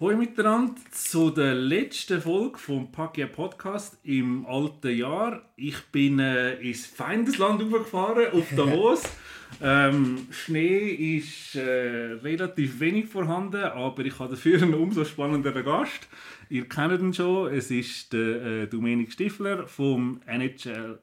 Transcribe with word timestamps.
Hallo 0.00 0.16
miteinander 0.16 0.80
zu 0.92 1.30
der 1.30 1.56
letzten 1.56 2.22
Folge 2.22 2.56
vom 2.56 2.92
Pakia 2.92 3.26
Podcast 3.26 3.98
im 4.04 4.46
alten 4.46 4.96
Jahr. 4.96 5.42
Ich 5.56 5.86
bin 5.86 6.20
äh, 6.20 6.54
ins 6.60 6.86
Feindesland 6.86 7.68
gefahren, 7.68 8.26
auf 8.30 8.46
Davos. 8.54 9.02
ähm, 9.60 10.28
Schnee 10.30 11.16
ist 11.16 11.56
äh, 11.56 12.12
relativ 12.22 12.78
wenig 12.78 13.08
vorhanden, 13.08 13.64
aber 13.64 14.04
ich 14.04 14.16
habe 14.20 14.36
dafür 14.36 14.62
einen 14.62 14.74
umso 14.74 15.04
spannenderen 15.04 15.64
Gast. 15.64 16.06
Ihr 16.48 16.68
kennt 16.68 17.00
ihn 17.00 17.12
schon, 17.12 17.52
es 17.52 17.72
ist 17.72 18.12
der 18.12 18.42
äh, 18.42 18.66
Dominik 18.68 19.10
Stifler 19.10 19.66
vom 19.66 20.20
NHL 20.26 21.00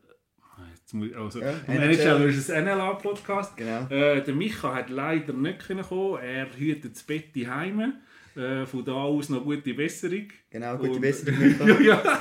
Jetzt 0.71 1.17
Also, 1.17 1.41
Ja, 1.41 1.51
NHL 1.67 1.99
NHL 1.99 2.31
vs. 2.31 2.47
NLA 2.47 2.93
Podcast. 2.93 3.57
Genau. 3.57 3.87
Äh, 3.89 4.23
der 4.23 4.33
Micha 4.33 4.73
hat 4.73 4.89
leider 4.89 5.33
nicht 5.33 5.67
kommen. 5.89 6.19
Er 6.23 6.47
hütet 6.57 6.95
das 6.95 7.03
Bett 7.03 7.35
heim. 7.35 7.95
Äh, 8.35 8.65
von 8.65 8.83
da 8.83 8.93
aus 8.93 9.29
noch 9.29 9.43
gute 9.43 9.73
Besserung. 9.73 10.27
Genau, 10.49 10.77
gute 10.77 10.91
Und- 10.91 11.01
Besserung. 11.01 11.55
ja, 11.67 11.79
ja. 11.81 12.19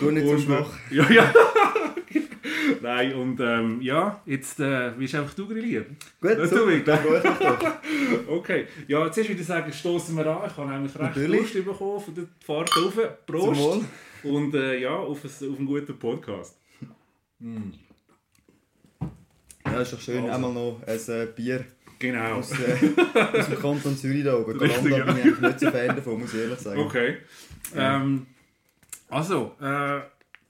Du 0.00 0.10
nicht 0.10 0.26
so 0.26 0.32
Und, 0.32 0.40
schwach. 0.42 0.70
äh, 0.90 0.96
ja, 0.96 1.10
ja. 1.10 1.34
Nein, 2.82 3.14
und 3.14 3.40
ähm, 3.40 3.80
ja, 3.80 4.20
jetzt 4.26 4.60
äh, 4.60 4.92
willst 4.98 5.14
du 5.14 5.18
einfach 5.18 5.34
du 5.34 5.46
grillieren. 5.48 5.96
Gut, 6.20 6.32
super, 6.48 7.02
tue 7.02 7.22
ich. 7.22 8.28
Okay, 8.28 8.66
ja, 8.86 9.04
jetzt 9.06 9.16
würde 9.16 9.32
ich 9.32 9.46
sagen, 9.46 9.72
stoßen 9.72 10.14
wir 10.16 10.26
an. 10.26 10.50
Ich 10.50 10.56
habe 10.56 10.70
nämlich 10.70 10.92
recht 10.94 11.16
Natürlich. 11.16 11.54
Lust 11.54 11.64
bekommen 11.64 12.00
von 12.00 12.14
der 12.14 12.24
Fahrt 12.44 12.70
rauf. 12.76 12.98
Prost! 13.26 13.84
Und 14.24 14.54
äh, 14.54 14.78
ja, 14.80 14.90
auf, 14.94 15.24
ein, 15.24 15.30
auf 15.50 15.58
einen 15.58 15.66
guten 15.66 15.98
Podcast. 15.98 16.58
Ja, 19.64 19.80
ist 19.80 19.92
doch 19.92 20.00
schön, 20.00 20.24
Also. 20.24 20.34
einmal 20.34 20.52
noch 20.52 20.80
ein 20.86 20.98
äh, 21.08 21.26
Bier 21.34 21.64
Genau. 22.12 22.34
aus, 22.36 22.52
äh, 22.52 23.38
aus 23.38 23.48
dem 23.48 23.58
Kanton 23.60 23.96
Zürich 23.96 24.24
da 24.24 24.36
oben. 24.36 24.58
Richtig, 24.58 24.90
Galanda 24.90 24.96
ja. 24.98 25.04
bin 25.04 25.16
ich 25.16 25.24
eigentlich 25.24 25.40
nicht 25.40 25.60
so 25.60 25.70
Fan 25.70 25.96
davon, 25.96 26.20
muss 26.20 26.34
ich 26.34 26.40
ehrlich 26.40 26.58
sagen. 26.58 26.80
Okay. 26.80 27.16
Ähm, 27.74 28.26
also, 29.08 29.54
äh, 29.60 30.00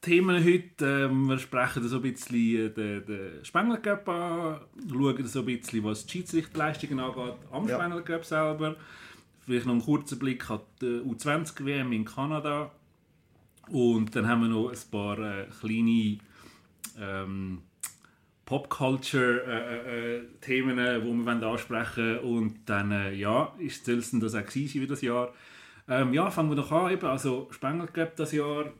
Themen 0.00 0.44
heute, 0.44 1.06
ähm, 1.06 1.28
wir 1.28 1.38
sprechen 1.38 1.88
so 1.88 1.96
ein 1.96 2.02
bisschen 2.02 2.36
äh, 2.36 2.68
den, 2.68 3.06
den 3.06 3.44
Spengler 3.44 3.78
Cup 3.78 4.06
an, 4.08 4.60
schauen 4.90 5.26
so 5.26 5.40
ein 5.40 5.46
bisschen, 5.46 5.82
was 5.82 6.04
die 6.04 6.12
Schiedsrichterleistungen 6.12 7.00
angeht 7.00 7.34
am 7.50 7.66
Ja. 7.66 7.76
Spengler 7.76 8.02
Cup 8.02 8.24
selber. 8.24 8.76
Vielleicht 9.46 9.66
noch 9.66 9.72
einen 9.72 9.82
kurzen 9.82 10.18
Blick 10.18 10.50
an 10.50 10.60
die 10.80 11.00
U20-WM 11.00 11.92
in 11.92 12.04
Kanada. 12.04 12.70
Und 13.70 14.14
dann 14.14 14.28
haben 14.28 14.42
wir 14.42 14.48
noch 14.48 14.70
ein 14.70 14.90
paar 14.90 15.18
äh, 15.18 15.46
kleine 15.58 16.18
ähm, 17.00 17.62
Pop-Culture-Themen, 18.44 20.78
äh, 20.78 21.00
die 21.00 21.06
wir 21.06 21.42
ansprechen 21.42 22.16
wollen. 22.16 22.18
Und 22.18 22.68
dann, 22.68 22.92
äh, 22.92 23.12
ja, 23.12 23.54
ist 23.58 23.88
es 23.88 24.10
das 24.12 24.34
auch 24.34 24.44
gewesen 24.44 24.82
wie 24.82 24.86
das 24.86 25.00
Jahr. 25.02 25.32
Ähm, 25.88 26.14
ja, 26.14 26.30
fangen 26.30 26.50
wir 26.50 26.56
doch 26.56 26.72
an. 26.72 26.92
Eben. 26.92 27.06
Also, 27.06 27.48
Spengler 27.50 27.86
Cup 27.86 28.16
das 28.16 28.32
Jahr, 28.32 28.72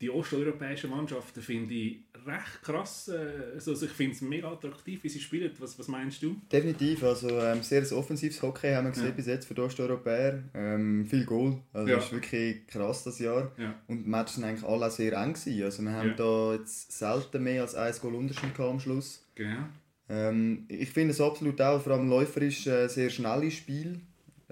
die 0.00 0.10
osteuropäischen 0.10 0.90
Mannschaften 0.90 1.42
finde 1.42 1.74
ich 1.74 1.98
recht 2.26 2.62
krass. 2.62 3.08
Äh, 3.08 3.54
also, 3.54 3.72
ich 3.72 3.90
finde 3.92 4.14
es 4.14 4.20
mega 4.22 4.50
attraktiv, 4.50 5.02
wie 5.04 5.08
sie 5.08 5.20
spielen. 5.20 5.50
Was, 5.58 5.78
was 5.78 5.88
meinst 5.88 6.22
du? 6.22 6.36
Definitiv, 6.50 7.02
also 7.04 7.28
ähm, 7.28 7.62
sehr 7.62 7.82
ein 7.82 7.92
offensives 7.92 8.40
Hockey 8.42 8.72
haben 8.72 8.86
wir 8.86 8.90
gesehen 8.92 9.06
Ja. 9.08 9.12
bis 9.12 9.26
jetzt 9.26 9.46
für 9.46 9.54
die 9.54 9.60
Osteuropäer. 9.60 10.42
Ähm, 10.54 11.06
viel 11.06 11.24
Goal, 11.24 11.58
also 11.72 11.88
Ja. 11.88 11.96
das 11.96 12.06
ist 12.06 12.12
wirklich 12.12 12.66
krass 12.66 13.04
das 13.04 13.18
Jahr. 13.18 13.52
Ja. 13.58 13.74
Und 13.88 14.04
die 14.04 14.08
Matches 14.08 14.36
sind 14.36 14.44
eigentlich 14.44 14.68
alle 14.68 14.90
sehr 14.90 15.12
eng 15.14 15.32
gewesen. 15.34 15.62
Also 15.64 15.82
wir 15.82 15.92
haben 15.92 16.14
da 16.16 16.54
jetzt 16.54 16.92
selten 16.92 17.42
mehr 17.42 17.62
als 17.62 17.74
ein 17.74 17.94
Goal 18.00 18.14
Unterschied 18.14 18.58
am 18.60 18.80
Schluss. 18.80 19.24
Genau. 19.34 19.64
Ähm, 20.08 20.64
ich 20.68 20.90
finde 20.90 21.12
es 21.12 21.20
absolut 21.20 21.60
auch, 21.60 21.80
vor 21.82 21.92
allem 21.92 22.08
läuferisch, 22.08 22.66
äh, 22.66 22.88
sehr 22.88 23.10
schnelles 23.10 23.54
Spiel. 23.54 24.00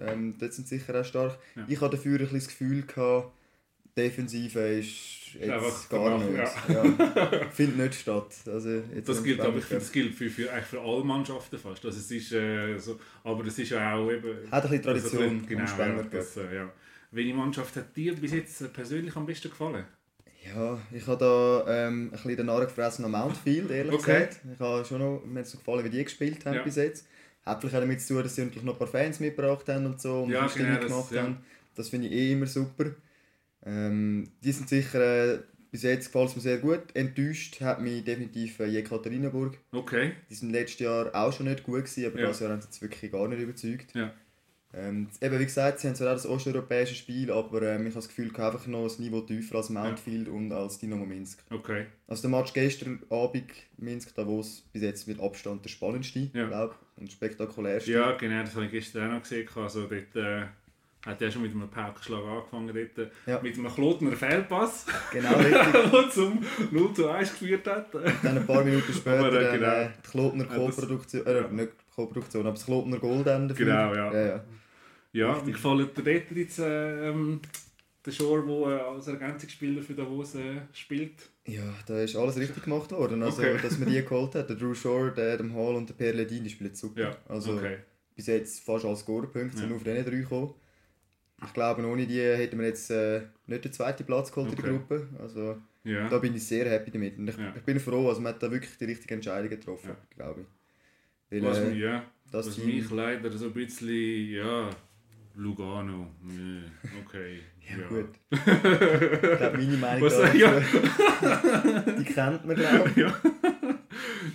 Ähm, 0.00 0.36
dort 0.38 0.52
sind 0.54 0.68
sie 0.68 0.78
sicher 0.78 1.00
auch 1.00 1.04
stark. 1.04 1.38
Ich 1.66 1.80
hatte 1.80 1.96
dafür 1.96 2.12
ein 2.12 2.18
bisschen 2.20 2.38
das 2.38 2.46
Gefühl, 2.48 2.82
gehabt, 2.82 3.32
Defensive 4.02 4.58
ist 4.78 5.34
jetzt 5.34 5.50
Einfach 5.50 5.88
gar 5.90 6.18
vermacht, 6.20 6.68
nicht. 6.68 6.76
Ja. 6.76 7.50
Findet 7.50 7.76
nicht 7.78 7.94
statt. 8.00 8.34
Also 8.46 8.70
jetzt 8.94 9.08
Das 9.08 9.22
gilt, 9.22 9.40
aber 9.40 9.58
ich 9.58 9.64
finde, 9.64 9.80
das 9.82 9.92
gilt 9.92 10.14
für, 10.14 10.30
für, 10.30 10.50
eigentlich 10.52 10.64
für 10.66 10.80
alle 10.80 11.04
Mannschaften 11.04 11.58
fast. 11.58 11.84
Also 11.84 11.98
es 11.98 12.10
ist, 12.10 12.32
äh, 12.32 12.78
so, 12.78 12.98
aber 13.24 13.44
es 13.46 13.58
ist 13.58 13.70
ja 13.70 13.94
auch 13.94 14.10
eben... 14.10 14.50
Hat 14.50 14.64
ein 14.64 14.70
bisschen 14.70 14.82
Tradition 14.84 15.22
also, 15.22 15.34
am 15.34 15.46
genau, 15.46 15.64
ja, 15.78 16.02
das, 16.10 16.36
äh, 16.38 16.54
ja. 16.54 16.72
Welche 17.10 17.34
Mannschaft 17.34 17.76
hat 17.76 17.96
dir 17.96 18.14
bis 18.14 18.32
jetzt 18.32 18.72
persönlich 18.72 19.14
am 19.16 19.26
besten 19.26 19.50
gefallen? 19.50 19.84
Ja, 20.54 20.78
ich 20.92 21.06
habe 21.06 21.18
da 21.18 21.88
ähm, 21.88 22.06
ein 22.06 22.10
bisschen 22.12 22.36
den 22.36 22.46
Narren 22.46 22.66
gefressen 22.66 23.04
an 23.04 23.10
Mountfield, 23.10 23.70
ehrlich 23.70 23.92
Okay. 23.94 24.26
gesagt. 24.28 24.40
Ich 24.54 24.60
habe 24.60 24.84
schon 24.84 24.98
noch, 25.00 25.22
mir 25.26 25.40
hat 25.40 25.46
es 25.46 25.52
gefallen, 25.52 25.84
wie 25.84 25.90
die 25.90 26.04
gespielt 26.04 26.46
haben 26.46 26.54
Ja. 26.54 26.62
bis 26.62 26.76
jetzt. 26.76 27.06
Hat 27.44 27.60
vielleicht 27.60 27.76
auch 27.76 27.80
damit 27.80 28.00
zu 28.00 28.14
tun, 28.14 28.22
dass 28.22 28.34
sie 28.34 28.42
natürlich 28.42 28.64
noch 28.64 28.74
ein 28.74 28.78
paar 28.78 28.88
Fans 28.88 29.20
mitgebracht 29.20 29.68
haben 29.68 29.86
und 29.86 30.00
so 30.00 30.22
und 30.22 30.30
Ja, 30.30 30.48
Stimmung 30.48 30.68
genau, 30.68 30.80
das- 30.80 30.90
gemacht 30.90 31.12
ja. 31.12 31.22
haben. 31.22 31.36
Das 31.74 31.88
finde 31.90 32.08
ich 32.08 32.12
eh 32.14 32.32
immer 32.32 32.46
super. 32.46 32.86
Ähm, 33.64 34.30
die 34.42 34.52
sind 34.52 34.68
sicher, 34.68 35.34
äh, 35.34 35.38
bis 35.70 35.82
jetzt 35.82 36.06
gefällt 36.06 36.30
es 36.30 36.36
mir 36.36 36.42
sehr 36.42 36.58
gut. 36.58 36.82
Enttäuscht 36.94 37.60
hat 37.60 37.80
mich 37.80 38.04
definitiv 38.04 38.58
äh, 38.60 38.66
Jekaterinenburg. 38.66 39.58
Okay. 39.72 40.12
Die 40.30 40.34
sind 40.34 40.50
letztes 40.50 40.80
Jahr 40.80 41.14
auch 41.14 41.32
schon 41.32 41.46
nicht 41.46 41.62
gut 41.64 41.84
gewesen, 41.84 42.06
aber 42.06 42.20
Ja. 42.20 42.26
dieses 42.26 42.40
Jahr 42.40 42.50
haben 42.52 42.60
sie 42.62 42.68
jetzt 42.68 42.80
wirklich 42.82 43.12
gar 43.12 43.28
nicht 43.28 43.40
überzeugt. 43.40 43.94
Ja. 43.94 44.12
Ähm, 44.74 45.08
eben 45.22 45.38
wie 45.38 45.44
gesagt, 45.44 45.80
sie 45.80 45.88
haben 45.88 45.94
zwar 45.94 46.08
auch 46.08 46.12
das 46.12 46.26
osteuropäische 46.26 46.94
Spiel, 46.94 47.30
aber 47.32 47.62
ähm, 47.62 47.80
ich 47.86 47.94
habe 47.94 47.94
das 47.94 48.08
Gefühl, 48.08 48.26
einfach 48.36 48.66
noch 48.66 48.84
ein 48.86 49.02
Niveau 49.02 49.22
tiefer 49.22 49.56
als 49.56 49.70
Mountfield 49.70 50.28
und 50.28 50.52
als 50.52 50.78
Dynamo 50.78 51.06
Minsk. 51.06 51.42
Okay. 51.50 51.86
Also 52.06 52.28
der 52.28 52.38
Match 52.38 52.52
gestern 52.52 53.02
Abend 53.08 53.50
Minsk 53.78 54.14
Davos 54.14 54.68
bis 54.72 54.82
jetzt 54.82 55.08
mit 55.08 55.20
Abstand 55.20 55.64
der 55.64 55.70
spannendste, 55.70 56.30
Ja. 56.34 56.46
glaube 56.48 56.74
und 56.96 57.10
spektakulärste. 57.10 57.90
Ja, 57.92 58.12
genau, 58.18 58.42
das 58.42 58.54
habe 58.56 58.66
ich 58.66 58.70
gestern 58.72 59.08
auch 59.10 59.14
noch 59.14 59.22
gesehen. 59.22 59.48
Also 59.56 59.86
dort 59.86 60.16
äh, 60.16 60.46
hat 61.08 61.22
er 61.22 61.30
schon 61.30 61.42
mit 61.42 61.52
einem 61.52 61.68
Paukenschlag 61.68 62.22
angefangen. 62.22 62.88
Dort, 62.94 63.10
Ja. 63.26 63.40
Mit 63.42 63.58
einem 63.58 63.68
Klotner 63.74 64.12
Fehlpass, 64.12 64.86
Genau 65.12 65.38
der 65.38 66.10
zum 66.10 66.38
0 66.70 66.92
zu 66.94 67.08
1 67.08 67.30
geführt 67.30 67.66
hat. 67.66 67.92
Dann 67.94 68.38
ein 68.38 68.46
paar 68.46 68.62
Minuten 68.62 68.92
später 68.92 69.18
Aber, 69.26 69.32
äh, 69.40 69.44
dann, 69.44 69.58
genau. 69.60 69.72
äh, 69.72 69.88
die 70.04 70.10
Klotner 70.10 70.44
Ja, 70.44 70.58
das- 70.66 70.76
Co-Produktion, 70.76 71.26
äh, 71.26 71.40
ja. 71.40 71.48
nicht 71.48 71.70
Co-Produktion, 71.94 72.42
aber 72.42 72.50
das 72.54 72.64
Klotner 72.64 72.98
Gold 72.98 73.26
dann 73.26 73.48
dafür. 73.48 73.66
Genau, 73.66 73.94
ja. 73.94 74.12
ja, 74.12 74.26
ja. 74.26 74.44
Ja, 75.12 75.46
wie 75.46 75.52
gefällt 75.52 75.96
dir 75.96 76.02
dort 76.04 76.30
jetzt 76.36 76.58
äh, 76.58 77.08
ähm, 77.08 77.40
der 78.04 78.12
Shore, 78.12 78.44
der 78.46 78.76
äh, 78.76 78.80
als 78.82 79.08
Ergänzungsspieler 79.08 79.82
für 79.82 79.94
Davos 79.94 80.34
äh, 80.34 80.60
spielt? 80.72 81.14
Ja, 81.46 81.62
da 81.86 81.98
ist 82.02 82.14
alles 82.14 82.36
richtig 82.38 82.62
gemacht 82.64 82.92
worden. 82.92 83.22
Also, 83.22 83.40
Okay. 83.40 83.56
dass 83.62 83.78
man 83.78 83.88
die 83.88 84.02
geholt 84.04 84.34
hat. 84.34 84.50
Der 84.50 84.56
Drew 84.56 84.74
Shore, 84.74 85.12
der 85.12 85.32
Adam 85.34 85.54
Hall 85.54 85.74
und 85.76 85.88
der 85.88 85.94
Pierre 85.94 86.12
Ledin, 86.18 86.44
die 86.44 86.50
spielen 86.50 86.74
super. 86.74 87.00
Ja, 87.00 87.16
also, 87.26 87.54
okay. 87.54 87.78
bis 88.14 88.26
jetzt 88.26 88.62
fast 88.62 88.84
alle 88.84 88.96
Scorerpunkte 88.96 89.56
sind 89.56 89.70
Ja. 89.70 89.76
auf 89.76 89.82
diesen 89.82 90.04
drei 90.04 90.10
gekommen. 90.20 90.54
Ich 91.44 91.52
glaube, 91.52 91.86
ohne 91.86 92.06
die 92.06 92.20
hätten 92.20 92.58
wir 92.58 92.66
jetzt 92.66 92.90
äh, 92.90 93.22
nicht 93.46 93.64
den 93.64 93.72
zweiten 93.72 94.04
Platz 94.04 94.32
geholt 94.32 94.52
in 94.52 94.58
Okay. 94.58 94.62
der 94.68 94.72
Gruppe. 94.78 95.08
Also, 95.20 95.56
Ja. 95.84 96.08
da 96.08 96.18
bin 96.18 96.34
ich 96.34 96.44
sehr 96.46 96.68
happy 96.68 96.90
damit. 96.90 97.16
Und 97.18 97.28
ich, 97.28 97.36
Ja. 97.36 97.52
ich 97.56 97.62
bin 97.62 97.78
froh, 97.78 98.08
also 98.08 98.20
man 98.20 98.34
hat 98.34 98.42
da 98.42 98.50
wirklich 98.50 98.76
die 98.76 98.84
richtige 98.86 99.14
Entscheidung 99.14 99.48
getroffen, 99.48 99.90
Ja. 99.90 99.96
glaube 100.16 100.40
ich. 100.42 100.46
Weil, 101.42 101.50
Was, 101.50 101.58
äh, 101.58 101.66
mich- 101.70 101.78
ja, 101.78 102.04
das 102.30 102.46
was 102.48 102.54
Team- 102.56 102.66
mich 102.66 102.90
leider 102.90 103.30
so 103.30 103.46
ein 103.46 103.52
bisschen, 103.52 104.30
ja, 104.30 104.70
Lugano, 105.36 106.08
nee, 106.22 106.62
okay. 107.04 107.38
Ja, 107.70 107.86
gut. 107.86 108.08
Ich 108.30 109.38
glaube, 109.38 109.58
meine 109.58 109.76
Meinung 109.76 110.02
Was- 110.02 110.18
dazu, 110.20 110.36
ja. 110.38 110.60
die 111.98 112.04
kennt 112.04 112.44
man, 112.46 112.56
glaube 112.56 112.90
ich. 112.90 112.96
ja. 112.96 113.14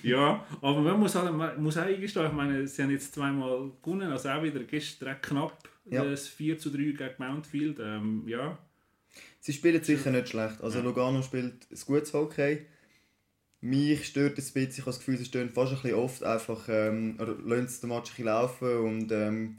ja, 0.03 0.45
aber 0.61 0.81
man 0.81 0.99
muss, 0.99 1.15
halt, 1.15 1.33
man 1.33 1.61
muss 1.61 1.77
auch 1.77 1.81
eingestehen, 1.83 2.27
ich 2.27 2.31
meine, 2.33 2.67
sie 2.67 2.83
haben 2.83 2.91
jetzt 2.91 3.13
zweimal 3.13 3.71
gewonnen, 3.81 4.11
also 4.11 4.29
auch 4.29 4.43
wieder 4.43 4.59
gestern 4.63 5.19
knapp 5.21 5.57
Ja. 5.85 6.03
das 6.03 6.27
4 6.27 6.57
zu 6.57 6.69
3 6.69 6.77
gegen 6.91 7.13
Mountfield. 7.17 7.79
Ähm, 7.81 8.23
ja, 8.27 8.57
Sie 9.39 9.53
spielen 9.53 9.83
sicher 9.83 10.09
nicht 10.09 10.29
schlecht. 10.29 10.61
Also 10.61 10.79
Ja. 10.79 10.83
Lugano 10.85 11.21
spielt 11.21 11.67
ein 11.71 11.77
gutes 11.85 12.13
Hockey. 12.13 12.65
Mich 13.61 14.07
stört 14.07 14.37
es 14.39 14.49
ein 14.49 14.53
bisschen, 14.53 14.71
ich 14.71 14.77
habe 14.79 14.85
das 14.87 14.99
Gefühl, 14.99 15.17
sie 15.17 15.25
stehen 15.25 15.49
fast 15.49 15.71
ein 15.71 15.81
bisschen 15.81 15.97
oft 15.97 16.23
einfach, 16.23 16.67
ähm, 16.67 17.17
oder 17.21 17.35
lassen 17.45 17.81
den 17.81 17.89
Match 17.89 18.09
ein 18.11 18.15
bisschen 18.15 18.25
laufen 18.25 18.77
und 18.79 19.11
ähm, 19.11 19.57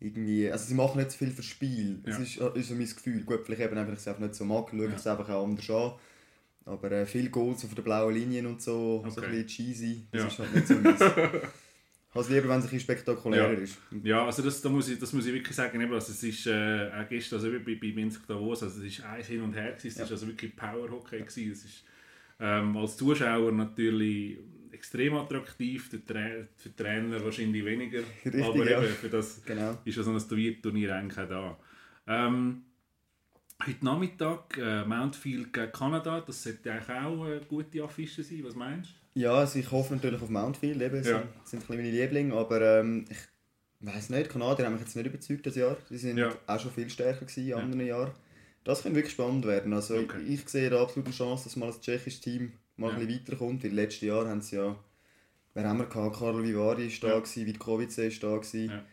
irgendwie, 0.00 0.50
also 0.50 0.64
sie 0.66 0.74
machen 0.74 0.98
nicht 0.98 1.10
so 1.10 1.18
viel 1.18 1.30
fürs 1.32 1.46
Spiel. 1.46 1.98
Das 2.02 2.16
Ja. 2.16 2.22
ist, 2.22 2.40
äh, 2.40 2.58
ist 2.60 2.68
so 2.68 2.74
mein 2.74 2.86
Gefühl. 2.86 3.22
Gut, 3.24 3.40
vielleicht 3.44 3.60
eben 3.62 3.72
einfach, 3.76 3.88
weil 3.88 3.94
ich 3.94 4.00
es 4.00 4.08
einfach 4.08 4.20
nicht 4.22 4.34
so 4.36 4.44
mag, 4.44 4.68
schaue 4.70 4.86
ich 4.86 4.92
es 4.94 5.06
einfach 5.06 5.28
auch 5.28 5.44
anders 5.44 5.68
an. 5.70 5.92
Aber 6.64 6.92
äh, 6.92 7.04
viel 7.06 7.28
Goals 7.28 7.64
auf 7.64 7.74
der 7.74 7.82
blauen 7.82 8.14
Linien 8.14 8.46
und 8.46 8.62
so, 8.62 9.04
so 9.08 9.20
Okay. 9.20 9.26
ein 9.26 9.30
bisschen 9.32 9.46
cheesy, 9.48 10.06
das 10.12 10.24
ist 10.24 10.38
halt 10.38 10.54
nicht 10.54 10.68
so 10.68 10.74
meins. 10.76 11.00
Es 12.14 12.28
lieber, 12.28 12.48
wenn 12.48 12.58
es 12.58 12.64
ein 12.64 12.70
bisschen 12.70 12.80
spektakulärer 12.80 13.52
Ja. 13.54 13.58
ist. 13.58 13.78
Ja, 14.02 14.26
also 14.26 14.42
das, 14.42 14.60
da 14.60 14.68
muss 14.68 14.88
ich, 14.88 14.98
das 14.98 15.12
muss 15.14 15.24
ich 15.26 15.32
wirklich 15.32 15.56
sagen, 15.56 15.80
eben, 15.80 15.92
also 15.92 16.12
es 16.12 16.22
ist 16.22 16.46
äh, 16.46 16.90
auch 16.92 17.08
gestern, 17.08 17.38
also 17.38 17.50
bei, 17.64 17.74
bei 17.74 17.92
Minsk 17.94 18.26
Davos, 18.26 18.62
also 18.62 18.80
es 18.80 18.86
ist 18.98 19.04
eins 19.04 19.26
hin 19.28 19.40
und 19.42 19.54
her 19.54 19.72
gewesen, 19.72 19.88
es 19.88 19.96
Ja. 19.96 20.04
ist 20.04 20.12
also 20.12 20.26
wirklich 20.26 20.54
Power-Hockey 20.54 21.20
gewesen, 21.20 21.52
es 21.52 21.64
ist 21.64 21.84
ähm, 22.38 22.76
als 22.76 22.96
Zuschauer 22.96 23.52
natürlich 23.52 24.38
extrem 24.72 25.14
attraktiv, 25.14 25.88
der, 25.90 26.04
Tra 26.04 26.46
für 26.56 26.68
die 26.68 26.76
Trainer 26.76 27.24
wahrscheinlich 27.24 27.64
weniger, 27.64 28.00
Richtig, 28.24 28.42
aber 28.44 28.68
ja. 28.70 28.82
eben 28.82 28.92
für 28.94 29.08
das 29.08 29.42
Genau. 29.44 29.78
ist 29.84 29.96
ja 29.96 30.02
so 30.02 30.10
ein 30.12 30.18
Turnier 30.28 30.60
Turnier 30.60 30.94
eigentlich 30.94 31.18
auch 31.18 31.28
da. 31.28 31.58
Ähm, 32.08 32.62
heute 33.64 33.84
Nachmittag 33.84 34.58
äh, 34.58 34.84
Mountfield 34.84 35.52
gegen 35.52 35.72
Kanada, 35.72 36.20
das 36.20 36.42
sollte 36.42 36.72
eigentlich 36.72 36.88
auch 36.90 37.24
eine 37.24 37.40
gute 37.42 37.82
Affische 37.84 38.22
sein, 38.22 38.40
was 38.44 38.54
meinst 38.54 38.90
du? 38.90 39.01
Ja, 39.14 39.34
also 39.34 39.58
ich 39.58 39.70
hoffe 39.70 39.94
natürlich 39.94 40.22
auf 40.22 40.28
Mountfield, 40.30 40.80
eben, 40.80 40.98
das 40.98 41.06
Ja. 41.08 41.18
sind, 41.44 41.62
sind 41.66 41.68
meine 41.68 41.90
Lieblinge, 41.90 42.34
aber 42.34 42.80
ähm, 42.80 43.04
ich 43.10 43.18
weiß 43.80 44.10
nicht, 44.10 44.26
die 44.26 44.30
Kanadier 44.30 44.64
haben 44.66 44.72
mich 44.74 44.82
jetzt 44.82 44.96
nicht 44.96 45.06
überzeugt 45.06 45.46
das 45.46 45.56
Jahr. 45.56 45.76
Sie 45.88 45.98
sind 45.98 46.16
Ja. 46.18 46.32
auch 46.46 46.58
schon 46.60 46.70
viel 46.70 46.88
stärker 46.88 47.26
gewesen 47.26 47.46
in 47.48 47.54
anderen 47.54 47.86
Jahren. 47.86 48.12
Das 48.64 48.82
könnte 48.82 48.96
wirklich 48.96 49.12
spannend 49.12 49.44
werden. 49.44 49.72
Also 49.72 49.96
Okay. 49.96 50.22
ich 50.28 50.48
sehe 50.48 50.70
da 50.70 50.80
absolut 50.82 51.06
eine 51.06 51.14
Chance, 51.14 51.44
dass 51.44 51.56
mal 51.56 51.66
das 51.66 51.80
tschechische 51.80 52.20
Team 52.20 52.52
mal 52.76 52.88
Ja. 52.90 52.96
ein 52.96 53.06
bisschen 53.06 53.20
weiterkommt. 53.20 53.64
Weil 53.64 53.72
letztes 53.72 54.02
Jahr 54.02 54.26
haben 54.28 54.40
sie 54.40 54.56
ja, 54.56 54.76
wer 55.54 55.68
haben 55.68 55.78
wir 55.78 55.86
gehabt? 55.86 56.16
Karol 56.16 56.44
Vivari 56.44 56.86
ist 56.86 57.02
da, 57.02 57.08
Ja. 57.08 57.18
gewesen, 57.18 57.46
Vitkovice 57.46 57.98
ist 57.98 58.22
da. 58.22 58.36
Gewesen. 58.36 58.70
Ja. 58.70 58.84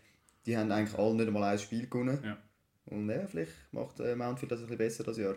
Die 0.47 0.57
haben 0.57 0.71
eigentlich 0.71 0.97
alle 0.97 1.13
nicht 1.15 1.27
einmal 1.27 1.43
ein 1.43 1.59
Spiel 1.59 1.87
gewonnen. 1.87 2.19
Ja. 2.23 2.37
Und 2.87 3.07
ja, 3.09 3.27
vielleicht 3.27 3.51
macht 3.71 3.99
äh, 3.99 4.15
Mountfield 4.15 4.51
das 4.51 4.59
ein 4.61 4.63
bisschen 4.65 4.77
besser 4.79 5.03
das 5.03 5.17
Jahr. 5.17 5.35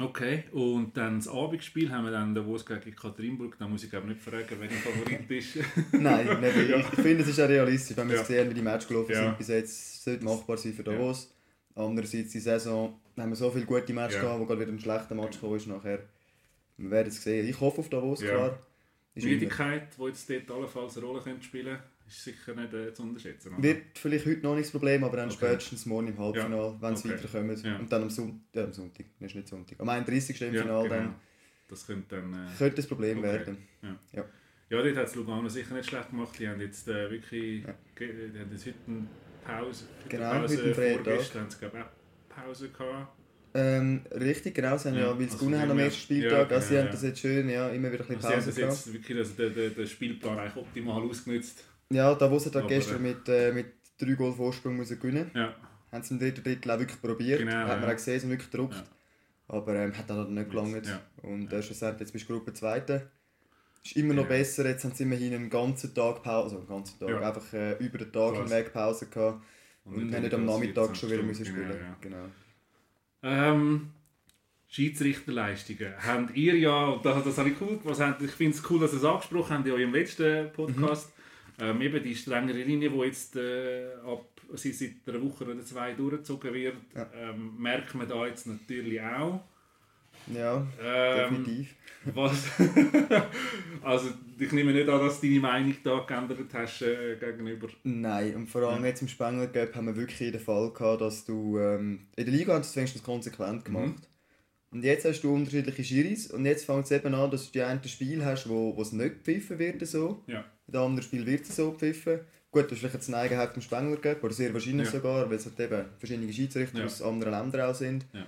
Okay, 0.00 0.44
und 0.52 0.96
dann 0.96 1.16
das 1.18 1.28
Abendspiel 1.28 1.90
haben 1.90 2.04
wir 2.04 2.10
dann 2.12 2.34
Davos 2.34 2.64
gegen 2.64 2.94
Katrinburg. 2.96 3.56
Da 3.58 3.68
muss 3.68 3.84
ich 3.84 3.90
glaube 3.90 4.08
nicht 4.08 4.20
fragen, 4.20 4.46
wer 4.58 4.68
der 4.68 4.76
Favorit 4.78 5.30
ist. 5.30 5.58
Nein, 5.92 6.26
nicht, 6.40 6.56
ich, 6.56 6.70
ich 6.76 6.86
finde, 6.86 7.22
es 7.22 7.28
ist 7.28 7.40
auch 7.40 7.48
realistisch, 7.48 7.96
wenn 7.96 8.08
wir 8.08 8.16
Ja. 8.16 8.24
sehen, 8.24 8.48
wie 8.50 8.54
die 8.54 8.62
Match 8.62 8.86
gelaufen 8.88 9.12
Ja. 9.12 9.24
sind 9.24 9.38
bis 9.38 9.48
jetzt. 9.48 10.02
sollte 10.04 10.24
machbar 10.24 10.56
sein 10.56 10.72
für 10.72 10.82
Davos. 10.84 11.32
Andererseits, 11.74 12.30
die 12.32 12.40
Saison 12.40 12.98
haben 13.16 13.30
wir 13.30 13.36
so 13.36 13.50
viele 13.50 13.66
gute 13.66 13.92
Matches 13.92 14.16
Ja. 14.16 14.22
gehabt, 14.22 14.40
wo 14.40 14.46
gerade 14.46 14.60
wieder 14.62 14.72
ein 14.72 14.80
schlechter 14.80 15.14
Match 15.14 15.36
gekommen 15.38 15.56
ist 15.56 15.66
nachher. 15.66 15.98
Wir 16.78 16.90
werden 16.90 17.08
es 17.08 17.22
sehen. 17.22 17.46
Ich 17.48 17.60
hoffe 17.60 17.80
auf 17.80 17.88
Davos, 17.90 18.22
Ja. 18.22 18.30
klar. 18.30 18.58
Müdigkeit, 19.14 19.88
die 19.98 20.04
jetzt 20.04 20.30
dort 20.30 20.50
allenfalls 20.50 20.96
eine 20.96 21.06
Rolle 21.06 21.20
könnte 21.20 21.42
spielen 21.44 21.78
ist 22.10 22.24
sicher 22.24 22.54
nicht 22.54 22.72
äh, 22.74 22.92
zu 22.92 23.02
unterschätzen. 23.02 23.54
oder? 23.54 23.62
Wird 23.62 23.82
vielleicht 23.98 24.26
heute 24.26 24.40
noch 24.42 24.54
nicht 24.54 24.66
das 24.66 24.72
Problem, 24.72 25.04
aber 25.04 25.16
dann 25.16 25.28
Okay. 25.28 25.36
spätestens 25.38 25.86
morgen 25.86 26.08
im 26.08 26.18
Halbfinale, 26.18 26.76
wenn 26.80 26.96
sie 26.96 27.08
Okay. 27.08 27.18
weiterkommen. 27.18 27.62
Ja. 27.64 27.76
Und 27.78 27.90
dann 27.92 28.02
am, 28.02 28.10
Son 28.10 28.40
äh, 28.54 28.60
am 28.60 28.72
Sonntag, 28.72 29.06
das 29.18 29.30
ist 29.30 29.34
nicht 29.36 29.48
Sonntag, 29.48 29.80
am 29.80 29.88
31. 29.88 30.40
im 30.42 30.54
Ja, 30.54 30.62
Finale 30.62 30.88
genau. 30.88 30.94
dann 31.02 31.14
Das 31.68 31.86
könnte 31.86 32.16
dann... 32.16 32.32
Äh, 32.32 32.48
könnte 32.58 32.76
das 32.76 32.86
Problem 32.86 33.18
Okay. 33.18 33.26
werden. 33.28 33.58
Ja, 33.82 34.82
dort 34.82 34.96
hat 34.96 35.06
es 35.06 35.14
Lugano 35.16 35.48
sicher 35.48 35.74
nicht 35.74 35.88
schlecht 35.88 36.10
gemacht. 36.10 36.38
Die 36.38 36.48
haben 36.48 36.60
jetzt 36.60 36.86
äh, 36.88 37.10
wirklich... 37.10 37.64
Ja. 37.64 37.74
Die 37.98 38.38
haben 38.38 38.50
jetzt 38.52 38.66
heute 38.66 38.76
eine 38.86 39.06
Pause... 39.44 39.84
heute 39.98 40.08
Genau, 40.08 40.30
Pause 40.32 40.64
heute. 40.64 40.74
Vorgestern 41.04 41.42
haben 41.42 41.50
sie 41.50 41.58
glaube 41.58 41.78
ich 41.78 41.84
auch 41.84 42.44
Pause 42.44 42.68
gehabt. 42.68 43.16
Ähm, 43.52 44.02
richtig, 44.12 44.54
genau. 44.54 44.76
Sie 44.76 44.88
haben 44.88 44.96
Ja, 44.96 45.06
ja, 45.06 45.18
weil 45.18 45.26
sie 45.28 45.32
also 45.32 45.58
haben 45.58 45.70
am 45.72 45.78
ersten 45.80 46.00
Spieltag. 46.00 46.50
ja, 46.50 46.56
also 46.56 46.68
sie 46.68 46.74
genau, 46.74 46.78
haben 46.80 46.86
ja. 46.86 46.92
das 46.92 47.02
jetzt 47.02 47.18
schön, 47.18 47.48
ja, 47.48 47.68
immer 47.70 47.92
wieder 47.92 48.04
ein 48.08 48.16
bisschen 48.16 48.32
Also 48.32 48.50
sie 48.52 48.62
haben 48.62 48.68
Pause 48.68 48.76
das 48.76 48.86
jetzt 48.86 48.94
wirklich 48.94 49.18
also 49.18 49.32
den, 49.34 49.54
den, 49.54 49.74
den 49.74 49.86
Spielplan 49.88 50.38
eigentlich 50.38 50.56
optimal 50.56 51.02
ausgenutzt. 51.02 51.64
Ja, 51.92 52.14
Davos 52.14 52.46
hat 52.46 52.56
Aber, 52.56 52.68
gestern 52.68 53.04
äh, 53.04 53.08
mit, 53.08 53.28
äh, 53.28 53.52
mit 53.52 53.72
drei 53.98 54.12
Goal 54.12 54.32
Vorsprung 54.32 54.76
müssen 54.76 54.98
gewinnen. 54.98 55.30
Ja, 55.34 55.54
Haben 55.90 56.02
sie 56.02 56.14
im 56.14 56.20
dritten 56.20 56.42
Drittel 56.42 56.70
auch 56.70 56.78
wirklich 56.78 57.00
probiert. 57.00 57.40
Genau, 57.40 57.52
hat 57.52 57.68
man 57.68 57.82
ja. 57.82 57.88
auch 57.88 57.92
gesehen, 57.92 58.20
sie 58.20 58.26
haben 58.26 58.30
wirklich 58.30 58.50
gedruckt. 58.50 58.74
Ja. 58.74 58.84
Aber 59.48 59.74
ähm, 59.74 59.96
hat 59.96 60.08
dann 60.08 60.18
halt 60.18 60.30
nicht 60.30 60.50
gelangt. 60.50 60.86
Ja. 60.86 61.00
Und 61.22 61.52
äh, 61.52 61.62
schlussendlich 61.62 62.00
jetzt 62.00 62.12
bist 62.12 62.28
du 62.28 62.34
Gruppe 62.34 62.54
Zweite. 62.54 63.10
Ist 63.84 63.96
immer 63.96 64.14
noch 64.14 64.28
besser. 64.28 64.66
Jetzt 64.68 64.84
haben 64.84 64.94
sie 64.94 65.02
immerhin 65.02 65.34
einen 65.34 65.50
ganzen 65.50 65.92
Tag 65.94 66.22
Pause, 66.22 66.44
also 66.44 66.58
einen 66.58 66.68
ganzen 66.68 66.98
Tag, 67.00 67.22
einfach 67.22 67.52
äh, 67.54 67.72
über 67.78 67.98
den 67.98 68.12
Tag 68.12 68.34
Krass. 68.34 68.50
hinweg 68.50 68.72
Pause 68.72 69.06
gehabt. 69.06 69.42
Und, 69.84 70.14
haben 70.14 70.22
nicht 70.22 70.34
am 70.34 70.44
Nachmittag 70.44 70.96
schon 70.96 71.10
wieder 71.10 71.22
müssen 71.22 71.44
Genau, 71.44 71.56
spielen. 71.56 71.96
Genau. 72.00 72.24
Ähm, 73.22 73.90
Schiedsrichterleistungen. 74.68 75.94
Habt 75.98 76.36
ihr 76.36 76.56
ja, 76.56 76.84
und 76.86 77.04
das, 77.04 77.24
das 77.24 77.38
habe 77.38 77.50
ich 77.50 77.60
cool, 77.60 77.80
habt, 77.98 78.22
ich 78.22 78.30
finde 78.30 78.56
es 78.56 78.70
cool, 78.70 78.78
dass 78.78 78.92
ihr 78.92 78.98
es 78.98 79.04
angesprochen 79.04 79.56
habt 79.56 79.66
in 79.66 79.72
eurem 79.72 79.92
letzten 79.92 80.52
Podcast, 80.52 81.12
ähm, 81.60 81.80
eben 81.82 82.02
die 82.02 82.14
strengere 82.14 82.62
Linie, 82.62 82.90
die 82.90 82.98
jetzt 82.98 83.36
äh, 83.36 83.92
ab 84.06 84.24
sie 84.54 84.72
seit 84.72 84.92
einer 85.06 85.22
Woche 85.22 85.44
oder 85.44 85.62
zwei 85.64 85.92
durchgezogen 85.92 86.52
wird, 86.54 86.74
Ja. 86.94 87.08
ähm, 87.14 87.54
merkt 87.58 87.94
man 87.94 88.08
da 88.08 88.26
jetzt 88.26 88.46
natürlich 88.46 89.00
auch. 89.00 89.40
Ja, 90.26 90.66
Ähm, 90.82 91.44
definitiv. 91.44 91.74
was, 92.14 92.50
also 93.82 94.10
ich 94.38 94.52
nehme 94.52 94.72
nicht 94.72 94.88
an, 94.88 95.00
dass 95.00 95.20
du 95.20 95.26
deine 95.28 95.40
Meinung 95.40 95.74
da 95.82 96.00
geändert 96.00 96.38
hast 96.52 96.82
äh, 96.82 97.16
gegenüber. 97.16 97.68
Nein, 97.84 98.34
und 98.36 98.46
vor 98.48 98.62
allem 98.62 98.84
jetzt 98.84 99.02
im 99.02 99.08
Spengler 99.08 99.46
Cup 99.46 99.74
haben 99.74 99.86
wir 99.86 99.96
wirklich 99.96 100.30
den 100.30 100.40
Fall 100.40 100.72
gehabt, 100.72 101.00
dass 101.00 101.24
du 101.24 101.58
ähm, 101.58 102.06
in 102.16 102.24
der 102.26 102.34
Liga 102.34 102.54
haben 102.54 102.62
sie 102.62 102.70
es 102.70 102.76
wenigstens 102.76 103.02
konsequent 103.02 103.64
gemacht. 103.64 103.86
Mhm. 103.86 103.96
Und 104.72 104.84
jetzt 104.84 105.04
hast 105.04 105.22
du 105.22 105.34
unterschiedliche 105.34 105.82
Schiris 105.82 106.30
und 106.30 106.46
jetzt 106.46 106.64
fängt 106.64 106.84
es 106.84 106.90
eben 106.92 107.12
an, 107.14 107.30
dass 107.30 107.46
du 107.46 107.52
die 107.52 107.62
einen 107.62 107.82
Spiel 107.84 108.24
hast, 108.24 108.48
wo, 108.48 108.76
wo 108.76 108.82
es 108.82 108.92
nicht 108.92 109.24
gepfiffen 109.24 109.58
wird 109.58 109.84
so. 109.86 110.22
Ja. 110.28 110.44
In 110.68 110.76
anderen 110.76 111.02
Spiel 111.02 111.26
wird 111.26 111.42
es 111.42 111.56
so 111.56 111.72
gepfiffen. 111.72 112.20
Gut, 112.52 112.64
das 112.66 112.72
ist 112.72 112.78
vielleicht 112.78 112.94
jetzt 112.94 113.08
eine 113.08 113.16
Eigenheit 113.18 113.52
vom 113.52 113.62
Spengler 113.62 113.96
Cup, 113.96 114.22
oder 114.22 114.32
sehr 114.32 114.52
wahrscheinlich 114.52 114.86
Ja. 114.86 114.92
sogar, 114.92 115.28
weil 115.28 115.36
es 115.36 115.46
halt 115.46 115.58
eben 115.58 115.84
verschiedene 115.98 116.32
Schiedsrichter 116.32 116.78
Ja. 116.80 116.84
aus 116.84 117.02
anderen 117.02 117.32
Ländern 117.32 117.70
auch 117.70 117.74
sind. 117.74 118.06
Ja. 118.12 118.26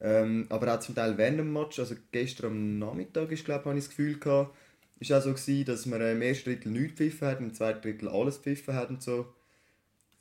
Ähm, 0.00 0.46
aber 0.48 0.74
auch 0.74 0.80
zum 0.80 0.94
Teil 0.94 1.18
während 1.18 1.38
dem 1.40 1.52
Match, 1.52 1.78
also 1.78 1.94
gestern 2.12 2.46
am 2.46 2.78
Nachmittag 2.78 3.30
ist, 3.32 3.44
glaube 3.44 3.60
ich, 3.62 3.66
habe 3.66 3.78
ich 3.78 3.84
das 3.84 3.90
Gefühl 3.90 4.18
gehabt, 4.18 4.56
ist 5.00 5.12
auch 5.12 5.22
so 5.22 5.30
gewesen, 5.32 5.64
dass 5.66 5.86
wir 5.90 6.12
im 6.12 6.22
ersten 6.22 6.44
Drittel 6.50 6.70
nichts 6.72 6.98
gepfiffen 6.98 7.28
haben, 7.28 7.44
im 7.46 7.54
zweiten 7.54 7.82
Drittel 7.82 8.08
alles 8.08 8.36
gepfiffen 8.36 8.74
haben 8.74 8.94
und 8.96 9.02
so. 9.02 9.26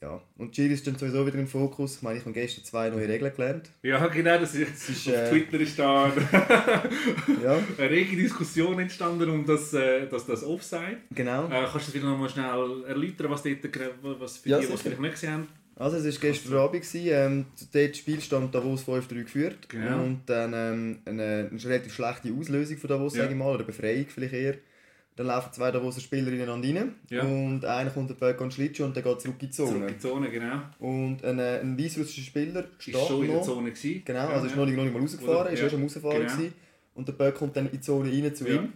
Ja, 0.01 0.21
und 0.37 0.53
Chile 0.53 0.73
ist 0.75 0.87
dann 0.87 0.95
sowieso 0.95 1.27
wieder 1.27 1.37
im 1.39 1.47
Fokus. 1.47 1.97
Ich 1.97 2.01
meine, 2.03 2.17
ich 2.19 2.23
habe 2.23 2.31
gestern 2.33 2.63
zwei 2.63 2.89
neue 2.89 3.05
Regeln 3.07 3.33
gelernt. 3.35 3.69
Ja, 3.83 4.07
genau, 4.07 4.39
das 4.39 4.55
ist, 4.55 4.89
ist, 4.89 5.07
auf 5.09 5.13
äh, 5.13 5.29
Twitter 5.29 5.59
ist 5.59 5.77
da 5.77 6.07
Ja, 7.43 7.57
eine 7.77 7.89
rege 7.89 8.15
Diskussion 8.15 8.79
entstanden 8.79 9.29
um 9.29 9.45
das, 9.45 9.73
äh, 9.73 10.07
das, 10.07 10.25
das 10.25 10.43
Offside. 10.45 10.99
genau. 11.13 11.47
Äh, 11.47 11.49
kannst 11.63 11.73
du 11.73 11.79
das 11.79 11.93
wieder 11.95 12.05
noch 12.05 12.17
mal 12.17 12.29
schnell 12.29 12.83
erläutern, 12.87 13.29
was, 13.29 13.43
dort, 13.43 13.57
was 14.19 14.37
für 14.37 14.49
Ja, 14.49 14.59
die, 14.59 14.67
die 14.67 14.73
es 14.73 14.81
vielleicht 14.81 15.01
nicht 15.01 15.11
gesehen 15.11 15.33
haben? 15.33 15.47
Also 15.75 15.97
es 15.97 16.05
war 16.05 16.29
gestern 16.29 16.53
Abend, 16.57 16.81
gewesen, 16.81 17.07
ähm, 17.09 17.45
dort 17.73 17.97
Spielstand 17.97 18.55
Davos 18.55 18.83
5-3 18.85 19.07
geführt 19.23 19.69
Genau. 19.69 20.03
und 20.03 20.21
dann 20.27 20.53
ähm, 20.53 20.99
eine, 21.05 21.49
eine 21.51 21.63
relativ 21.65 21.93
schlechte 21.93 22.33
Auslösung 22.33 22.77
von 22.77 22.87
Davos, 22.89 23.15
Ja. 23.15 23.23
sage 23.23 23.33
ich 23.33 23.37
mal, 23.39 23.53
oder 23.53 23.63
Befreiung 23.65 24.05
vielleicht 24.07 24.33
eher. 24.33 24.55
Dann 25.19 25.27
laufen 25.27 25.51
zwei 25.51 25.69
Davoser 25.69 25.99
Spieler 25.99 26.31
ineinander 26.31 26.65
rein 26.65 26.95
Ja. 27.09 27.23
und 27.23 27.65
einer 27.65 27.89
kommt 27.89 28.09
den 28.09 28.15
Böck 28.15 28.37
den 28.37 28.51
Schlittschuh 28.51 28.85
und 28.85 28.95
der 28.95 29.03
geht 29.03 29.19
zurück 29.19 29.35
in 29.41 29.47
die 29.49 29.51
Zone. 29.51 29.69
Zurück 29.71 29.87
in 29.89 29.93
die 29.95 29.99
Zone, 29.99 30.29
genau. 30.29 30.61
Und 30.79 31.25
ein, 31.25 31.39
äh, 31.39 31.59
ein 31.59 31.77
weißrussischer 31.77 32.21
Spieler 32.21 32.63
steht 32.77 32.95
Ist 32.95 33.05
schon 33.07 33.21
in 33.23 33.27
der 33.27 33.35
noch. 33.39 33.43
Zone 33.45 33.69
gewesen. 33.71 34.01
Genau, 34.05 34.19
Ja, 34.19 34.29
also 34.29 34.45
ist 34.45 34.51
ja. 34.53 34.57
noch 34.57 34.65
nicht, 34.65 34.77
noch 34.77 34.83
nicht 34.85 34.93
mal 34.93 35.01
rausgefahren, 35.01 35.41
Oder- 35.41 35.49
ist 35.49 35.59
ja. 35.59 35.65
ja 35.65 35.69
schon 35.71 35.79
am 35.79 35.83
rausfahren 35.83 36.19
Genau. 36.21 36.31
gewesen. 36.37 36.53
Und 36.95 37.07
der 37.09 37.13
Böck 37.13 37.35
kommt 37.35 37.57
dann 37.57 37.65
in 37.65 37.71
die 37.73 37.81
Zone 37.81 38.09
rein 38.09 38.33
zu 38.33 38.47
Ja. 38.47 38.53
ihm. 38.55 38.73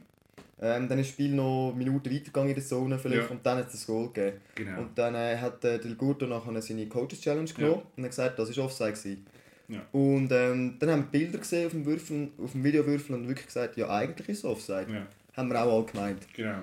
Ähm, 0.62 0.90
dann 0.90 1.00
ist 1.00 1.07
das 1.07 1.13
Spiel 1.13 1.31
noch 1.34 1.74
Minuten 1.78 2.12
weitergegangen 2.12 2.50
in 2.50 2.56
der 2.56 2.66
Zone 2.66 3.00
vielleicht 3.00 3.24
Ja. 3.24 3.30
und 3.30 3.46
dann 3.46 3.57
hat 3.60 3.68
es 3.68 3.72
das 3.72 3.88
Goal 3.88 4.10
gegeben. 4.12 4.38
Genau. 4.56 4.80
Und 4.81 4.98
dann 4.98 5.16
äh, 5.16 5.38
hat 5.38 5.63
äh, 5.63 5.80
Del 5.80 5.96
Gurto 5.96 6.25
nachher 6.25 6.62
seine 6.62 6.88
Coaches 6.88 7.22
Challenge 7.22 7.50
genommen 7.54 7.84
und 7.96 8.04
hat 8.04 8.10
gesagt, 8.12 8.38
das 8.38 8.57
war 8.57 8.66
Offside. 8.66 8.92
Gewesen. 8.92 9.25
Ja. 9.70 9.82
Und 9.94 10.29
ähm, 10.34 10.75
dann 10.77 10.89
haben 10.89 11.08
wir 11.10 11.20
Bilder 11.22 11.38
gesehen 11.38 11.67
auf 11.67 11.72
dem, 11.72 11.86
Würfel, 11.86 12.27
auf 12.44 12.51
dem 12.51 12.65
Videowürfel 12.65 13.15
und 13.15 13.29
wirklich 13.29 13.46
gesagt, 13.48 13.77
ja 13.77 13.89
eigentlich 13.89 14.27
ist 14.27 14.39
es 14.39 14.44
Offside. 14.44 14.88
Ja, 15.34 15.38
Haben 15.38 15.50
wir 15.50 15.63
auch 15.63 15.75
alle 15.78 15.86
gemeint. 15.86 16.28
genau. 16.34 16.62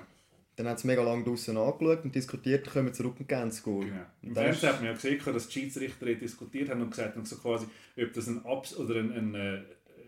Dann 0.57 0.67
haben 0.67 0.77
sie 0.77 0.87
mega 0.87 1.01
lange 1.01 1.23
draußen 1.23 1.55
angeschaut 1.57 2.03
und 2.03 2.13
diskutiert, 2.13 2.65
dann 2.67 2.73
kommen 2.73 2.85
wir 2.87 2.93
zurück 2.93 3.15
und 3.19 3.27
gehen 3.27 3.45
das 3.49 3.63
Goal. 3.63 3.85
genau. 3.85 4.01
Im 4.21 4.33
Fernsehen 4.35 4.69
hat 4.69 4.75
man 4.79 4.85
ja 4.87 4.93
gesehen, 4.93 5.19
dass 5.25 5.47
die 5.47 5.59
Schiedsrichter 5.59 6.05
diskutiert 6.13 6.69
haben 6.69 6.81
und 6.81 6.91
gesagt 6.91 7.15
haben, 7.15 7.25
so 7.25 7.37
quasi, 7.37 7.65
ob 7.97 8.13
das 8.13 8.27
ein 8.27 8.45
Abs 8.45 8.75
oder 8.75 8.95
ein, 8.95 9.11
ein, 9.13 9.35
äh, 9.35 9.61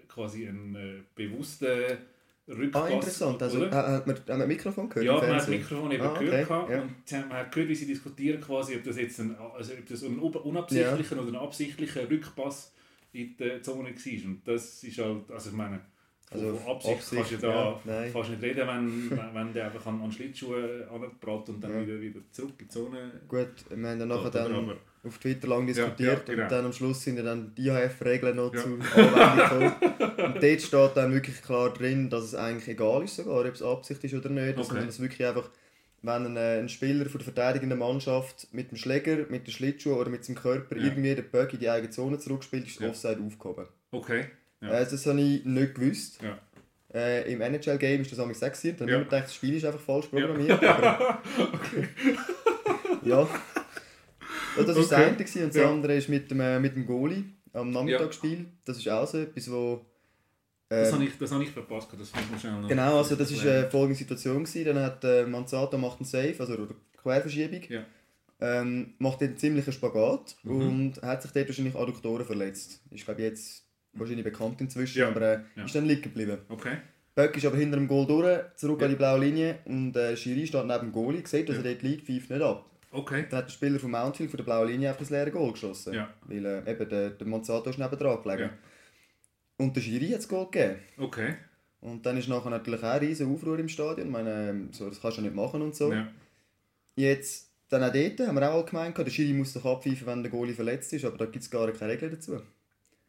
quasi 0.07 0.45
ein 0.47 0.75
äh, 0.75 1.01
bewusster 1.15 1.97
Rückpass 2.47 2.83
Ah, 2.83 2.89
interessant. 2.89 3.41
Also, 3.41 3.57
oder? 3.59 3.69
äh, 3.69 3.73
hat 3.73 4.05
man, 4.05 4.15
hat 4.17 4.27
man 4.27 4.41
ein 4.41 4.47
Mikrofon 4.49 4.89
gehört 4.89 5.05
Ja, 5.05 5.13
man 5.13 5.27
hat 5.27 5.39
das? 5.39 5.47
Mikrofon 5.47 5.91
eben 5.91 6.03
Ah, 6.03 6.19
gehört 6.19 6.33
okay, 6.33 6.43
gehabt 6.43 6.69
ja. 6.69 6.81
und 6.81 7.29
man 7.29 7.37
hat 7.37 7.51
gehört, 7.53 7.69
wie 7.69 7.75
sie 7.75 7.85
diskutieren, 7.87 8.41
quasi, 8.41 8.75
ob 8.75 8.83
das 8.83 8.97
jetzt 8.97 9.19
ein, 9.21 9.35
also 9.37 9.73
ob 9.73 9.85
das 9.87 10.03
ein 10.03 10.19
un- 10.19 10.33
unabsichtlicher 10.35 11.19
oder 11.21 11.29
ein 11.29 11.35
absichtlicher 11.37 12.07
Rückpass 12.09 12.73
in 13.13 13.35
die 13.37 13.61
Zone 13.61 13.89
war. 13.95 14.25
Und 14.29 14.41
das 14.45 14.83
ist 14.83 14.97
halt, 14.99 15.31
also 15.31 15.49
ich 15.51 15.55
meine, 15.55 15.79
Also, 16.31 16.55
von 16.55 16.75
Absicht, 16.75 16.95
Absicht, 16.95 17.15
kannst 17.21 17.31
du 17.31 17.37
da 17.37 17.79
ja, 17.85 18.09
fast 18.11 18.29
nicht 18.31 18.41
reden, 18.41 18.67
wenn, 18.67 19.19
wenn, 19.35 19.53
der 19.53 19.65
einfach 19.65 19.85
an, 19.85 20.01
an 20.01 20.11
Schlittschuhe 20.11 20.87
angebracht 20.91 21.47
und 21.49 21.61
dann 21.63 21.71
Ja. 21.73 21.81
wieder, 21.85 22.01
wieder 22.01 22.19
zurück 22.31 22.53
in 22.57 22.65
die 22.65 22.67
Zone 22.69 23.11
Gut, 23.27 23.49
wir 23.69 23.89
haben 23.89 23.99
dann 23.99 24.07
nachher 24.07 24.31
dann 24.31 24.71
auf 25.05 25.17
Twitter 25.19 25.47
lang 25.49 25.67
diskutiert 25.67 26.27
ja, 26.27 26.33
genau. 26.33 26.43
und 26.43 26.51
dann 26.51 26.65
am 26.65 26.73
Schluss 26.73 27.03
sind 27.03 27.17
dann 27.23 27.53
die 27.55 27.67
IHF-Regeln 27.67 28.35
noch 28.37 28.51
zur 28.51 28.79
Anwendung 28.95 29.37
gekommen. 29.37 30.33
und 30.33 30.43
dort 30.43 30.61
steht 30.61 30.91
dann 30.97 31.13
wirklich 31.13 31.41
klar 31.41 31.73
drin, 31.73 32.09
dass 32.09 32.23
es 32.23 32.35
eigentlich 32.35 32.69
egal 32.69 33.03
ist 33.03 33.17
sogar, 33.17 33.41
ob 33.41 33.53
es 33.53 33.61
Absicht 33.61 34.03
ist 34.03 34.13
oder 34.15 34.29
nicht, 34.29 34.57
Okay. 34.57 34.63
sondern 34.63 34.85
dass 34.87 34.99
wirklich 35.01 35.27
einfach, 35.27 35.49
wenn 36.01 36.25
ein, 36.25 36.37
äh, 36.37 36.59
ein 36.59 36.69
Spieler 36.69 37.05
von 37.05 37.19
der 37.19 37.25
verteidigenden 37.25 37.77
Mannschaft 37.77 38.47
mit 38.53 38.71
dem 38.71 38.77
Schläger, 38.77 39.25
mit 39.29 39.45
den 39.45 39.51
Schlittschuhen 39.51 39.97
oder 39.97 40.09
mit 40.09 40.23
seinem 40.25 40.37
Körper 40.37 40.77
irgendwie 40.77 41.13
den 41.13 41.29
Böck 41.29 41.53
in 41.53 41.59
die 41.59 41.69
eigene 41.69 41.91
Zone 41.91 42.17
zurückspielt, 42.17 42.65
ist 42.65 42.79
das. 42.81 42.89
Offside 42.89 43.21
aufgehoben. 43.23 43.67
Okay. 43.91 44.25
Ja. 44.63 44.79
Äh, 44.79 44.87
das 44.89 45.05
habe 45.05 45.19
ich 45.21 45.43
nicht 45.45 45.75
gewusst. 45.75 46.19
Ja. 46.21 46.37
Äh, 46.93 47.31
Im 47.33 47.41
NHL-Game 47.41 48.01
ist 48.01 48.11
das 48.11 48.19
auch 48.19 48.27
gesagt. 48.27 48.63
Dann 48.63 48.73
habe 48.81 48.91
Ja. 48.91 48.97
ich 48.99 49.05
gedacht, 49.05 49.23
das 49.25 49.35
Spiel 49.35 49.55
ist 49.55 49.65
einfach 49.65 49.79
falsch 49.79 50.07
programmiert. 50.07 50.61
ja. 50.61 51.17
ja. 53.03 53.27
Das 54.55 54.67
war 54.67 54.75
das 54.75 54.77
Okay. 54.91 54.95
eine 54.95 55.15
gewesen. 55.17 55.43
und 55.45 55.55
das 55.55 55.63
andere 55.65 55.95
ist 55.95 56.09
mit 56.09 56.29
dem, 56.29 56.39
äh, 56.39 56.59
mit 56.59 56.75
dem 56.75 56.85
Goalie 56.85 57.23
am 57.53 57.71
Nachmittagsspiel. 57.71 58.45
Das 58.65 58.77
ist 58.77 58.87
auch 58.89 59.07
so 59.07 59.17
etwas, 59.19 59.51
wo... 59.51 59.85
Das 60.69 60.89
Äh, 60.89 60.93
habe 60.93 61.03
ich, 61.05 61.17
das 61.17 61.31
habe 61.31 61.43
ich 61.43 61.51
verpasst, 61.51 61.89
das 61.99 62.09
fand 62.09 62.25
ich 62.33 62.39
schnell 62.41 62.67
genau, 62.67 62.97
also 62.97 63.15
das 63.15 63.31
war 63.45 63.51
äh, 63.51 63.69
folgende 63.69 63.95
Situation. 63.95 64.43
Gewesen. 64.43 64.65
Dann 64.65 64.79
hat 64.83 65.03
äh, 65.03 65.25
Manzato 65.25 65.77
macht 65.77 65.99
einen 65.99 66.05
Save, 66.05 66.35
also 66.39 66.53
oder 66.53 66.73
Querverschiebung. 67.01 67.61
Ja. 67.69 67.83
Ähm, 68.41 68.93
macht 68.97 69.21
einen 69.21 69.37
ziemlichen 69.37 69.71
Spagat 69.71 70.35
Mhm. 70.43 70.51
und 70.61 71.01
hat 71.01 71.21
sich 71.21 71.31
dort 71.31 71.47
wahrscheinlich 71.47 71.75
Adduktoren 71.75 72.25
verletzt. 72.25 72.81
Ist 72.91 73.05
glaube 73.05 73.21
jetzt 73.21 73.63
wahrscheinlich 73.93 74.23
bekannt 74.23 74.59
inzwischen, 74.61 74.99
Ja. 74.99 75.07
aber 75.09 75.21
äh, 75.21 75.39
Ja. 75.55 75.65
ist 75.65 75.75
dann 75.75 75.85
liegen 75.85 76.01
geblieben. 76.01 76.37
Okay. 76.49 76.77
Böck 77.15 77.37
ist 77.37 77.45
aber 77.45 77.57
hinter 77.57 77.77
dem 77.77 77.87
Goal 77.87 78.07
durch, 78.07 78.39
zurück 78.55 78.79
Ja. 78.81 78.85
an 78.87 78.91
die 78.91 78.97
blaue 78.97 79.19
Linie 79.19 79.59
und 79.65 79.95
äh, 79.95 80.17
Schiri 80.17 80.47
steht 80.47 80.65
neben 80.65 80.79
dem 80.79 80.91
Goalie, 80.91 81.23
sieht, 81.25 81.47
dass 81.47 81.57
er 81.57 81.63
dort 81.63 81.81
liegt, 81.83 82.05
pfeift 82.07 82.29
nicht 82.29 82.41
ab. 82.41 82.65
Okay. 82.91 83.25
Da 83.29 83.37
hat 83.37 83.45
der 83.47 83.51
Spieler 83.51 83.79
von 83.79 83.91
Mountfield 83.91 84.29
von 84.29 84.37
der 84.37 84.43
blauen 84.43 84.67
Linie 84.67 84.89
einfach 84.89 85.01
das 85.01 85.09
leere 85.09 85.31
Goal 85.31 85.51
geschossen. 85.51 85.93
Ja. 85.93 86.13
Weil 86.27 86.45
äh, 86.45 86.71
eben 86.71 86.89
der, 86.89 87.09
der 87.11 87.27
Monsanto 87.27 87.69
ist 87.69 87.79
nebendran 87.79 88.21
gelegen. 88.21 88.41
Ja. 88.43 88.49
Und 89.57 89.75
der 89.75 89.81
Schiri 89.81 90.07
hat 90.09 90.19
das 90.19 90.27
Goal 90.27 90.45
gegeben. 90.51 90.75
Okay. 90.97 91.35
Und 91.81 92.05
dann 92.05 92.17
ist 92.17 92.29
nachher 92.29 92.49
natürlich 92.49 92.81
auch 92.83 92.91
ein 92.91 92.99
riesen 92.99 93.33
Aufruhr 93.33 93.59
im 93.59 93.67
Stadion. 93.67 94.07
Ich 94.07 94.11
meine, 94.13 94.49
ähm, 94.49 94.69
so, 94.71 94.87
das 94.89 95.01
kannst 95.01 95.17
du 95.17 95.21
ja 95.21 95.27
nicht 95.27 95.35
machen 95.35 95.61
und 95.61 95.75
so. 95.75 95.91
Ja. 95.91 96.07
Jetzt, 96.95 97.49
dann 97.69 97.83
auch 97.83 97.91
dort 97.91 98.19
haben 98.27 98.35
wir 98.35 98.51
auch 98.51 98.65
gemeint, 98.65 98.97
der 98.97 99.09
Schiri 99.09 99.33
muss 99.33 99.53
doch 99.53 99.65
abpfeifen, 99.65 100.05
wenn 100.07 100.21
der 100.23 100.31
Goalie 100.31 100.53
verletzt 100.53 100.93
ist, 100.93 101.05
aber 101.05 101.17
da 101.17 101.25
gibt 101.25 101.43
es 101.43 101.49
gar 101.49 101.71
keine 101.71 101.91
Regeln 101.93 102.11
dazu. 102.11 102.39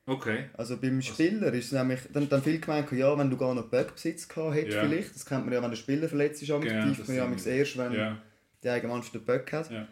Okay. 0.06 0.50
Also 0.54 0.76
beim 0.76 1.00
Spieler 1.00 1.52
ist 1.54 1.66
es 1.66 1.72
nämlich, 1.72 2.00
dann, 2.12 2.28
dann 2.28 2.42
viel 2.42 2.60
gemeint, 2.60 2.90
ja, 2.92 3.16
wenn 3.16 3.30
du 3.30 3.36
gar 3.38 3.54
noch 3.54 3.68
Böckbesitz 3.70 4.28
gehabt 4.28 4.54
hättest 4.54 4.76
Ja. 4.76 4.84
vielleicht, 4.86 5.14
das 5.14 5.24
kennt 5.24 5.44
man 5.46 5.54
ja, 5.54 5.62
wenn 5.62 5.70
der 5.70 5.76
Spieler 5.78 6.08
verletzt 6.08 6.42
ist, 6.42 6.48
genau, 6.48 6.60
Genau, 6.60 6.88
das 6.94 7.08
man 7.08 7.16
ja 7.16 7.26
manchmal 7.26 7.54
erst, 7.54 7.78
wenn 7.78 7.92
Ja. 7.92 8.22
der 8.62 8.72
eigene 8.74 8.92
Mannschaft 8.92 9.14
den 9.14 9.24
Böck 9.24 9.52
hat. 9.52 9.70
ja. 9.70 9.88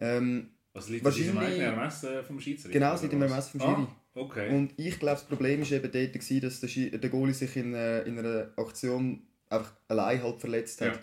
Ähm, 0.00 0.50
Was 0.74 0.88
liegt 0.88 1.04
das 1.04 1.16
in 1.16 1.24
Wahrscheinlich- 1.34 1.46
diesem 1.48 1.62
eigenen 1.64 1.78
Ermessen 1.80 2.24
vom 2.24 2.40
Schiedsrichter? 2.40 2.78
Genau, 2.78 2.94
es 2.94 3.02
liegt 3.02 3.12
im? 3.14 3.22
Ermessen 3.22 3.58
vom 3.58 3.60
Schiri. 3.60 3.82
Ah, 3.82 3.96
okay. 4.14 4.48
Und 4.56 4.72
ich 4.76 4.98
glaube, 5.00 5.14
das 5.16 5.24
Problem 5.24 5.60
war 5.60 5.72
eben 5.72 5.90
dort, 5.90 6.12
gewesen, 6.12 6.40
dass 6.40 6.60
der, 6.60 6.68
Schi- 6.68 6.96
der 6.96 7.10
Goalie 7.10 7.34
sich 7.34 7.56
in, 7.56 7.74
äh, 7.74 8.02
in 8.02 8.16
einer 8.18 8.50
Aktion 8.56 9.22
einfach 9.50 9.72
allein 9.88 10.22
halt 10.22 10.38
verletzt 10.40 10.80
hat. 10.82 10.94
Ja. 10.94 11.00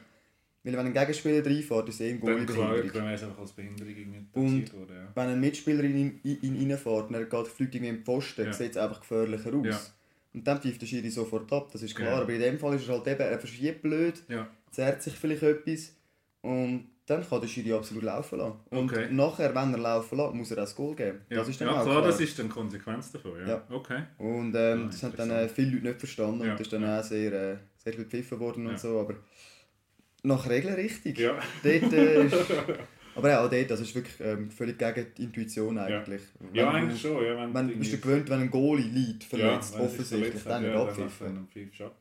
Weil 0.66 0.74
wenn 0.74 0.88
ein 0.88 0.94
Gegenspieler 0.94 1.46
reinfährt, 1.46 1.88
ist 1.90 1.96
es 1.96 2.02
eh 2.02 2.10
ein 2.12 2.20
dann 2.22 2.46
klar, 2.48 2.76
dann 2.76 2.94
wäre 2.94 3.14
es 3.14 3.24
einfach 3.24 3.40
als 3.40 3.52
Behinderung 3.54 4.28
passiert 4.34 4.74
wurde. 4.74 4.94
Ja. 4.96 5.08
Wenn 5.14 5.30
ein 5.30 5.40
Mitspieler 5.40 5.84
in 5.84 6.20
ihn, 6.24 6.40
in 6.42 6.72
reinfährt 6.72 7.08
und 7.10 7.14
er 7.16 7.26
geht, 7.26 7.48
fliegt 7.48 7.76
irgendwie 7.76 7.90
im 7.94 8.04
Pfosten, 8.04 8.46
Ja. 8.46 8.52
sieht 8.54 8.72
es 8.72 8.78
einfach 8.78 9.00
gefährlicher 9.00 9.54
aus. 9.54 9.66
Ja. 9.66 9.80
Und 10.34 10.46
dann 10.46 10.60
pfeift 10.62 10.82
der 10.82 10.88
Schiri 10.88 11.10
sofort 11.10 11.54
ab, 11.54 11.70
das 11.72 11.82
ist 11.84 11.96
klar. 11.96 12.10
Genau. 12.10 12.22
Aber 12.24 12.34
in 12.34 12.42
dem 12.42 12.60
Fall 12.60 12.76
ist 12.76 12.82
es 12.82 12.90
halt 12.90 13.08
eben, 13.08 13.22
er 13.22 13.40
verschiebt 13.40 13.82
blöd, 13.84 14.16
Ja. 14.28 14.48
zerrt 14.72 15.02
sich 15.02 15.14
vielleicht 15.14 15.44
etwas 15.44 15.94
und 16.42 16.88
dann 17.08 17.24
kann 17.30 17.40
der 17.40 17.48
Schiri 17.48 17.72
absolut 17.72 18.04
laufen 18.04 18.40
lassen. 18.40 18.56
Und 18.72 18.92
Okay. 18.92 19.08
nachher, 19.12 19.54
wenn 19.54 19.72
er 19.74 19.78
laufen 19.80 20.18
lässt, 20.18 20.34
muss 20.34 20.50
er 20.52 20.58
auch 20.58 20.62
das 20.62 20.76
Goal 20.76 20.96
geben. 20.96 21.22
Ja. 21.30 21.38
Das 21.38 21.48
ist 21.50 21.62
dann 21.62 21.68
ja, 21.68 21.74
klar, 21.76 21.86
klar. 21.86 22.02
das 22.02 22.20
ist 22.20 22.40
dann 22.40 22.50
Konsequenz 22.50 23.12
davon. 23.12 23.40
Ja. 23.42 23.48
Ja. 23.48 23.64
Okay. 23.70 24.02
Und 24.18 24.56
ähm, 24.56 24.86
Ah, 24.86 24.88
das 24.88 25.04
haben 25.04 25.14
dann 25.16 25.30
äh, 25.30 25.48
viele 25.48 25.72
Leute 25.76 25.86
nicht 25.88 26.00
verstanden 26.00 26.44
Ja, 26.44 26.52
und 26.52 26.60
das 26.60 26.62
ist 26.62 26.74
dann 26.74 26.82
ja. 26.82 27.00
auch 27.00 27.04
sehr, 27.04 27.32
äh, 27.32 27.58
sehr 27.78 27.94
viel 27.94 28.04
gepfiffen 28.06 28.40
worden 28.40 28.66
Ja. 28.66 28.72
und 28.72 28.80
so, 28.80 29.00
aber 29.00 29.14
nach 30.26 30.50
Regeln 30.50 30.76
richtig. 30.76 31.20
Ja. 31.20 31.38
Dort, 31.64 31.94
äh, 31.94 32.24
ist, 32.26 32.36
aber 33.16 33.40
auch 33.40 33.50
dort, 33.50 33.72
das 33.72 33.80
ist 33.80 33.96
wirklich 33.96 34.16
ähm, 34.20 34.50
völlig 34.52 34.78
gegen 34.78 35.08
die 35.18 35.24
Intuition 35.24 35.78
eigentlich. 35.78 36.22
ja, 36.54 36.68
Wenn 36.68 36.76
eigentlich 36.76 37.02
du, 37.02 37.08
schon. 37.08 37.24
Ja, 37.26 37.38
wenn 37.38 37.54
wenn, 37.54 37.68
du 37.70 37.76
bist 37.78 37.94
du 37.94 37.98
gewöhnt, 37.98 38.30
wenn 38.30 38.42
ein 38.42 38.52
Goalie 38.52 38.90
liegt, 38.90 39.24
verletzt, 39.24 39.76
ja, 39.76 39.82
offensichtlich, 39.82 40.44
dann 40.44 40.64
nicht 40.64 40.74
ja, 40.74 40.82
abpfiffen. 40.84 41.48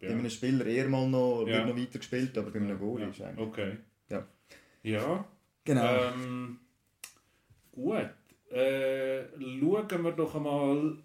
Bei 0.01 0.07
ja. 0.07 0.13
einem 0.13 0.31
Spieler 0.31 0.67
eher 0.67 0.89
mal 0.89 1.09
noch, 1.09 1.45
Ja. 1.47 1.59
wird 1.59 1.69
noch 1.69 1.77
weiter 1.77 1.99
gespielt, 1.99 2.37
aber 2.37 2.51
bei 2.51 2.59
einem 2.59 2.79
Goalie 2.79 3.05
Ja. 3.05 3.11
ist 3.11 3.21
eigentlich... 3.23 3.47
Okay. 3.49 3.77
Ja. 4.09 4.27
Ja. 4.83 5.25
Genau. 5.65 6.05
Ähm, 6.13 6.59
gut. 7.73 8.11
Äh, 8.51 9.25
schauen 9.61 10.03
wir 10.05 10.13
doch 10.13 10.35
einmal 10.35 10.97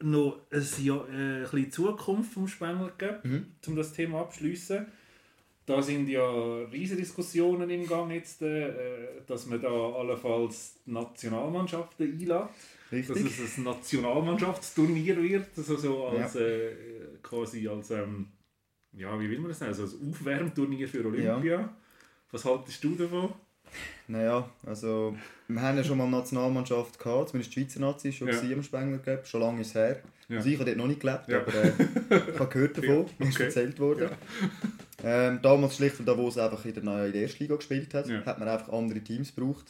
noch 0.00 0.40
ein, 0.50 0.84
Jahr, 0.84 1.08
äh, 1.08 1.12
ein 1.12 1.42
bisschen 1.42 1.70
Zukunft 1.72 2.32
vom 2.32 2.46
Spengler 2.48 2.92
Mhm. 3.22 3.46
um 3.66 3.76
das 3.76 3.92
Thema 3.92 4.20
abschließen. 4.20 4.86
Da 5.66 5.82
sind 5.82 6.08
ja 6.08 6.58
riesige 6.72 7.00
Diskussionen 7.02 7.68
im 7.70 7.86
Gang 7.88 8.12
jetzt, 8.12 8.40
äh, 8.42 8.70
dass 9.26 9.46
man 9.46 9.60
da 9.60 9.68
allenfalls 9.68 10.76
die 10.86 10.92
Nationalmannschaften 10.92 12.06
einlädt. 12.06 12.28
Dass 12.30 12.92
Richtig. 12.92 13.40
es 13.40 13.58
ein 13.58 13.64
Nationalmannschaftsturnier 13.64 15.20
wird, 15.20 15.46
also 15.56 15.76
so 15.76 16.06
als, 16.06 16.36
äh, 16.36 16.70
quasi 17.20 17.66
als, 17.66 17.90
ähm, 17.90 18.28
ja, 18.92 19.18
wie 19.18 19.28
will 19.28 19.40
man 19.40 19.48
das 19.48 19.58
nennen, 19.60 19.70
also 19.72 19.82
als 19.82 19.96
Aufwärmturnier 20.00 20.86
für 20.88 21.04
Olympia. 21.04 21.68
Was 22.30 22.44
haltest 22.44 22.82
du 22.84 22.94
davon? 22.94 23.32
Naja, 24.06 24.48
also 24.64 25.16
wir 25.48 25.60
haben 25.60 25.76
ja 25.76 25.82
schon 25.82 25.98
mal 25.98 26.04
eine 26.04 26.18
Nationalmannschaft 26.18 26.96
gehabt, 26.98 27.30
zumindest 27.30 27.56
die 27.56 27.60
Schweizer 27.62 27.80
Nazi 27.80 28.12
schon 28.12 28.28
Ja. 28.28 28.40
ja. 28.40 28.54
am 28.54 28.62
Spengler 28.62 28.98
Cup, 28.98 29.26
schon 29.26 29.40
lange 29.40 29.62
ist 29.62 29.74
her. 29.74 30.00
Ja. 30.28 30.36
Also 30.36 30.48
ich 30.48 30.54
habe 30.54 30.66
dort 30.66 30.76
noch 30.76 30.86
nicht 30.86 31.00
gelebt, 31.00 31.26
Ja. 31.26 31.40
aber 31.40 31.54
äh, 31.54 31.72
ich 32.32 32.38
habe 32.38 32.48
gehört 32.52 32.76
davon, 32.78 32.96
Ja, 32.98 33.04
mir 33.18 33.28
ist 33.28 33.40
erzählt 33.40 33.78
worden. 33.80 34.10
Ähm, 35.04 35.40
damals 35.42 35.76
schlicht, 35.76 35.98
weil 35.98 36.06
Davos 36.06 36.38
einfach 36.38 36.64
in 36.64 36.74
der, 36.74 36.82
neuen- 36.82 37.06
in 37.06 37.12
der 37.12 37.22
ersten 37.22 37.42
Liga 37.44 37.56
gespielt 37.56 37.92
hat, 37.94 38.08
Ja. 38.08 38.24
hat 38.24 38.38
man 38.38 38.48
einfach 38.48 38.72
andere 38.72 39.00
Teams 39.00 39.34
gebraucht. 39.34 39.66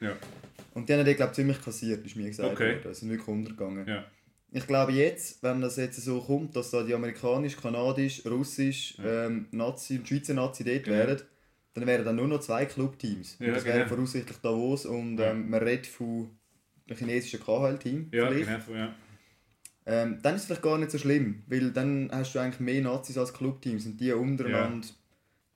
Ja. 0.00 0.16
Und 0.74 0.88
die 0.88 0.92
haben 0.94 1.04
dort, 1.04 1.16
glaube 1.16 1.30
ich, 1.32 1.36
ziemlich 1.36 1.62
kassiert, 1.62 2.06
ist 2.06 2.16
mir 2.16 2.28
gesagt 2.28 2.52
Okay. 2.52 2.76
worden. 2.76 2.94
Sie 2.94 3.00
sind 3.00 3.10
wirklich 3.10 3.28
untergegangen. 3.28 3.86
Ja. 3.86 4.04
Ich 4.52 4.66
glaube 4.66 4.92
jetzt, 4.92 5.42
wenn 5.42 5.60
das 5.60 5.76
jetzt 5.76 6.00
so 6.02 6.20
kommt, 6.20 6.56
dass 6.56 6.70
da 6.70 6.82
die 6.82 6.94
amerikanisch, 6.94 7.56
kanadisch, 7.56 8.24
russisch, 8.26 8.94
Ja. 8.98 9.26
ähm, 9.26 9.46
Nazi 9.50 9.98
und 9.98 10.08
Schweizer 10.08 10.34
Nazi 10.34 10.64
dort 10.64 10.84
Genau. 10.84 10.96
wären, 10.96 11.20
dann 11.74 11.86
wären 11.86 12.04
dann 12.04 12.16
nur 12.16 12.26
noch 12.28 12.40
zwei 12.40 12.64
Clubteams. 12.66 13.36
Ja, 13.38 13.52
das 13.52 13.64
wären 13.64 13.78
genau. 13.80 13.88
voraussichtlich 13.90 14.38
Davos 14.38 14.86
und 14.86 15.18
Ja. 15.18 15.30
ähm, 15.32 15.50
man 15.50 15.62
redet 15.62 15.86
von 15.86 16.30
einem 16.88 16.98
chinesischen 16.98 17.38
KHL-Team. 17.40 18.08
Ja, 18.12 18.28
vielleicht. 18.28 18.66
genau. 18.66 18.78
Ja. 18.78 18.94
Ähm, 19.86 20.18
dann 20.22 20.34
ist 20.34 20.42
es 20.42 20.46
vielleicht 20.46 20.62
gar 20.62 20.78
nicht 20.78 20.90
so 20.90 20.98
schlimm, 20.98 21.42
weil 21.46 21.72
dann 21.72 22.10
hast 22.12 22.34
du 22.34 22.38
eigentlich 22.38 22.60
mehr 22.60 22.82
Nazis 22.82 23.18
als 23.18 23.32
Clubteams 23.32 23.86
und 23.86 23.98
die 23.98 24.12
untereinander, 24.12 24.86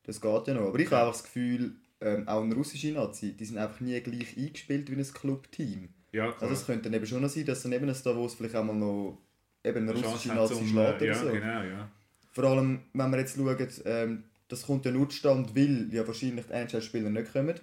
das 0.04 0.20
geht 0.20 0.48
ja 0.48 0.54
noch. 0.54 0.68
Aber 0.68 0.78
ich 0.78 0.90
habe 0.90 1.08
auch 1.08 1.12
das 1.12 1.24
Gefühl, 1.24 1.76
ähm, 2.00 2.26
auch 2.28 2.42
ein 2.42 2.52
russischer 2.52 2.92
Nazi, 2.92 3.32
die 3.32 3.44
sind 3.44 3.58
einfach 3.58 3.80
nie 3.80 4.00
gleich 4.00 4.36
eingespielt 4.36 4.90
wie 4.90 4.96
ein 4.96 5.02
Clubteam. 5.02 5.88
ja, 6.12 6.30
klar. 6.30 6.42
Also 6.42 6.54
es 6.54 6.66
könnte 6.66 6.84
dann 6.84 6.94
eben 6.94 7.06
schon 7.06 7.22
noch 7.22 7.28
sein, 7.28 7.44
dass 7.44 7.62
dann 7.62 7.72
eben 7.72 7.88
ein 7.88 7.96
Davos 8.02 8.34
vielleicht 8.34 8.56
auch 8.56 8.64
mal 8.64 8.74
noch 8.74 9.18
eben 9.62 9.88
eine 9.88 9.92
russische 9.98 10.28
Nazi 10.28 10.54
zum, 10.54 10.68
schlägt 10.68 10.96
oder 10.96 11.06
ja, 11.06 11.14
so. 11.14 11.30
genau, 11.30 11.62
ja. 11.62 11.88
Vor 12.32 12.44
allem, 12.44 12.80
wenn 12.92 13.10
wir 13.10 13.18
jetzt 13.18 13.36
schauen, 13.36 13.68
ähm, 13.84 14.24
das 14.48 14.66
kommt 14.66 14.84
ja 14.84 14.90
nur 14.90 15.08
zustande, 15.08 15.54
weil 15.54 15.88
ja 15.92 16.06
wahrscheinlich 16.06 16.46
die 16.46 16.52
NHL-Spieler 16.52 17.10
nicht 17.10 17.32
kommen. 17.32 17.54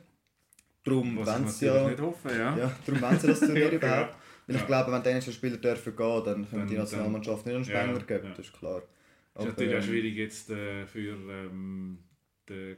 Darum 0.83 1.17
wollen 1.17 1.47
sie 1.47 1.65
ja, 1.67 1.87
nicht 1.87 2.01
hoffe, 2.01 2.29
ja. 2.29 2.57
ja, 2.57 2.71
darum 2.85 3.01
wollen 3.01 3.19
sie 3.19 3.27
das 3.27 3.39
Turnier 3.39 3.65
Ja, 3.71 3.77
überhaupt. 3.77 4.15
Weil 4.47 4.55
ich 4.55 4.61
Ja. 4.61 4.67
glaube, 4.67 4.91
wenn 4.91 5.03
die 5.03 5.09
NHL-Spieler 5.09 5.57
dürfen 5.57 5.95
gehen, 5.95 6.23
dann 6.25 6.49
können 6.49 6.67
die 6.67 6.75
Nationalmannschaft 6.77 7.45
nicht 7.45 7.55
an 7.55 7.63
den 7.63 7.73
Ja, 7.73 7.97
geben, 7.99 8.25
ja. 8.25 8.29
das 8.35 8.45
ist 8.47 8.53
klar. 8.53 8.81
ist 9.37 9.45
natürlich 9.45 9.73
auch 9.73 9.77
ähm, 9.77 9.83
schwierig 9.83 10.15
jetzt 10.15 10.49
äh, 10.49 10.85
für 10.87 11.15
ähm, 11.29 11.99
den 12.49 12.75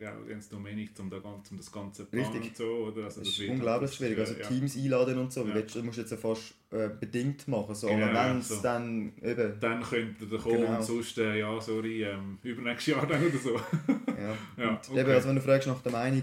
Dominik, 0.51 0.91
um, 1.00 1.10
da, 1.10 1.17
um 1.17 1.58
das 1.58 1.72
Ganze 1.72 2.03
zu 2.03 2.10
planen 2.12 2.27
Richtig. 2.32 2.50
und 2.50 2.58
so. 2.58 2.63
Oder? 2.65 3.05
Also 3.05 3.22
Das 3.22 3.29
ist 3.29 3.50
unglaublich 3.50 3.89
das, 3.89 3.98
schwierig. 3.98 4.17
äh, 4.17 4.22
Also 4.22 4.34
ja. 4.36 4.48
Teams 4.48 4.75
einladen 4.77 5.17
und 5.17 5.34
so, 5.34 5.48
Ja. 5.48 5.55
willst, 5.55 5.75
du 5.75 5.84
musst 5.84 5.98
jetzt 5.98 6.12
ja 6.12 6.17
fast 6.17 6.53
äh, 6.72 6.89
bedingt 6.89 7.48
machen. 7.48 7.74
So, 7.74 7.88
Genau, 7.88 8.05
aber 8.05 8.29
wenn 8.29 8.39
es 8.39 8.50
so. 8.50 8.62
dann 8.62 9.13
eben. 9.22 9.60
Dann 9.60 9.82
könnte 9.82 10.25
er 10.32 10.38
kommen 10.38 10.62
Genau. 10.62 10.75
und 10.77 10.84
sonst, 10.84 11.17
äh, 11.17 11.39
ja, 11.39 11.60
sorry, 11.60 12.03
ähm, 12.03 12.38
übernächstes 12.43 12.93
Jahr 12.93 13.08
dann 13.08 13.25
oder 13.25 13.38
so. 13.38 13.55
Ja. 13.55 13.62
Ja, 14.58 14.70
Und 14.70 14.89
okay. 14.89 15.00
eben, 15.00 15.10
also 15.10 15.29
wenn 15.29 15.36
du 15.38 15.41
fragst 15.41 15.67
nach 15.67 15.82
der 15.82 15.91
Meinung, 15.91 16.22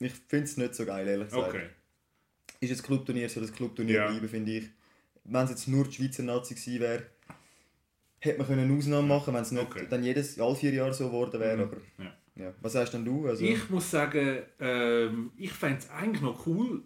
ich 0.00 0.12
finde 0.28 0.44
es 0.44 0.56
nicht 0.58 0.74
so 0.74 0.84
geil, 0.84 1.08
ehrlich 1.08 1.28
gesagt. 1.28 1.48
Okay. 1.48 1.66
Ist 2.64 2.70
jetzt 2.70 2.82
Clubturnier, 2.82 3.28
soll 3.28 3.42
das 3.42 3.52
Clubturnier 3.52 3.94
Ja. 3.96 4.10
bleiben, 4.10 4.28
finde 4.28 4.52
ich. 4.58 4.64
Wenn 5.24 5.44
es 5.44 5.50
jetzt 5.50 5.68
nur 5.68 5.84
die 5.84 5.92
Schweizer 5.92 6.22
Nazi 6.22 6.54
gewesen 6.54 6.80
wäre, 6.80 7.06
hätte 8.20 8.38
man 8.38 8.46
können 8.46 8.64
eine 8.64 8.76
Ausnahme 8.78 9.06
machen 9.08 9.34
wenn 9.34 9.42
es 9.42 9.52
nicht 9.52 9.62
Okay. 9.64 9.86
dann 9.88 10.02
jedes, 10.04 10.38
alle 10.40 10.54
vier 10.56 10.72
Jahre 10.72 10.92
so 10.94 11.06
geworden 11.06 11.40
wäre. 11.40 11.56
Mhm. 11.56 11.62
Aber, 11.62 11.76
Ja. 12.04 12.44
ja. 12.46 12.54
Was 12.60 12.72
sagst 12.72 12.94
denn 12.94 13.04
du? 13.04 13.26
Also, 13.26 13.44
Ich 13.44 13.70
muss 13.70 13.90
sagen, 13.90 14.38
ähm, 14.60 15.30
ich 15.36 15.52
fände 15.52 15.78
es 15.78 15.90
eigentlich 15.90 16.22
noch 16.22 16.46
cool, 16.46 16.82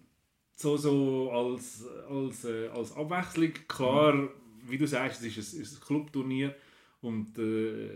so, 0.54 0.76
so 0.76 1.30
als, 1.32 1.85
als, 2.08 2.44
äh, 2.44 2.68
als 2.68 2.92
Abwechslung. 2.92 3.52
Klar, 3.68 4.28
wie 4.66 4.78
du 4.78 4.87
sagst, 4.87 5.20
es 5.23 5.26
ist 5.26 5.37
ein, 5.37 5.40
es 5.62 5.70
ist 5.73 5.76
ein 5.76 5.87
Clubturnier 5.87 6.54
und 7.00 7.38
äh, 7.38 7.88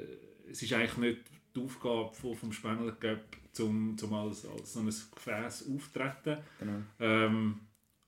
es 0.50 0.62
ist 0.62 0.72
eigentlich 0.72 0.96
nicht 0.98 1.20
die 1.54 1.60
Aufgabe 1.60 2.12
von, 2.14 2.34
vom 2.34 2.52
Spengler 2.52 2.92
Cup, 2.92 3.20
zum, 3.52 3.96
zum 3.98 4.14
als, 4.14 4.46
als 4.46 4.72
so 4.72 4.80
ein 4.80 4.86
Gefäß 4.86 5.68
auftreten. 5.74 6.38
genau. 6.58 6.78
Ähm, 7.00 7.60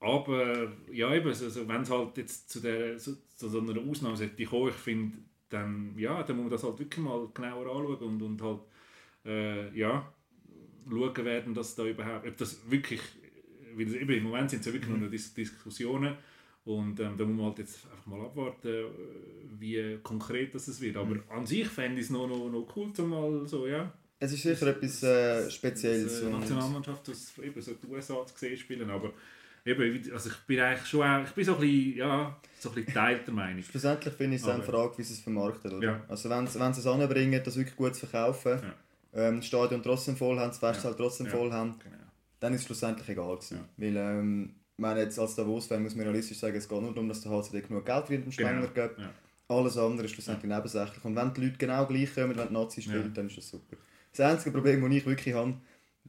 aber 0.05 0.73
ja, 0.93 1.15
eben, 1.15 1.29
also, 1.29 1.67
wenn 1.69 1.83
es 1.83 1.91
halt 1.91 2.17
jetzt 2.19 2.51
zu, 2.51 2.61
der, 2.61 2.99
zu, 2.99 3.17
zu 3.37 3.49
so 3.49 3.61
einer 3.61 3.81
Ausnahme 3.81 4.17
sollte 4.17 4.45
kommen, 4.45 4.69
ich 4.69 4.75
finde, 4.75 5.19
dann, 5.49 5.95
ja, 5.97 6.23
dann 6.23 6.37
muss 6.37 6.45
man 6.45 6.51
das 6.53 6.63
halt 6.65 6.79
wirklich 6.79 7.03
mal 7.05 7.29
genauer 7.33 7.67
anschauen 7.77 7.97
und, 7.97 8.23
und 8.23 8.43
halt, 8.43 8.61
äh, 9.25 9.77
ja, 9.79 10.13
schauen 10.89 11.25
werden, 11.25 11.55
dass 11.55 11.75
da 11.75 11.87
überhaupt, 11.87 12.27
ob 12.27 12.37
das 12.37 12.59
wirklich, 12.71 13.01
weil 13.75 13.87
das, 13.87 13.95
eben, 13.95 14.13
im 14.15 14.23
Moment 14.25 14.51
sind 14.51 14.61
es 14.61 14.67
ja 14.67 14.73
wirklich 14.73 14.91
nur 14.91 14.99
noch 14.99 15.11
Dis 15.11 15.33
Diskussionen 15.35 16.17
und 16.65 16.99
ähm, 17.01 17.17
da 17.17 17.25
muss 17.25 17.37
man 17.37 17.47
halt 17.47 17.59
jetzt 17.59 17.85
einfach 17.91 18.07
mal 18.07 18.21
abwarten, 18.21 18.69
äh, 18.69 18.85
wie 19.59 19.99
konkret 20.03 20.55
das 20.55 20.81
wird. 20.81 20.97
Aber 20.97 21.17
an 21.31 21.47
sich 21.47 21.67
fände 21.69 21.99
ich 22.01 22.07
es 22.07 22.11
noch, 22.11 22.27
noch, 22.27 22.49
noch 22.51 22.67
cool, 22.77 22.93
zum 22.93 23.11
mal 23.11 23.47
so, 23.47 23.67
ja, 23.67 23.93
Es 24.19 24.33
ist 24.33 24.43
sicher 24.43 24.67
etwas 24.69 25.03
äh, 25.03 25.51
Spezielles. 25.51 26.21
die 26.21 26.27
und- 26.27 26.33
Nationalmannschaft 26.41 27.09
aus 27.11 27.33
eben 27.39 27.61
so 27.61 27.73
die 27.75 27.87
USA 27.89 28.25
zu 28.27 28.35
sehen 28.37 28.57
spielen, 28.57 28.89
aber 28.91 29.13
eben, 29.65 30.13
also 30.13 30.31
ich 30.31 30.37
bin 30.47 30.61
eigentlich 30.61 30.87
schon 30.87 31.03
auch, 31.03 31.25
ich 31.25 31.31
bin 31.31 31.45
so 31.45 31.55
ein 31.55 31.61
bisschen, 31.61 31.97
ja, 31.97 32.37
so 32.59 32.69
ein 32.69 32.75
bisschen 32.75 32.87
geteilter 32.87 33.33
Meinung. 33.33 33.63
Schlussendlich 33.63 34.15
finde 34.15 34.37
ich 34.37 34.43
es 34.43 34.49
Aber- 34.49 34.55
eine 34.55 34.63
Frage, 34.65 34.99
wie 34.99 35.03
sie 35.03 35.15
es 35.15 35.21
vermarkten. 35.21 35.73
Oder? 35.73 35.87
Ja. 35.87 36.01
Also 36.09 36.29
wenn 36.31 36.47
sie, 36.47 36.59
es 36.81 36.87
anbringen, 36.87 37.41
das 37.45 37.57
wirklich 37.57 37.77
gut 37.77 37.95
zu 37.95 38.07
verkaufen, 38.07 38.61
Ja. 39.15 39.29
ähm, 39.29 39.37
das 39.37 39.47
Stadion 39.47 39.83
trotzdem 39.83 40.17
voll 40.17 40.39
haben, 40.39 40.49
das 40.49 40.59
Festsaal 40.59 40.93
Ja. 40.93 40.97
trotzdem 40.99 41.27
voll 41.27 41.53
haben, 41.53 41.79
Genau. 41.83 41.97
dann 42.41 42.53
ist 42.55 42.61
es 42.61 42.67
schlussendlich 42.67 43.09
egal 43.09 43.37
gewesen. 43.37 43.61
Weil, 43.77 43.97
ähm, 43.97 44.55
ich 44.77 44.81
meine, 44.83 45.01
jetzt 45.01 45.19
als 45.19 45.35
Davos-Fan 45.37 45.83
muss 45.83 45.95
man 45.95 46.05
realistisch 46.07 46.39
sagen, 46.39 46.57
es 46.57 46.69
geht 46.69 46.81
nur 46.81 46.93
darum, 46.93 47.09
dass 47.09 47.21
der 47.21 47.33
HCD 47.33 47.61
genug 47.63 47.85
Geld 47.87 48.07
verdient 48.07 48.27
im 48.27 48.33
Spengler 48.33 48.67
Genau. 48.69 48.89
gibt. 48.89 49.01
Alles 49.47 49.77
andere 49.77 50.07
ist 50.07 50.13
schlussendlich 50.13 50.51
nebensächlich. 50.51 51.05
Und 51.05 51.15
wenn 51.17 51.33
die 51.35 51.43
Leute 51.43 51.59
genau 51.59 51.87
gleich 51.87 52.15
kommen, 52.15 52.37
wenn 52.37 52.49
die 52.49 52.53
Nazi 52.53 52.83
spielt, 52.83 53.05
Ja. 53.05 53.11
dann 53.15 53.27
ist 53.27 53.37
das 53.37 53.49
super. 53.51 53.77
Das 54.17 54.21
einzige 54.21 54.53
Problem, 54.53 54.81
das 54.81 54.91
ich 54.93 55.07
wirklich 55.07 55.35
habe, 55.35 55.55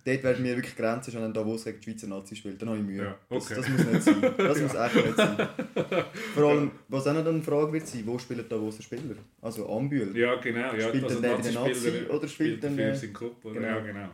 dort 0.05 0.23
werden 0.23 0.43
mir 0.43 0.55
wirklich 0.55 0.75
Grenzen, 0.75 1.13
wenn 1.15 1.33
Davos 1.33 1.63
gegen 1.65 1.79
die 1.79 1.83
Schweizer 1.91 2.07
Nazi 2.07 2.35
spielt, 2.35 2.61
dann 2.61 2.69
habe 2.69 2.79
ich 2.79 2.85
Mühe. 2.85 3.03
Ja, 3.03 3.17
okay. 3.29 3.55
das, 3.55 3.65
das 3.65 3.69
muss 3.69 3.85
nicht 3.85 4.03
sein. 4.03 4.21
Das 4.37 4.61
muss 4.61 4.73
echt 4.75 4.95
nicht 4.95 5.15
sein. 5.17 5.47
Vor 6.35 6.49
allem, 6.49 6.71
was 6.87 7.07
auch 7.07 7.13
noch 7.13 7.25
eine 7.25 7.41
Frage 7.41 7.73
wird 7.73 7.87
sein, 7.87 8.03
wo 8.05 8.17
spielt 8.19 8.51
Davos 8.51 8.81
Spieler? 8.83 9.15
Also 9.41 9.69
Ambühl. 9.69 10.15
Ja, 10.15 10.35
genau. 10.35 10.73
Ja, 10.73 10.87
Spielt 10.89 11.03
also 11.05 11.19
er 11.21 11.31
neben 11.31 11.43
den 11.43 11.53
Nazi 11.53 12.05
oder 12.09 12.27
spielt 12.27 12.63
er- 12.63 12.71
für 12.71 12.95
seinen 12.95 13.13
Club? 13.13 13.43
Oder? 13.45 13.53
Genau. 13.55 13.67
Ja, 13.67 13.79
genau. 13.79 14.09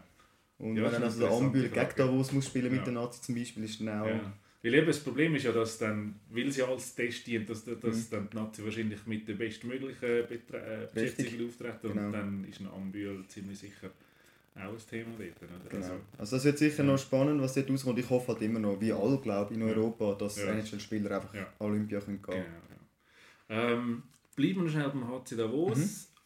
Und 0.59 0.77
Ja, 0.77 0.83
wenn 0.83 0.91
ist 0.93 1.01
also 1.03 1.25
eine 1.25 1.35
Ambühl 1.35 1.69
gegen. 1.69 1.89
Davos 1.97 2.31
muss 2.31 2.45
spielen 2.45 2.71
mit 2.71 2.79
Ja. 2.79 2.85
den 2.85 2.93
Nazi 2.93 3.21
zum 3.21 3.35
Beispiel, 3.35 3.63
ist 3.63 3.81
dann 3.81 3.89
auch... 3.89 4.07
Ja. 4.07 4.33
Weil 4.63 4.75
eben 4.75 4.85
das 4.85 4.99
Problem 4.99 5.33
ist 5.33 5.43
ja, 5.43 5.51
dass 5.51 5.79
dann, 5.79 6.19
weil 6.29 6.47
es 6.49 6.57
ja 6.57 6.67
als 6.67 6.93
Test 6.93 7.25
dient, 7.25 7.49
dass, 7.49 7.65
dass 7.65 7.75
Mhm. 7.81 8.05
dann 8.11 8.29
die 8.31 8.35
Nazi 8.37 8.63
wahrscheinlich 8.63 8.99
mit 9.07 9.27
der 9.27 9.33
bestmöglichen 9.33 10.07
äh. 10.07 10.87
Beschäftigung 10.93 11.47
auftreten 11.47 11.87
und 11.87 11.93
Genau. 11.93 12.11
dann 12.11 12.45
ist 12.47 12.59
ein 12.59 12.67
Ambühl 12.67 13.23
ziemlich 13.27 13.57
sicher 13.57 13.89
auch 14.55 14.71
ein 14.73 14.77
Thema 14.89 15.09
dort. 15.17 15.49
Oder? 15.49 15.69
Genau. 15.69 15.83
Also, 15.85 15.93
Also 16.17 16.35
das 16.37 16.45
wird 16.45 16.57
sicher 16.57 16.83
Ja. 16.83 16.91
noch 16.91 16.97
spannend, 16.99 17.41
was 17.41 17.53
dort 17.53 17.69
rauskommt. 17.69 17.99
Ich 17.99 18.09
hoffe 18.09 18.33
halt 18.33 18.41
immer 18.41 18.59
noch, 18.59 18.79
wie 18.81 18.91
alle 18.91 19.17
glaube 19.19 19.53
in 19.53 19.61
Ja. 19.61 19.67
Europa, 19.67 20.13
dass 20.15 20.37
Ja. 20.37 20.51
NHL-Spieler 20.51 21.15
einfach 21.15 21.33
Ja. 21.33 21.47
Olympia 21.59 21.99
können 22.01 22.21
gehen 22.21 22.43
genau, 22.43 22.45
ja. 23.49 23.73
ähm, 23.73 24.03
bleiben 24.35 24.63
wir 24.63 24.69
schnell 24.69 24.89
beim 24.89 25.07
HC 25.07 25.35
Davos 25.35 25.77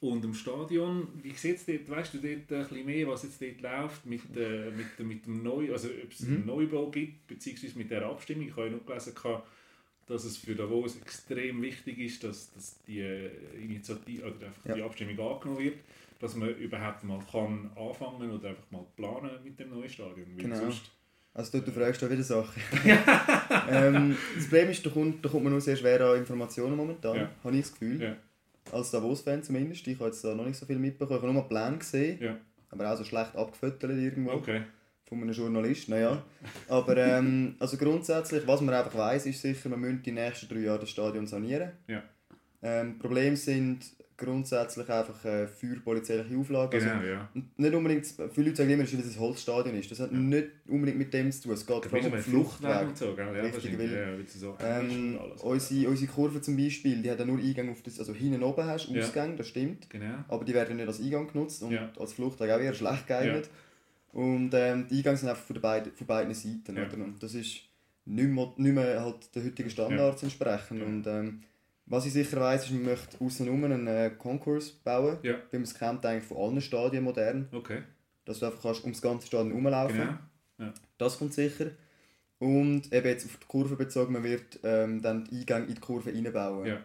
Mhm. 0.02 0.10
und 0.10 0.26
im 0.26 0.34
Stadion. 0.34 1.08
Wie 1.22 1.34
sieht 1.34 1.58
es 1.58 1.66
dort, 1.66 1.90
weißt 1.90 2.14
du 2.14 2.18
dort 2.20 2.52
ein 2.52 2.68
bisschen 2.68 2.86
mehr, 2.86 3.08
was 3.08 3.24
jetzt 3.24 3.42
dort 3.42 3.62
läuft 3.62 4.06
mit, 4.06 4.22
äh, 4.36 4.72
mit, 4.72 5.00
mit 5.08 5.26
dem 5.26 5.44
Neu, 5.44 5.72
also 5.72 5.88
ob 5.88 6.12
es 6.12 6.24
einen 6.24 6.42
Mhm. 6.42 6.46
Neubau 6.48 6.90
gibt, 6.90 7.28
beziehungsweise 7.28 7.78
mit 7.78 7.90
der 7.92 8.06
Abstimmung. 8.06 8.48
Ich 8.48 8.52
habe 8.56 8.68
ja 8.68 8.72
noch 8.74 8.86
gelesen, 8.86 9.14
dass 10.08 10.24
es 10.24 10.38
für 10.38 10.54
Davos 10.54 10.98
extrem 10.98 11.62
wichtig 11.64 11.98
ist, 11.98 12.24
dass, 12.24 12.52
dass 12.54 12.80
die 12.84 13.00
äh, 13.00 13.30
Initiative 13.60 14.24
oder 14.26 14.48
einfach 14.48 14.62
die 14.76 14.80
Ja. 14.80 14.86
Abstimmung 14.86 15.20
angenommen 15.20 15.64
wird, 15.64 15.78
dass 16.20 16.36
man 16.36 16.50
überhaupt 16.56 17.04
mal 17.04 17.20
kann 17.32 17.70
anfangen 17.76 18.32
oder 18.32 18.50
einfach 18.50 18.70
mal 18.72 18.86
planen 18.96 19.32
mit 19.44 19.60
dem 19.60 19.70
neuen 19.70 19.90
Stadion. 19.90 20.36
Genau. 20.38 20.56
sonst- 20.56 20.92
Also 21.34 21.60
du, 21.60 21.66
du 21.66 21.72
fragst 21.72 22.02
da 22.02 22.10
wieder 22.10 22.24
Sachen. 22.24 22.62
ähm, 23.70 24.18
das 24.36 24.46
Problem 24.46 24.70
ist, 24.70 24.86
da 24.86 24.90
kommt, 24.90 25.24
da 25.24 25.30
kommt 25.30 25.44
man 25.44 25.52
nur 25.52 25.62
sehr 25.62 25.76
schwer 25.76 26.00
an 26.02 26.18
Informationen 26.20 26.76
momentan, 26.78 27.16
Ja. 27.16 27.30
habe 27.44 27.56
ich 27.56 27.62
das 27.62 27.72
Gefühl. 27.74 28.02
Ja. 28.02 28.16
Als 28.72 28.92
Davos-Fan 28.92 29.44
zumindest. 29.44 29.86
Ich 29.88 29.96
habe 30.00 30.08
jetzt 30.10 30.24
da 30.24 30.34
noch 30.34 30.46
nicht 30.46 30.58
so 30.58 30.66
viel 30.66 30.80
mitbekommen. 30.80 31.18
Ich 31.20 31.24
habe 31.24 31.34
nur 31.34 31.42
mal 31.44 31.48
Pläne 31.48 31.78
gesehen, 31.78 32.18
Ja. 32.22 32.38
aber 32.70 32.92
auch 32.92 32.98
so 32.98 33.04
schlecht 33.04 33.36
abgefüttert 33.36 33.92
irgendwo 33.92 34.32
Okay. 34.32 34.62
von 35.08 35.22
einem 35.22 35.32
Journalist. 35.34 35.90
Naja. 35.90 36.24
Aber 36.68 36.98
ähm, 36.98 37.56
also 37.60 37.78
grundsätzlich, 37.78 38.48
was 38.48 38.62
man 38.62 38.74
einfach 38.74 38.96
weiß, 38.96 39.26
ist 39.28 39.42
sicher, 39.42 39.70
man 39.70 39.82
müsste 39.82 40.04
die 40.04 40.12
nächsten 40.14 40.48
drei 40.48 40.62
Jahre 40.62 40.80
das 40.80 40.90
Stadion 40.90 41.28
sanieren. 41.28 41.72
Ja. 41.88 42.02
Ähm, 42.64 42.98
Problem 42.98 43.36
sind 43.36 43.86
grundsätzlich 44.18 44.90
einfach 44.90 45.24
äh, 45.26 45.48
für 45.48 45.76
polizeiliche 45.82 46.38
Auflagen. 46.38 46.80
Genau, 46.80 46.94
Also, 46.94 47.08
ja. 47.08 47.30
nicht 47.58 47.74
unbedingt, 47.74 48.06
viele 48.34 48.48
Leute 48.48 48.56
sagen 48.58 48.70
immer, 48.70 48.84
dass 48.84 48.94
es 48.94 49.16
ein 49.16 49.20
Holzstadion 49.20 49.76
ist. 49.76 49.92
Das 49.92 50.00
hat 50.00 50.12
Ja. 50.12 50.18
nicht 50.18 50.48
unbedingt 50.68 50.98
mit 50.98 51.14
dem 51.14 51.32
zu 51.32 51.44
tun. 51.44 51.52
Es 51.54 51.66
geht 51.66 51.84
Da 51.86 51.90
vor 51.90 51.94
allem 52.00 52.04
du 52.04 52.08
um 52.08 52.12
bei 52.16 52.22
Fluchtweg. 52.22 52.72
Fluchtweg 52.72 52.88
und 52.88 52.98
so? 52.98 53.16
Ja, 53.18 53.30
Richtig, 53.42 53.78
weil, 53.80 53.92
ja, 53.94 54.26
so 54.28 54.58
Ähm, 54.62 55.20
alles. 55.22 55.42
unsere, 55.42 55.90
unsere 55.90 56.12
Kurve 56.12 56.42
zum 56.42 56.56
Beispiel, 56.58 57.02
die 57.02 57.12
hat 57.12 57.20
ja 57.20 57.26
nur 57.26 57.40
Eingang 57.40 57.70
auf 57.72 57.82
das, 57.82 58.00
also 58.00 58.14
hinten 58.14 58.42
oben 58.44 58.64
hast, 58.66 58.88
Ja. 58.90 59.02
Ausgang, 59.04 59.36
das 59.38 59.48
stimmt. 59.48 59.90
Genau. 59.90 60.16
Aber 60.28 60.46
die 60.46 60.54
werden 60.54 60.78
nicht 60.78 60.88
als 60.88 61.02
Eingang 61.02 61.28
genutzt 61.28 61.62
und 61.64 61.78
als 62.00 62.14
Fluchtweg 62.14 62.50
auch 62.52 62.60
eher 62.60 62.74
schlecht 62.74 63.08
geeignet. 63.08 63.50
Und 64.14 64.52
ähm, 64.54 64.88
die 64.90 64.96
Eingänge 64.98 65.18
sind 65.18 65.30
einfach 65.30 65.44
von, 65.44 65.54
der 65.56 65.62
beiden, 65.62 65.92
von 65.92 66.08
beiden 66.08 66.34
Seiten. 66.34 66.72
Oder? 66.72 66.94
Und 67.04 67.22
das 67.22 67.34
ist 67.34 67.62
nicht 68.06 68.30
mehr, 68.30 68.54
nicht 68.56 68.74
mehr 68.74 69.04
halt 69.04 69.36
den 69.36 69.44
heutigen 69.44 69.70
Standards 69.70 70.24
entsprechen. 70.24 70.78
Ja. 70.80 70.86
Und 70.86 71.08
ähm, 71.08 71.42
was 71.88 72.06
ich 72.06 72.14
sicher 72.14 72.40
weiss, 72.40 72.66
ist, 72.66 72.72
man 72.72 72.84
möchte 72.84 73.24
außen 73.24 73.48
einen 73.48 73.88
äh, 73.88 74.12
Konkurs 74.18 74.72
bauen, 74.72 75.18
Ja. 75.24 75.36
wie 75.52 75.58
man 75.58 75.64
es 75.64 75.74
kennt 75.74 76.06
eigentlich 76.06 76.24
von 76.24 76.38
allen 76.38 76.62
Stadien 76.62 77.04
modern. 77.04 77.48
Okay. 77.52 77.84
Dass 78.26 78.40
du 78.40 78.48
einfach 78.48 78.62
kannst 78.62 78.84
ums 78.84 79.02
ganze 79.02 79.28
Stadion 79.28 79.52
rumlaufen 79.54 80.18
Genau. 80.58 80.72
Das 80.98 81.18
kommt 81.20 81.34
sicher. 81.34 81.72
Und 82.40 82.92
eben 82.92 83.08
jetzt 83.08 83.26
auf 83.26 83.38
die 83.38 83.46
Kurve 83.48 83.76
bezogen, 83.76 84.14
man 84.14 84.24
wird 84.24 84.60
ähm, 84.64 85.02
dann 85.02 85.26
die 85.26 85.40
Eingänge 85.40 85.66
in 85.68 85.76
die 85.76 85.82
Kurve 85.82 86.14
reinbauen. 86.14 86.66
Ja. 86.66 86.84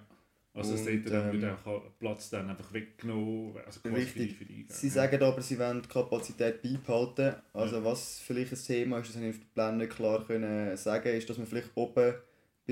Also 0.53 0.75
es 0.75 0.85
dort 0.85 1.11
dann 1.11 1.35
ähm, 1.35 1.41
wird 1.41 1.53
auch 1.65 1.83
Platz 2.01 2.31
dann 2.31 2.51
einfach 2.51 2.73
weggenommen, 2.73 3.57
also 3.65 3.81
quasi 3.81 3.95
Richtig. 3.95 4.37
für 4.37 4.45
die, 4.45 4.53
Eingänge. 4.55 4.73
Sie 4.73 4.89
sagen 4.89 5.23
aber, 5.23 5.41
sie 5.43 5.59
wollen 5.59 5.83
die 5.83 5.89
Kapazität 5.89 6.61
beibehalten. 6.63 7.35
Also 7.53 7.85
was 7.85 8.19
vielleicht 8.19 8.53
ein 8.53 8.59
Thema 8.59 8.99
ist, 8.99 9.11
das 9.11 9.17
habe 9.17 9.27
ich 9.27 9.37
auf 9.37 9.41
den 9.41 9.49
Plänen 9.55 9.79
nicht 9.79 9.93
klar 9.93 10.25
können 10.27 10.77
sagen, 10.77 11.09
ist, 11.11 11.31
dass 11.31 11.39
man 11.39 11.47
vielleicht 11.47 11.71
oben 11.77 12.15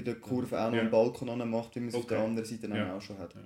bei 0.02 0.12
der 0.12 0.20
Kurve 0.20 0.61
auch 0.61 0.66
noch 0.68 0.74
Ja. 0.76 0.80
einen 0.82 0.90
Balkon 0.90 1.50
macht, 1.50 1.74
wie 1.76 1.80
man 1.80 1.88
es 1.88 1.94
auf 1.94 2.04
Okay. 2.04 2.14
der 2.14 2.24
anderen 2.24 2.48
Seite 2.48 2.68
dann 2.68 2.76
Ja. 2.76 2.96
auch 2.96 3.02
schon 3.02 3.18
hat. 3.18 3.34
Ja. 3.34 3.40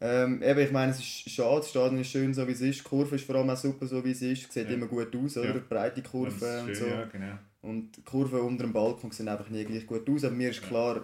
Ähm, 0.00 0.42
eben, 0.42 0.60
ich 0.60 0.72
meine, 0.72 0.90
es 0.92 0.98
ist 0.98 1.30
schade, 1.30 1.56
das 1.56 1.70
Stadion 1.70 2.00
ist 2.00 2.08
schön 2.10 2.34
so 2.34 2.46
wie 2.46 2.52
es 2.52 2.60
ist, 2.60 2.80
die 2.80 2.82
Kurve 2.84 3.14
ist 3.16 3.24
vor 3.24 3.36
allem 3.36 3.48
auch 3.48 3.56
super 3.56 3.86
so 3.86 4.04
wie 4.04 4.10
es 4.10 4.20
ist, 4.22 4.52
sieht 4.52 4.68
Ja. 4.68 4.74
immer 4.74 4.86
gut 4.86 5.14
aus, 5.16 5.36
oder? 5.36 5.54
Ja. 5.54 5.62
Breite 5.68 6.02
Kurve 6.02 6.60
und 6.60 6.66
schön, 6.66 6.74
so. 6.74 6.86
Ja, 6.86 7.04
genau. 7.04 7.38
Und 7.62 7.96
die 7.96 8.02
Kurven 8.02 8.40
unter 8.40 8.64
dem 8.64 8.72
Balkon 8.72 9.10
sehen 9.12 9.28
einfach 9.28 9.48
nie 9.48 9.64
gleich 9.64 9.86
gut 9.86 10.08
aus, 10.10 10.24
aber 10.24 10.34
mir 10.34 10.50
ist 10.50 10.60
Ja. 10.62 10.66
klar, 10.68 11.00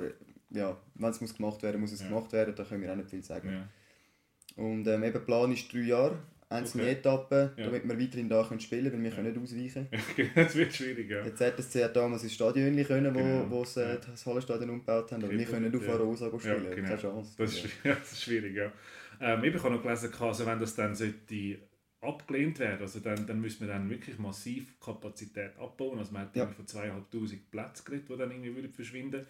ja, 0.50 0.76
wenn 0.96 1.10
es 1.10 1.20
muss 1.20 1.34
gemacht 1.34 1.62
werden 1.62 1.80
muss, 1.80 1.92
es 1.92 2.00
Ja. 2.02 2.08
gemacht 2.08 2.32
werden, 2.32 2.54
da 2.54 2.64
können 2.64 2.82
wir 2.82 2.92
auch 2.92 2.96
nicht 2.96 3.08
viel 3.10 3.22
sagen. 3.22 3.48
Ja. 3.50 4.62
Und 4.62 4.86
ähm, 4.88 5.02
eben, 5.04 5.12
der 5.12 5.20
Plan 5.20 5.52
ist 5.52 5.72
drei 5.72 5.78
Jahre, 5.78 6.18
einzelne 6.50 6.82
Okay. 6.84 6.92
Etappen, 6.92 7.50
Ja. 7.56 7.64
damit 7.66 7.88
wir 7.88 7.98
weiterhin 8.00 8.28
da 8.28 8.42
können 8.42 8.60
spielen 8.60 8.90
können, 8.90 8.96
weil 8.96 9.02
wir 9.04 9.10
Ja. 9.10 9.16
können 9.16 9.32
nicht 9.32 9.42
ausweichen. 9.42 9.88
das 10.34 10.54
wird 10.56 10.74
schwierig, 10.74 11.08
ja. 11.10 11.34
ZSC 11.34 11.84
hat 11.84 11.96
damals 11.96 12.22
ins 12.24 12.34
Stadion 12.34 12.84
können, 12.84 13.14
wo, 13.14 13.18
Genau. 13.18 13.50
wo 13.50 13.64
sie 13.64 13.80
Ja. 13.80 13.96
das 13.96 14.26
Hallenstadion 14.26 14.70
umgebaut 14.70 15.12
haben, 15.12 15.24
aber 15.24 15.32
wir 15.32 15.44
können 15.46 15.72
ja. 15.72 15.78
auf 15.78 15.88
Arosa 15.88 16.26
spielen, 16.38 16.64
Ja, 16.64 16.74
genau. 16.74 16.88
keine 16.88 17.00
Chance. 17.00 17.34
Das 17.38 17.52
ist, 17.54 17.64
ja, 17.84 17.94
das 17.94 18.12
ist 18.12 18.22
schwierig, 18.22 18.54
ja. 18.56 18.72
Ähm, 19.20 19.44
ich 19.44 19.54
habe 19.62 19.74
noch 19.74 19.82
gelesen, 19.82 20.10
also 20.18 20.46
wenn 20.46 20.58
das 20.58 20.74
dann 20.74 20.94
sollte 20.94 21.58
abgelehnt 22.00 22.58
werden, 22.58 22.80
also 22.80 22.98
dann, 23.00 23.26
dann 23.26 23.40
müssen 23.40 23.60
wir 23.60 23.68
dann 23.68 23.88
wirklich 23.90 24.18
massiv 24.18 24.80
Kapazität 24.80 25.56
abbauen. 25.58 25.98
Also 25.98 26.12
man 26.12 26.22
hat 26.22 26.34
Ja. 26.34 26.46
von 26.46 26.66
2500 26.66 27.50
Plätzen 27.50 27.84
geredet, 27.84 28.08
die 28.08 28.16
dann 28.16 28.30
irgendwie 28.30 28.54
würden 28.56 28.72
verschwinden 28.72 29.26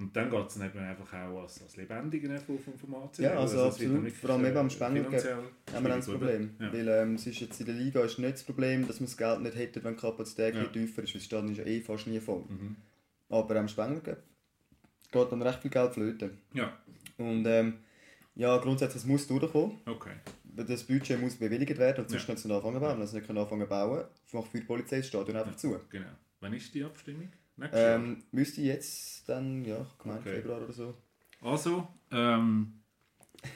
Und 0.00 0.16
dann 0.16 0.30
geht 0.30 0.46
es 0.48 0.54
dann 0.54 0.66
eben 0.70 0.78
einfach 0.78 1.12
auch 1.12 1.42
als, 1.42 1.62
als 1.62 1.76
Lebendiger 1.76 2.40
vom, 2.40 2.58
ACL. 2.94 3.22
Ja, 3.22 3.38
also 3.38 3.66
es 3.66 3.78
wird 3.78 3.90
absolut. 3.92 4.12
Vor 4.12 4.30
allem 4.30 4.44
eben 4.46 4.56
am 4.56 4.66
äh, 4.66 4.70
finanziell 4.70 5.36
haben 5.74 5.84
wir 5.84 5.94
das? 5.96 6.06
Problem. 6.06 6.50
Ja. 6.58 6.72
Weil 6.72 6.88
ähm, 6.88 7.14
es 7.16 7.26
ist 7.26 7.40
jetzt 7.40 7.60
in 7.60 7.66
der 7.66 7.74
Liga 7.74 8.00
ist 8.00 8.18
nicht 8.18 8.32
das 8.32 8.42
Problem, 8.44 8.86
dass 8.86 8.98
man 9.00 9.06
das 9.06 9.16
Geld 9.18 9.40
nicht 9.42 9.56
hätte, 9.56 9.84
wenn 9.84 9.94
die 9.94 10.00
Kapazität 10.00 10.54
Ja. 10.54 10.64
tiefer 10.64 11.02
ist, 11.02 11.10
weil 11.14 11.20
das 11.20 11.24
Stadion 11.24 11.52
ist 11.52 11.58
ja 11.58 11.64
eh 11.66 11.80
fast 11.82 12.06
nie 12.06 12.18
voll. 12.18 12.44
Mhm. 12.48 12.76
Aber 13.28 13.56
am 13.56 13.68
Spengler 13.68 14.00
geht 14.00 15.32
dann 15.32 15.42
recht 15.42 15.60
viel 15.60 15.70
Geld 15.70 15.92
flöten. 15.92 16.38
Ja, 16.54 16.72
Und 17.18 17.44
ähm, 17.46 17.74
ja, 18.36 18.56
grundsätzlich 18.56 19.02
es 19.02 19.06
muss 19.06 19.26
durchkommen. 19.26 19.80
okay. 19.86 20.14
Das 20.56 20.82
Budget 20.82 21.20
muss 21.20 21.36
bewilligt 21.36 21.78
werden 21.78 22.04
und 22.04 22.10
sonst 22.10 22.22
Ja. 22.22 22.26
können 22.26 22.38
sie 22.38 22.48
nicht 22.48 22.56
anfangen 22.56 22.80
bauen. 22.80 22.98
Wenn 22.98 23.06
sie 23.06 23.16
nicht 23.16 23.26
können 23.26 23.38
anfangen 23.38 23.68
bauen, 23.68 24.04
macht 24.32 24.48
für 24.50 24.58
die 24.58 24.64
Polizei 24.66 24.96
das 24.98 25.06
Stadion 25.08 25.36
einfach 25.36 25.56
zu. 25.56 25.78
Genau. 25.90 26.06
Wann 26.40 26.54
ist 26.54 26.74
die 26.74 26.82
Abstimmung? 26.82 27.28
Nächstes? 27.60 27.80
Ähm, 27.80 28.22
müsste 28.32 28.60
jetzt 28.62 29.28
dann, 29.28 29.64
ja, 29.64 29.80
ich 29.98 30.04
meine 30.04 30.20
Okay. 30.20 30.36
Februar 30.36 30.62
oder 30.62 30.72
so. 30.72 30.94
Also, 31.42 31.86
ähm, 32.10 32.72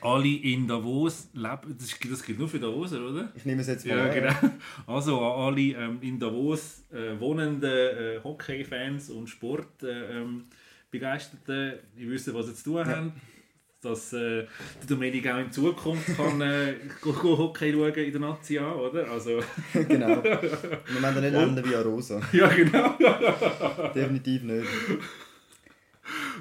alle 0.01 0.29
in 0.29 0.67
Davos 0.69 1.29
leben, 1.33 1.77
das, 1.79 1.99
das 2.11 2.23
gilt 2.25 2.39
nur 2.39 2.49
für 2.49 2.59
Davoser, 2.61 3.01
oder? 3.07 3.33
Ich 3.35 3.45
nehme 3.45 3.61
es 3.63 3.67
jetzt 3.67 3.85
mal 3.87 3.97
Ja, 3.99 4.05
an. 4.09 4.15
genau. 4.15 4.55
Also 4.87 5.21
an 5.21 5.41
alle 5.55 5.61
ähm, 5.61 5.99
in 6.03 6.19
Davos 6.19 6.85
äh, 6.93 7.19
wohnenden 7.19 7.63
äh, 7.71 8.21
Hockey-Fans 8.23 9.11
und 9.11 9.27
Sportbegeisterten, 9.29 10.17
äh, 10.17 10.21
ähm, 10.21 10.45
Begeisterten, 10.91 11.81
die 11.99 12.09
wissen, 12.11 12.33
was 12.35 12.47
sie 12.47 12.55
zu 12.55 12.65
tun 12.65 12.77
Ja. 12.77 12.87
haben. 12.87 13.13
Dass 13.85 14.13
äh, 14.13 14.47
der 14.81 14.87
Dominik 14.89 15.27
auch 15.29 15.39
in 15.39 15.53
Zukunft 15.53 16.17
kann 16.17 16.41
äh, 16.41 16.75
Hockey 17.05 17.73
schauen 17.73 17.95
in 17.95 18.13
der 18.13 18.21
Nazi 18.21 18.59
an, 18.59 18.73
oder? 18.73 19.11
Also, 19.11 19.41
genau. 19.75 20.23
Wir 20.25 21.01
da 21.15 21.21
nicht 21.21 21.35
enden 21.35 21.65
wie 21.71 21.75
Arosa. 21.75 22.21
ja, 22.33 22.49
genau. 22.49 22.95
Definitiv 23.95 24.43
nicht. 24.43 24.67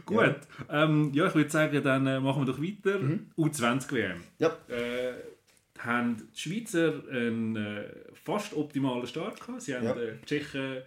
Gut. 0.06 0.36
Ähm, 0.70 1.12
ja, 1.14 1.28
ich 1.28 1.36
würde 1.36 1.50
sagen, 1.50 1.84
dann 1.84 2.08
äh, 2.08 2.20
machen 2.20 2.46
wir 2.46 2.54
doch 2.54 2.62
weiter. 2.62 3.00
Mhm. 3.00 3.28
U20-WM. 3.38 4.22
Ja. 4.40 4.48
Äh, 4.68 5.14
haben 5.80 6.30
die 6.34 6.40
Schweizer 6.40 7.04
einen 7.12 7.56
äh, 7.56 7.84
fast 8.14 8.54
optimalen 8.54 9.08
Start 9.08 9.40
gehabt. 9.40 9.62
Sie 9.62 9.76
haben 9.76 9.86
Ja. 9.86 9.96
äh, 9.96 10.14
die 10.22 10.26
Tschechen 10.26 10.78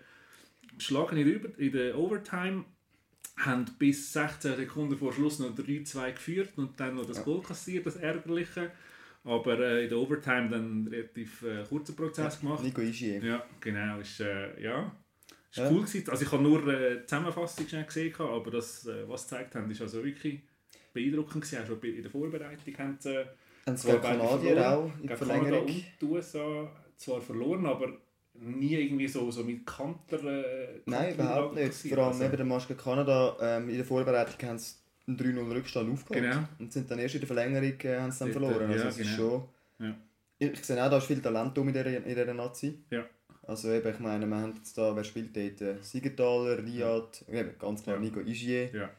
geschlagen 0.76 1.16
in 1.16 1.26
der, 1.26 1.34
Über 1.34 1.58
in 1.58 1.72
der 1.72 1.98
Overtime, 1.98 2.64
haben 3.36 3.66
bis 3.78 4.12
16 4.12 4.56
Sekunden 4.56 4.96
vor 4.96 5.12
Schluss 5.12 5.38
noch 5.38 5.54
3-2 5.54 6.12
geführt 6.12 6.50
und 6.56 6.78
dann 6.80 6.94
noch 6.96 7.06
das 7.06 7.18
Ja. 7.18 7.22
Goal 7.24 7.42
kassiert, 7.42 7.86
das 7.86 7.96
Ärgerliche. 7.96 8.70
Aber 9.24 9.58
äh, 9.58 9.82
in 9.84 9.88
der 9.90 9.98
Overtime 9.98 10.48
dann 10.48 10.60
einen 10.64 10.88
relativ 10.88 11.42
äh, 11.42 11.64
kurzen 11.68 11.96
Prozess 11.96 12.40
gemacht. 12.40 12.62
Nico 12.62 12.80
Ischier. 12.80 13.22
Ja, 13.22 13.44
genau. 13.60 13.98
Ist, 13.98 14.20
äh, 14.20 14.62
ja. 14.62 14.90
Ist 15.50 15.58
Ja. 15.58 15.70
cool 15.70 15.82
gewesen. 15.84 16.08
Also 16.10 16.24
ich 16.24 16.32
habe 16.32 16.42
nur 16.42 16.66
äh, 16.68 17.00
die 17.00 17.06
Zusammenfassung 17.06 17.66
schnell 17.68 17.84
gesehen, 17.84 18.14
aber 18.18 18.50
das, 18.50 18.86
äh, 18.86 19.08
was 19.08 19.22
sie 19.28 19.34
gezeigt 19.34 19.54
haben, 19.56 19.70
ist 19.70 19.82
also 19.82 20.02
wirklich 20.04 20.40
beeindruckend 20.92 21.42
gewesen. 21.42 21.62
Auch 21.62 21.66
schon 21.66 21.80
bei- 21.80 21.88
in 21.88 22.02
der 22.02 22.10
Vorbereitung 22.10 22.78
haben 22.78 22.96
sie 23.00 23.14
äh, 23.66 23.74
Zwar 23.74 24.00
Kanadier 24.00 24.70
auch 24.70 24.84
in 25.00 25.08
der 25.08 25.16
gegen 25.16 25.28
Kanada 25.28 25.34
Verlängerung. 25.40 25.66
und 25.66 25.84
die 26.00 26.04
USA 26.04 26.70
zwar 26.96 27.20
verloren, 27.20 27.66
aber 27.66 27.98
nie 28.40 28.74
irgendwie 28.74 29.08
so, 29.08 29.30
so 29.30 29.42
mit 29.44 29.66
Kanter... 29.66 30.22
Äh, 30.24 30.80
Nein, 30.86 31.16
Kanter- 31.16 31.24
überhaupt 31.24 31.54
nicht. 31.54 31.74
Vor 31.74 31.98
allem 31.98 32.06
Also, 32.08 32.28
neben 32.28 32.48
Match 32.48 32.68
gegen 32.68 32.80
Kanada 32.80 33.36
ähm, 33.40 33.68
in 33.68 33.76
der 33.76 33.84
Vorbereitung 33.84 34.48
haben 34.48 34.58
sie 34.58 34.74
einen 35.06 35.18
3-0 35.18 35.54
Rückstand 35.54 35.92
aufgeholt. 35.92 36.24
Genau. 36.30 36.44
Und 36.58 36.72
sind 36.72 36.90
dann 36.90 36.98
erst 36.98 37.14
in 37.14 37.20
der 37.20 37.26
Verlängerung 37.26 37.80
äh, 37.82 37.98
haben 37.98 38.10
sie 38.10 38.18
dann 38.20 38.32
verloren. 38.32 38.70
Also 38.70 38.84
ja, 38.84 38.88
es 38.90 38.98
ist 38.98 39.16
genau. 39.16 39.16
schon... 39.78 39.86
Ja. 39.86 39.94
Ich, 40.38 40.52
ich 40.52 40.64
sehe 40.64 40.84
auch, 40.84 40.90
da 40.90 40.98
ist 40.98 41.06
viel 41.06 41.20
Talent 41.22 41.56
um 41.58 41.68
in 41.68 41.74
dieser, 41.74 41.96
in 41.96 42.04
dieser 42.04 42.34
Nazi. 42.34 42.78
Ja. 42.90 43.04
Also 43.44 43.70
eben, 43.72 43.88
ich 43.88 44.00
meine, 44.00 44.26
wir 44.26 44.36
haben 44.36 44.54
jetzt 44.56 44.76
da, 44.76 44.94
wer 44.94 45.04
spielt 45.04 45.36
dort? 45.36 45.84
Siegenthaler, 45.84 46.58
Riyad, 46.58 47.24
eben, 47.30 47.50
ganz 47.58 47.82
klar 47.82 47.96
Ja. 47.96 48.02
Nico 48.02 48.20
Igier. 48.20 48.90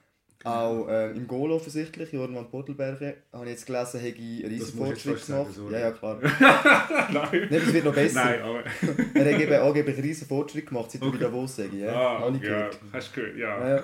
Ja. 0.46 0.62
Auch 0.62 0.88
äh, 0.88 1.12
im 1.12 1.28
Goal 1.28 1.52
offensichtlich, 1.52 2.12
Jordan 2.14 2.36
van 2.36 2.50
Pottelberger, 2.50 3.14
habe 3.34 3.46
ich 3.46 3.52
jetzt 3.52 3.66
gelesen, 3.66 4.00
hätte 4.00 4.20
einen 4.20 4.46
riesen 4.46 4.78
du 4.78 4.86
Fortschritt 4.86 5.20
sagen, 5.20 5.44
gemacht. 5.44 5.56
sorry. 5.56 5.74
Ja, 5.74 5.80
ja, 5.80 5.92
klar. 5.92 6.20
Nein. 7.12 7.30
Nein, 7.32 7.48
das 7.50 7.74
wird 7.74 7.86
noch 7.86 7.94
besser. 7.96 8.24
Nein, 8.26 8.42
aber. 8.42 8.64
Er 9.16 9.34
hat 9.34 9.42
eben 9.42 9.54
angeblich 9.54 9.96
einen 9.98 10.06
riesen 10.08 10.28
Fortschritt 10.28 10.68
gemacht, 10.68 10.92
seit 10.92 11.02
Okay. 11.02 11.12
bei 11.18 11.24
Davos 11.24 11.56
sage, 11.56 11.76
ja. 11.78 11.92
ah, 11.94 12.20
Habe 12.20 12.38
ich 12.38 12.44
ja, 12.44 12.50
gehört. 12.50 12.80
hast 12.94 13.16
du 13.18 13.22
gehört, 13.22 13.38
ja. 13.38 13.68
Ja, 13.68 13.76
ja. 13.78 13.84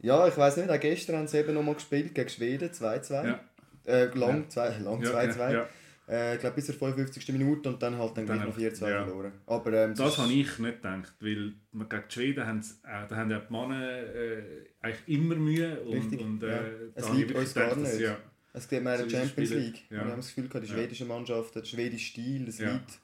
ja, 0.00 0.28
ich 0.28 0.36
weiss 0.36 0.56
nicht, 0.56 0.70
auch 0.70 0.80
gestern 0.80 1.16
haben 1.16 1.26
sie 1.26 1.38
eben 1.38 1.54
noch 1.54 1.62
mal 1.62 1.74
gespielt 1.74 2.14
gegen 2.14 2.28
Schweden, 2.28 2.70
2-2. 2.70 3.26
Ja. 3.26 3.40
Äh, 3.84 4.04
lang 4.16 4.48
2 4.48 4.68
lang 4.78 5.02
Ja, 5.02 5.10
2-2. 5.10 5.36
ja, 5.38 5.52
ja. 5.52 5.66
Äh, 6.08 6.34
ich 6.34 6.40
glaube 6.40 6.56
bis 6.56 6.66
zur 6.66 6.74
55. 6.74 7.28
Minute 7.32 7.68
und 7.68 7.80
dann 7.82 7.96
halt 7.96 8.16
dann, 8.16 8.26
Dann 8.26 8.38
gleich 8.38 8.38
noch 8.40 8.58
einfach- 8.58 8.86
4-2 8.86 8.90
ja. 8.90 9.04
verloren. 9.04 9.32
Aber 9.46 9.72
ähm, 9.72 9.94
Das 9.94 10.12
ist- 10.12 10.18
habe 10.18 10.32
ich 10.32 10.58
nicht 10.58 10.82
gedacht, 10.82 11.14
weil 11.20 11.52
gegen 11.72 11.88
die 12.08 12.12
Schweden 12.12 12.46
haben, 12.46 12.60
äh, 12.60 13.06
da 13.08 13.16
haben 13.16 13.30
ja 13.30 13.38
die 13.38 13.52
Männer 13.52 13.88
äh, 14.14 14.42
eigentlich 14.80 15.16
immer 15.20 15.34
Mühe 15.36 15.80
und, 15.82 15.94
Richtig, 15.94 16.20
und 16.20 16.42
äh, 16.42 16.50
ja. 16.50 16.62
Es 16.94 17.12
liegt 17.12 17.32
uns 17.34 17.54
gar 17.54 17.68
gedacht, 17.70 17.82
dass- 17.86 17.92
nicht. 17.94 18.02
Ja, 18.02 18.18
Es 18.52 18.68
sieht 18.68 18.82
man 18.82 19.00
in 19.00 19.08
der 19.08 19.18
Champions 19.18 19.48
spielen. 19.50 19.62
League. 19.64 19.82
Ja. 19.90 20.04
Wir 20.04 20.10
haben 20.10 20.16
das 20.16 20.34
Gefühl, 20.34 20.60
die 20.60 20.66
schwedische 20.66 21.04
Mannschaft, 21.04 21.54
der 21.54 21.64
schwedische 21.64 22.06
Stil, 22.06 22.44
das 22.46 22.58
Ja. 22.58 22.72
liegt 22.72 22.98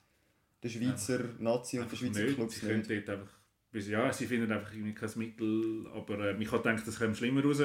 der 0.63 0.69
Schweizer 0.69 1.21
Nazi 1.39 1.79
und 1.79 1.91
der 1.91 1.97
Schweizer 1.97 2.23
nicht. 2.25 2.35
Clubs 2.35 2.61
Sie 2.61 2.67
nicht. 2.67 2.91
dort 2.91 3.09
einfach, 3.11 3.33
ja, 3.73 4.13
sie 4.13 4.27
finden 4.27 4.51
einfach 4.51 4.73
irgendwie 4.73 4.93
kein 4.95 5.11
Mittel, 5.17 5.87
aber 5.95 6.19
äh, 6.19 6.37
ich 6.43 6.51
habe 6.53 6.63
gedacht, 6.65 6.87
das 6.87 6.99
kommt 6.99 7.17
schlimmer 7.17 7.43
raus. 7.45 7.63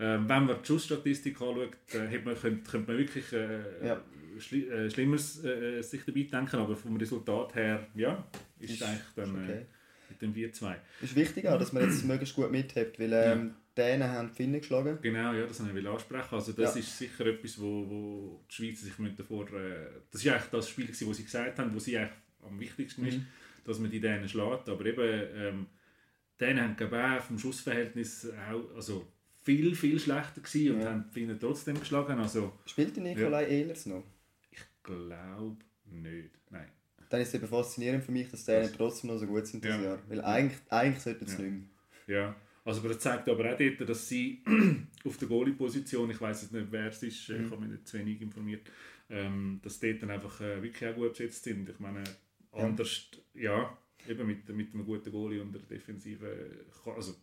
Ähm, 0.00 0.28
wenn 0.28 0.44
man 0.46 0.56
die 0.62 0.66
Schussstatistik 0.66 1.40
anschaut, 1.40 1.70
äh, 1.92 2.08
hat 2.16 2.24
man, 2.24 2.34
könnte, 2.40 2.70
könnte 2.70 2.90
man 2.92 2.98
wirklich 2.98 3.32
äh, 3.32 3.86
Ja. 3.86 4.00
schli 4.38 4.68
äh, 4.68 4.88
Schlimmeres 4.90 5.42
äh, 5.44 5.82
sich 5.82 6.04
dabei 6.04 6.22
denken, 6.22 6.56
aber 6.56 6.76
vom 6.76 6.96
Resultat 6.96 7.54
her, 7.56 7.86
ja, 7.94 8.24
ist, 8.60 8.74
Ist- 8.74 8.82
eigentlich 8.84 9.02
dann 9.16 9.30
ist 9.42 9.48
äh, 9.48 9.52
okay. 9.52 9.66
mit 10.10 10.22
dem 10.22 10.34
4-2. 10.34 10.74
Ist 11.02 11.16
wichtig 11.16 11.48
auch, 11.48 11.58
dass 11.58 11.72
man 11.72 11.82
jetzt 11.82 12.04
möglichst 12.06 12.36
gut 12.36 12.50
mithabt, 12.50 12.98
weil 13.00 13.12
ähm, 13.12 13.54
die 13.76 13.82
Dänen 13.82 14.08
haben 14.08 14.28
die 14.28 14.34
Finnen 14.34 14.60
geschlagen. 14.60 14.98
Genau, 15.02 15.32
ja, 15.32 15.46
das 15.46 15.60
wollte 15.64 15.78
ich 15.78 15.86
ansprechen. 15.88 16.34
Also 16.34 16.52
das 16.52 16.74
Ja. 16.74 16.80
ist 16.80 16.96
sicher 16.98 17.26
etwas, 17.26 17.60
wo, 17.60 17.88
wo 17.88 18.44
die 18.50 18.54
Schweizer 18.54 18.84
sich 18.84 18.94
davor... 19.16 19.52
Äh, 19.52 19.86
das 20.12 20.24
war 20.24 20.34
eigentlich 20.34 20.50
das 20.50 20.68
Spiel, 20.68 20.86
das 20.86 20.98
sie 20.98 21.24
gesagt 21.24 21.58
haben, 21.58 21.74
wo 21.74 21.78
sie 21.80 21.96
eigentlich 21.98 22.12
am 22.44 22.58
wichtigsten 22.60 23.04
ist, 23.06 23.18
Mhm. 23.18 23.26
dass 23.64 23.78
man 23.80 23.90
die 23.90 24.00
Dänen 24.00 24.28
schlägt. 24.28 24.68
Aber 24.68 24.86
eben, 24.86 25.22
ähm, 25.36 25.66
die 26.40 26.44
Dänen 26.44 26.62
haben 26.62 26.76
glaube 26.76 27.16
ich, 27.18 27.24
vom 27.24 27.38
Schussverhältnis 27.38 28.28
auch, 28.50 28.74
also 28.76 29.06
viel, 29.48 29.74
viel 29.74 29.98
schlechter 29.98 30.42
gewesen 30.42 30.74
und 30.76 30.82
Ja. 30.82 30.90
haben 30.90 31.04
Finnen 31.10 31.38
trotzdem 31.40 31.78
geschlagen. 31.80 32.18
Also 32.18 32.52
Spielt 32.66 32.94
der 32.96 33.02
Nikolai 33.02 33.46
Ehlers 33.46 33.86
noch? 33.86 34.04
ich 34.50 34.60
glaube 34.82 35.56
nicht. 35.86 36.30
Nein. 36.50 36.68
Dann 37.08 37.22
ist 37.22 37.28
es 37.28 37.34
eben 37.34 37.46
faszinierend 37.48 38.04
für 38.04 38.12
mich, 38.12 38.28
dass 38.30 38.44
die 38.44 38.50
Dänen 38.52 38.70
trotzdem 38.76 39.08
noch 39.10 39.18
so 39.18 39.26
gut 39.26 39.46
sind 39.46 39.64
dieses 39.64 39.78
Ja. 39.78 39.82
Jahr. 39.84 39.98
Weil 40.08 40.20
eigentlich, 40.20 40.58
eigentlich 40.68 41.02
sollten 41.02 41.26
sie 41.26 41.36
Ja. 41.36 41.42
nicht 41.48 41.52
mehr. 42.06 42.16
Ja. 42.18 42.36
Also, 42.64 42.80
aber 42.80 42.88
das 42.90 42.98
zeigt 42.98 43.26
aber 43.30 43.50
auch 43.50 43.56
dort, 43.56 43.88
dass 43.88 44.06
sie 44.06 44.44
auf 45.06 45.16
der 45.16 45.28
Goalie-Position, 45.28 46.10
ich 46.10 46.20
weiß 46.20 46.42
jetzt 46.42 46.52
nicht, 46.52 46.66
wer 46.70 46.88
es 46.88 47.02
ist, 47.02 47.28
Mhm. 47.30 47.44
ich 47.46 47.50
habe 47.50 47.62
mich 47.62 47.70
nicht 47.70 47.88
zu 47.88 47.98
wenig 47.98 48.20
informiert, 48.20 48.70
ähm, 49.08 49.60
dass 49.62 49.80
dort 49.80 50.02
dann 50.02 50.10
einfach 50.10 50.38
äh, 50.42 50.62
wirklich 50.62 50.90
auch 50.90 50.94
gut 50.94 51.12
besetzt 51.12 51.44
sind. 51.44 51.66
Ich 51.70 51.78
meine, 51.78 52.04
anders, 52.52 53.08
ja, 53.32 53.78
eben 54.06 54.26
mit, 54.26 54.46
mit 54.50 54.74
einem 54.74 54.84
guten 54.84 55.10
Goalie 55.10 55.40
und 55.40 55.52
der 55.54 55.62
Defensive, 55.62 56.50
also 56.94 57.14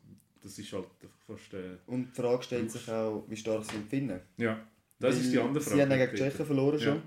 das 0.46 0.58
ist 0.60 0.72
halt 0.72 0.86
fast, 1.28 1.54
äh, 1.54 1.78
Und 1.88 2.08
die 2.16 2.22
Frage 2.22 2.44
stellt 2.44 2.72
sich 2.72 2.90
auch, 2.90 3.24
wie 3.28 3.36
stark 3.36 3.66
sind 3.66 3.84
die 3.86 3.90
Finnen? 3.90 4.20
ja, 4.38 4.60
das 5.00 5.18
ist 5.18 5.32
die 5.34 5.38
Weil 5.38 5.46
andere 5.46 5.62
Frage. 5.64 5.76
Sie 5.76 5.82
haben 5.82 5.90
gegen 6.00 6.12
die. 6.12 6.18
Tschechen 6.18 6.46
verloren 6.46 6.80
schon. 6.80 6.96
Ja. 6.96 7.02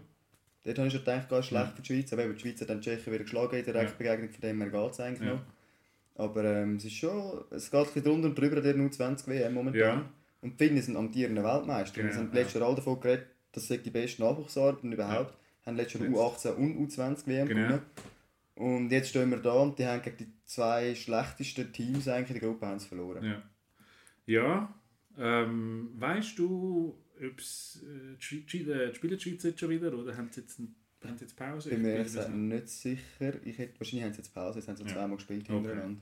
Dort 0.64 0.78
habe 0.78 0.88
ich 0.88 0.92
schon 0.94 1.04
gedacht, 1.04 1.28
gar 1.30 1.42
schlecht 1.42 1.72
für 1.76 1.82
die 1.82 1.86
Schweiz. 1.94 2.12
Aber 2.12 2.24
die 2.28 2.40
Schweiz 2.40 2.60
hat 2.60 2.68
dann 2.70 2.80
die 2.80 2.90
Tschechen 2.90 3.12
wieder 3.12 3.24
geschlagen 3.24 3.56
in 3.56 3.64
der 3.64 3.74
Ja. 3.74 3.80
Direktbegegnung, 3.80 4.28
von 4.30 4.40
dem 4.42 4.60
her 4.60 4.70
geht 4.70 4.90
es 4.92 5.00
eigentlich 5.00 5.28
Ja. 5.28 5.34
noch. 5.34 5.40
Aber 6.16 6.44
ähm, 6.44 6.76
es 6.76 6.84
ist 6.84 6.94
schon, 6.94 7.44
es 7.50 7.70
geht 7.70 7.78
ein 7.80 7.84
bisschen 7.86 8.02
drunter 8.04 8.28
und 8.28 8.38
drüber 8.38 8.56
an 8.58 8.62
der 8.64 8.74
U20 8.76 9.26
WM 9.28 9.54
momentan. 9.54 9.80
Ja. 9.80 10.10
Und 10.42 10.60
die 10.60 10.64
Finnen 10.66 10.82
sind 10.82 10.96
amtierende 10.96 11.42
Weltmeister. 11.42 12.02
Genau, 12.02 12.12
wir 12.12 12.18
haben 12.18 12.28
ja. 12.28 12.34
letztes 12.34 12.54
Jahr 12.60 12.66
alle 12.66 12.76
davon 12.76 13.00
geredet, 13.00 13.26
dass 13.52 13.66
sie 13.68 13.78
die 13.78 13.90
besten 13.90 14.22
Nachwuchsarbeiten 14.22 14.92
überhaupt 14.92 15.34
haben 15.64 15.76
letztes 15.76 16.00
Jahr 16.00 16.10
Jetzt. 16.10 16.18
U18 16.46 16.50
und 16.56 16.88
U20 16.90 17.26
WM 17.26 17.48
Genau. 17.48 17.62
gewonnen. 17.68 17.82
Und 18.58 18.90
jetzt 18.90 19.10
stehen 19.10 19.30
wir 19.30 19.38
da 19.38 19.52
und 19.52 19.78
die 19.78 19.86
haben 19.86 20.02
gegen 20.02 20.16
die 20.16 20.32
zwei 20.44 20.92
schlechtesten 20.94 21.72
Teams 21.72 22.08
eigentlich 22.08 22.30
in 22.36 22.40
der 22.40 22.48
Gruppe 22.50 22.66
haben 22.66 22.80
verloren. 22.80 23.24
Ja, 23.24 23.42
ja 24.26 24.74
ähm, 25.16 25.90
weißt 25.94 26.38
du, 26.40 26.98
ob 27.24 27.38
es 27.38 27.84
äh, 27.86 28.14
äh, 28.14 28.92
die 28.92 29.20
Schweiz 29.20 29.42
jetzt 29.44 29.60
schon 29.60 29.70
wieder 29.70 29.92
oder 29.96 30.16
haben 30.16 30.28
sie 30.32 30.40
jetzt, 30.40 30.58
haben 30.58 31.16
sie 31.18 31.24
jetzt 31.24 31.36
Pause? 31.36 31.70
Bin 31.70 31.82
mir 31.82 31.90
ehrlich 31.98 32.28
nicht 32.28 32.68
sicher. 32.68 33.34
Ich 33.44 33.58
hätte, 33.58 33.78
wahrscheinlich 33.78 34.04
haben 34.04 34.12
sie 34.14 34.18
jetzt 34.18 34.34
Pause, 34.34 34.58
jetzt 34.58 34.68
haben 34.68 34.76
sie 34.76 34.82
Ja. 34.84 34.88
zweimal 34.88 35.16
gespielt 35.16 35.42
Okay. 35.48 35.54
hintereinander. 35.54 36.00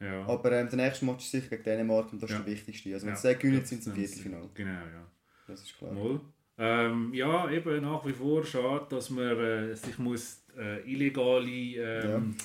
Ja. 0.00 0.26
Aber 0.26 0.52
ähm, 0.52 0.68
der 0.68 0.76
nächste 0.76 1.06
Match 1.06 1.24
ist 1.24 1.30
sicher 1.30 1.48
gegen 1.50 1.62
Dänemark 1.62 2.12
und 2.12 2.22
das 2.22 2.28
ist 2.30 2.36
Ja. 2.36 2.42
der 2.42 2.52
wichtigste. 2.52 2.92
Also 2.92 3.06
wenn 3.06 3.14
Ja. 3.14 3.20
sie 3.20 3.28
den 3.28 3.38
gewinnen, 3.38 3.64
sind 3.64 3.82
sie 3.82 3.90
im 3.90 3.96
Viertelfinale. 3.96 4.50
Genau, 4.52 4.70
ja. 4.70 5.10
Das 5.46 5.62
ist 5.62 5.78
klar. 5.78 5.92
Mal. 5.92 6.20
Ähm, 6.56 7.12
ja, 7.12 7.50
eben 7.50 7.82
nach 7.82 8.06
wie 8.06 8.12
vor 8.12 8.44
schade, 8.44 8.86
dass 8.90 9.10
man 9.10 9.38
äh, 9.38 9.74
sich 9.74 9.98
muss, 9.98 10.44
äh, 10.56 10.80
illegale 10.90 11.50
ähm, 11.50 12.36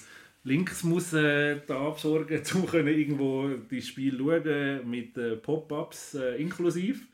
Links 0.43 0.83
muss 0.83 1.13
äh, 1.13 1.59
da 1.67 1.87
absorgen, 1.87 2.41
um 2.55 2.65
können 2.65 2.87
irgendwo 2.87 3.49
die 3.69 3.81
Spiel 3.81 4.17
schauen 4.17 4.87
mit 4.87 5.17
äh, 5.17 5.35
Pop-ups 5.35 6.15
äh, 6.15 6.41
inklusiv. 6.41 7.07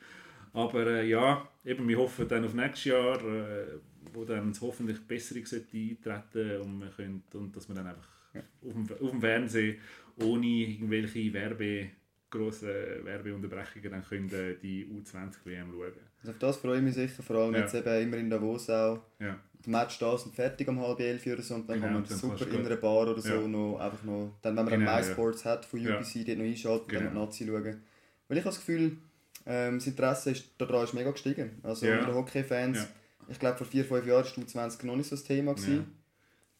Aber 0.54 0.88
äh, 0.88 1.10
ja, 1.10 1.48
eben, 1.66 1.88
wir 1.88 1.98
hoffen 1.98 2.28
dann 2.28 2.46
auf 2.46 2.54
nächstes 2.54 2.86
Jahr, 2.86 3.18
äh, 3.26 3.80
wo 4.14 4.24
dann 4.24 4.54
hoffentlich 4.62 5.06
Besserung 5.06 5.46
sollte 5.46 5.78
eintreten 5.78 6.62
und, 6.62 6.80
wir 6.80 6.90
können, 6.96 7.24
und 7.34 7.56
dass 7.56 7.68
wir 7.68 7.76
dann 7.76 7.88
einfach 7.88 8.08
auf, 8.34 8.74
dem, 8.74 8.88
auf 8.90 9.12
dem 9.12 9.20
Fernsehen 9.20 9.80
ohne 10.22 10.48
irgendwelche 10.48 11.34
Werbe, 11.34 11.90
grosse 12.30 13.02
Werbeunterbrechungen 13.04 13.92
dann 13.92 14.06
können 14.06 14.58
die 14.62 14.86
U20-WM 14.86 15.72
schauen. 15.72 15.94
Also 16.28 16.32
auf 16.32 16.40
das 16.40 16.58
freue 16.58 16.78
ich 16.78 16.84
mich 16.84 16.96
sicher, 16.96 17.22
vor 17.22 17.36
allem 17.38 17.54
Ja. 17.54 17.62
jetzt 17.62 17.76
eben 17.76 18.02
immer 18.04 18.18
in 18.18 18.30
Davos 18.30 18.70
auch. 18.70 19.00
Ja. 19.20 19.38
Das 19.58 19.68
Match 19.68 20.00
da 20.00 20.18
sind 20.18 20.34
fertig 20.36 20.68
um 20.68 20.80
halb 20.80 21.00
elf 21.00 21.26
oder 21.28 21.42
so 21.42 21.56
und 21.56 21.68
dann 21.70 21.76
Genau, 21.78 21.86
kann 21.88 21.94
man 22.02 22.06
dann 22.10 22.18
super 22.18 22.48
in 22.48 22.66
einer 22.66 22.76
Bar 22.78 23.08
oder 23.12 23.22
so 23.22 23.30
Ja. 23.34 23.48
noch 23.48 23.78
einfach 23.80 24.04
noch, 24.04 24.32
dann 24.42 24.56
wenn 24.58 24.66
man 24.66 24.74
Genau, 24.74 24.86
dann 24.86 25.04
ja. 25.04 25.08
MySports 25.08 25.46
hat 25.46 25.66
von 25.66 25.80
Ja. 25.80 25.98
UBC, 26.00 26.24
dort 26.24 26.38
noch 26.40 26.46
einschalten, 26.46 26.86
dann 26.94 27.00
Genau. 27.04 27.12
die 27.12 27.18
Nazi 27.26 27.46
schauen. 27.48 27.82
Weil 28.28 28.38
ich 28.38 28.44
habe 28.44 28.56
das 28.56 28.60
Gefühl, 28.60 28.98
ähm, 29.46 29.76
das 29.78 29.88
Interesse 29.88 30.32
ist, 30.32 30.46
daran 30.58 30.84
ist 30.84 30.94
mega 30.94 31.12
gestiegen. 31.12 31.52
Also 31.64 31.86
Ja. 31.86 32.00
unter 32.00 32.16
Hockey-Fans, 32.16 32.78
Ja. 32.78 32.88
ich 33.28 33.40
glaube 33.40 33.58
vor 33.58 33.68
vier, 33.68 33.86
fünf 33.86 34.06
Jahren 34.08 34.24
war 34.26 34.44
U20 34.44 34.86
noch 34.86 34.96
nicht 34.96 35.10
so 35.10 35.16
das 35.16 35.24
Thema. 35.24 35.54
Gewesen. 35.54 35.76
Ja. 35.78 35.84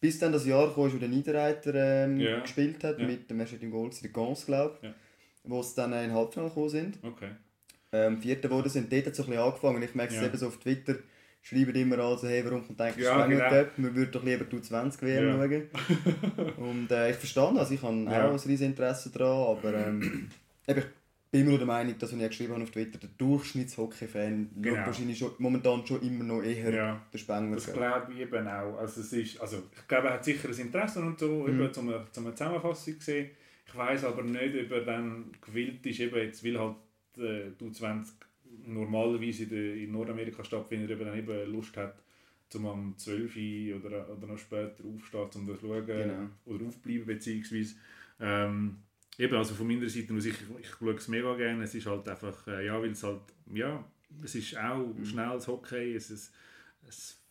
Bis 0.00 0.18
dann 0.18 0.32
das 0.32 0.46
Jahr 0.46 0.72
kam, 0.74 0.92
wo 0.92 0.98
der 0.98 1.08
Niederreiter 1.08 1.74
ähm, 1.74 2.20
Ja. 2.20 2.40
gespielt 2.40 2.82
hat, 2.84 2.98
Ja. 2.98 3.06
mit 3.06 3.28
dem 3.30 3.40
ersten 3.40 3.60
im 3.60 3.70
Goal, 3.70 3.90
der 4.02 4.10
Gans, 4.10 4.46
glaube 4.46 4.76
ich, 4.82 4.88
Ja. 4.88 4.94
wo 5.44 5.62
sie 5.62 5.74
dann 5.76 5.92
in 5.94 5.98
den 6.08 6.12
Halbfinale 6.12 6.48
gekommen 6.50 6.68
sind 6.68 6.98
Okay. 7.02 7.30
Ähm, 7.92 8.18
Vierter 8.20 8.48
geworden 8.48 8.68
sind. 8.68 8.92
Dort 8.92 9.06
hat 9.06 9.12
es 9.12 9.16
so 9.16 9.22
ein 9.24 9.30
bisschen 9.30 9.42
angefangen. 9.44 9.82
Ich 9.82 9.94
merke 9.94 10.12
es 10.14 10.20
Ja. 10.20 10.26
eben 10.26 10.36
so 10.36 10.48
auf 10.48 10.58
Twitter, 10.58 10.96
schreiben 11.42 11.74
immer 11.76 11.98
also, 11.98 12.26
hey, 12.28 12.44
warum 12.44 12.66
kommt 12.66 12.80
eigentlich 12.80 13.04
Ja, 13.04 13.20
ja, 13.20 13.26
genau. 13.26 13.48
genau. 13.48 13.70
Man 13.76 13.94
würde 13.94 14.10
doch 14.10 14.24
lieber 14.24 14.44
die 14.44 14.60
20 14.60 15.02
WM 15.02 15.24
Ja. 15.26 15.32
schauen. 15.34 15.70
Und 16.56 16.90
äh, 16.90 17.10
ich 17.10 17.16
verstehe 17.16 17.52
das, 17.54 17.70
ich 17.70 17.82
habe 17.82 17.96
Ja. 18.04 18.26
auch 18.26 18.30
ein 18.32 18.34
riesiges 18.34 18.60
Interesse 18.62 19.10
daran, 19.10 19.56
aber 19.56 19.74
ähm, 19.74 20.28
ich 20.66 20.74
bin 21.30 21.40
immer 21.42 21.50
noch 21.52 21.58
der 21.58 21.66
Meinung, 21.66 21.94
dass, 21.98 22.12
was 22.12 22.20
ich 22.20 22.28
geschrieben 22.28 22.54
habe 22.54 22.62
auf 22.64 22.70
Twitter, 22.70 22.98
der 22.98 23.10
Durchschnittshockey-Fan 23.18 24.50
Genau. 24.62 24.86
wahrscheinlich 24.86 25.18
schon, 25.18 25.32
momentan 25.38 25.86
schon 25.86 26.00
immer 26.02 26.24
noch 26.24 26.42
eher 26.42 26.72
Ja. 26.72 27.00
den 27.12 27.18
Spengler. 27.18 27.56
Das 27.56 27.72
glaube 27.72 28.12
ich 28.12 28.20
eben 28.20 28.46
auch. 28.48 28.78
Also, 28.78 29.00
es 29.00 29.12
ist, 29.12 29.40
also 29.40 29.62
ich 29.80 29.86
glaube, 29.88 30.08
er 30.08 30.14
hat 30.14 30.24
sicher 30.24 30.48
ein 30.48 30.58
Interesse 30.58 31.00
und 31.00 31.18
so, 31.18 31.28
Mhm. 31.46 31.48
eben, 31.60 31.72
zum, 31.72 31.92
zum 32.10 32.26
eine 32.26 32.34
Zusammenfassung 32.34 32.98
gesehen. 32.98 33.30
Ich 33.68 33.76
weiß 33.76 34.04
aber 34.04 34.22
nicht, 34.22 34.54
ob 34.64 34.70
er 34.72 34.80
dann 34.84 35.32
gewillt 35.44 35.84
ist, 35.86 36.00
eben 36.00 36.16
jetzt, 36.16 36.44
weil 36.44 36.58
halt 36.58 36.76
die 37.16 37.64
U20 37.64 38.12
normalerweise 38.66 39.44
in, 39.44 39.48
der, 39.50 39.74
in 39.76 39.92
Nordamerika 39.92 40.44
stattfindet, 40.44 40.90
ob 40.92 41.00
er 41.00 41.06
dann 41.06 41.18
eben 41.18 41.52
Lust 41.52 41.76
hat, 41.76 42.02
zum 42.48 42.66
am 42.66 42.94
12 42.96 43.36
Uhr 43.36 43.76
oder, 43.84 44.08
oder 44.10 44.26
noch 44.26 44.38
später 44.38 44.84
aufstehen, 44.84 45.28
um 45.34 45.46
das 45.46 45.60
zu 45.60 45.66
schauen 45.66 45.86
Genau. 45.86 46.28
oder 46.44 46.66
aufbleiben 46.66 47.06
beziehungsweise. 47.06 47.74
Ähm, 48.20 48.76
eben, 49.18 49.34
also 49.34 49.54
von 49.54 49.66
meiner 49.66 49.88
Seite 49.88 50.14
aus, 50.14 50.24
ich, 50.24 50.36
ich 50.60 50.68
schaue 50.68 50.94
es 50.94 51.08
mega 51.08 51.34
gerne. 51.36 51.64
Es 51.64 51.74
ist 51.74 51.86
halt 51.86 52.08
einfach, 52.08 52.46
äh, 52.46 52.66
ja, 52.66 52.80
weil 52.80 52.90
es 52.92 53.02
halt, 53.02 53.20
ja, 53.52 53.84
es 54.22 54.34
ist 54.34 54.56
auch 54.56 54.94
Mhm. 54.94 55.04
schnelles 55.04 55.48
Hockey, 55.48 55.94
es 55.94 56.10
ist, 56.10 56.32
es 56.88 57.20
Ja, 57.20 57.25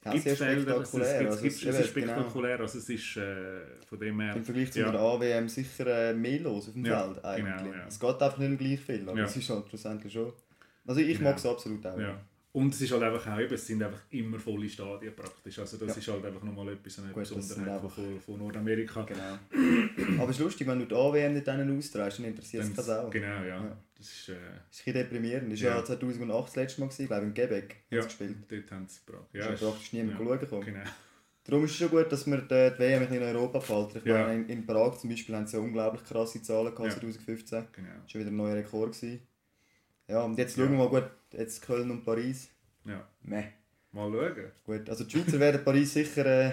gibt 0.00 0.22
Felder, 0.38 0.80
es, 0.80 0.94
ist- 0.94 1.04
spektakulär. 1.04 1.20
es, 1.20 1.26
Also, 1.26 1.42
gibt, 1.42 1.54
es 1.54 1.62
es 1.62 1.78
ist 1.86 1.94
genau. 1.94 2.06
spektakulär, 2.06 2.60
also 2.60 2.78
es 2.78 2.88
ist 2.88 3.16
äh, 3.16 3.60
von 3.88 3.98
dem 3.98 4.20
her... 4.20 4.36
Im 4.36 4.44
Vergleich 4.44 4.72
zu 4.72 4.80
Ja. 4.80 4.90
der 4.92 5.00
AWM 5.00 5.48
sicher 5.48 6.10
äh, 6.10 6.14
mehr 6.14 6.40
los 6.40 6.68
auf 6.68 6.74
dem 6.74 6.84
Ja, 6.86 7.04
Feld 7.04 7.24
eigentlich. 7.24 7.54
genau, 7.64 7.74
ja. 7.76 7.86
Es 7.88 7.98
geht 8.00 8.22
einfach 8.22 8.38
nicht 8.38 8.58
gleich 8.58 8.80
viel, 8.80 9.08
aber 9.08 9.18
es 9.20 9.36
ist 9.36 9.50
halt 9.50 9.68
schlussendlich 9.68 10.12
schon... 10.12 10.32
Also 10.86 11.00
ich 11.00 11.18
Genau. 11.18 11.30
mag 11.30 11.38
es 11.38 11.44
absolut 11.46 11.84
auch. 11.86 11.98
Ja. 11.98 12.20
Und 12.52 12.72
es 12.74 12.80
ist 12.80 12.90
halt 12.92 13.02
einfach 13.02 13.26
auch, 13.34 13.38
eben, 13.38 13.52
es 13.54 13.66
sind 13.66 13.82
einfach 13.82 14.00
immer 14.10 14.38
volle 14.38 14.68
Stadien 14.68 15.14
praktisch, 15.14 15.58
also 15.58 15.76
das 15.76 15.88
Ja. 15.88 16.00
ist 16.00 16.08
halt 16.08 16.24
einfach 16.24 16.42
nochmal 16.42 16.70
etwas, 16.72 16.98
eine 16.98 17.08
Gut, 17.12 17.22
das 17.22 17.34
Besonderheit 17.34 17.74
einfach- 17.82 17.94
von, 17.94 18.20
von 18.20 18.38
Nordamerika. 18.38 19.02
Genau. 19.02 19.38
Aber 20.22 20.30
es 20.30 20.36
ist 20.36 20.42
lustig, 20.42 20.66
wenn 20.66 20.78
du 20.78 20.86
die 20.86 20.94
AWM 20.94 21.34
nicht 21.34 21.46
denen 21.46 21.76
austrägst, 21.78 22.18
dann 22.18 22.26
interessiert 22.26 22.64
es 22.64 22.70
keine 22.74 22.82
Sau. 22.82 23.10
Genau, 23.10 23.26
ja. 23.26 23.42
Ja. 23.64 23.76
Das 23.96 24.06
ist, 24.06 24.28
äh, 24.30 24.34
Das 24.70 24.80
ist 24.80 24.86
ein 24.86 24.94
deprimierend. 24.94 25.52
Das 25.52 25.62
war 25.62 25.76
ja 25.76 25.84
2008 25.84 26.46
das 26.48 26.56
letzte 26.56 26.80
Mal, 26.80 26.86
gewesen, 26.86 27.06
glaube 27.06 27.22
ich, 27.22 27.28
in 27.28 27.34
Quebec 27.34 27.76
Ja. 27.90 28.02
gespielt. 28.02 28.36
dort 28.48 28.70
haben 28.72 28.88
sie 28.88 29.00
gebracht. 29.04 29.28
Ja, 29.34 29.46
ist 29.50 29.60
praktisch 29.60 29.92
niemand 29.92 30.18
ja. 30.18 30.24
schauen 30.24 30.38
gekommen. 30.38 30.64
Genau. 30.64 30.84
Darum 31.44 31.64
ist 31.64 31.70
es 31.72 31.76
schon 31.78 31.88
gut, 31.90 32.10
dass 32.12 32.26
wir 32.26 32.38
die, 32.38 32.78
WM 32.78 33.12
in 33.12 33.22
Europa 33.22 33.58
behalten. 33.58 33.98
Ich 33.98 34.04
Ja. 34.04 34.26
meine, 34.26 34.42
in, 34.42 34.48
in 34.48 34.66
Prag 34.66 34.98
zum 34.98 35.10
Beispiel 35.10 35.34
haben 35.34 35.46
sie 35.46 35.56
ja 35.56 35.62
unglaublich 35.62 36.04
krasse 36.04 36.42
Zahlen 36.42 36.74
gehabt 36.74 36.92
Ja. 36.92 37.00
2015. 37.00 37.64
Genau. 37.72 37.88
Das 37.88 37.96
war 38.02 38.08
schon 38.08 38.20
wieder 38.20 38.30
ein 38.30 38.36
neuer 38.36 38.56
Rekord. 38.56 38.92
Gewesen. 38.94 39.20
Ja, 40.08 40.22
und 40.22 40.38
jetzt 40.38 40.56
schauen 40.56 40.70
wir 40.70 40.78
mal 40.78 40.88
gut, 40.88 41.04
jetzt 41.32 41.62
Köln 41.62 41.90
und 41.90 42.04
Paris. 42.04 42.50
Ja. 42.84 43.06
Meh. 43.22 43.44
Mal 43.92 44.10
schauen. 44.12 44.34
Gut, 44.64 44.88
also 44.88 45.04
die 45.04 45.10
Schweizer 45.18 45.38
werden 45.40 45.62
Paris 45.64 45.92
sicher 45.92 46.24
äh, 46.26 46.52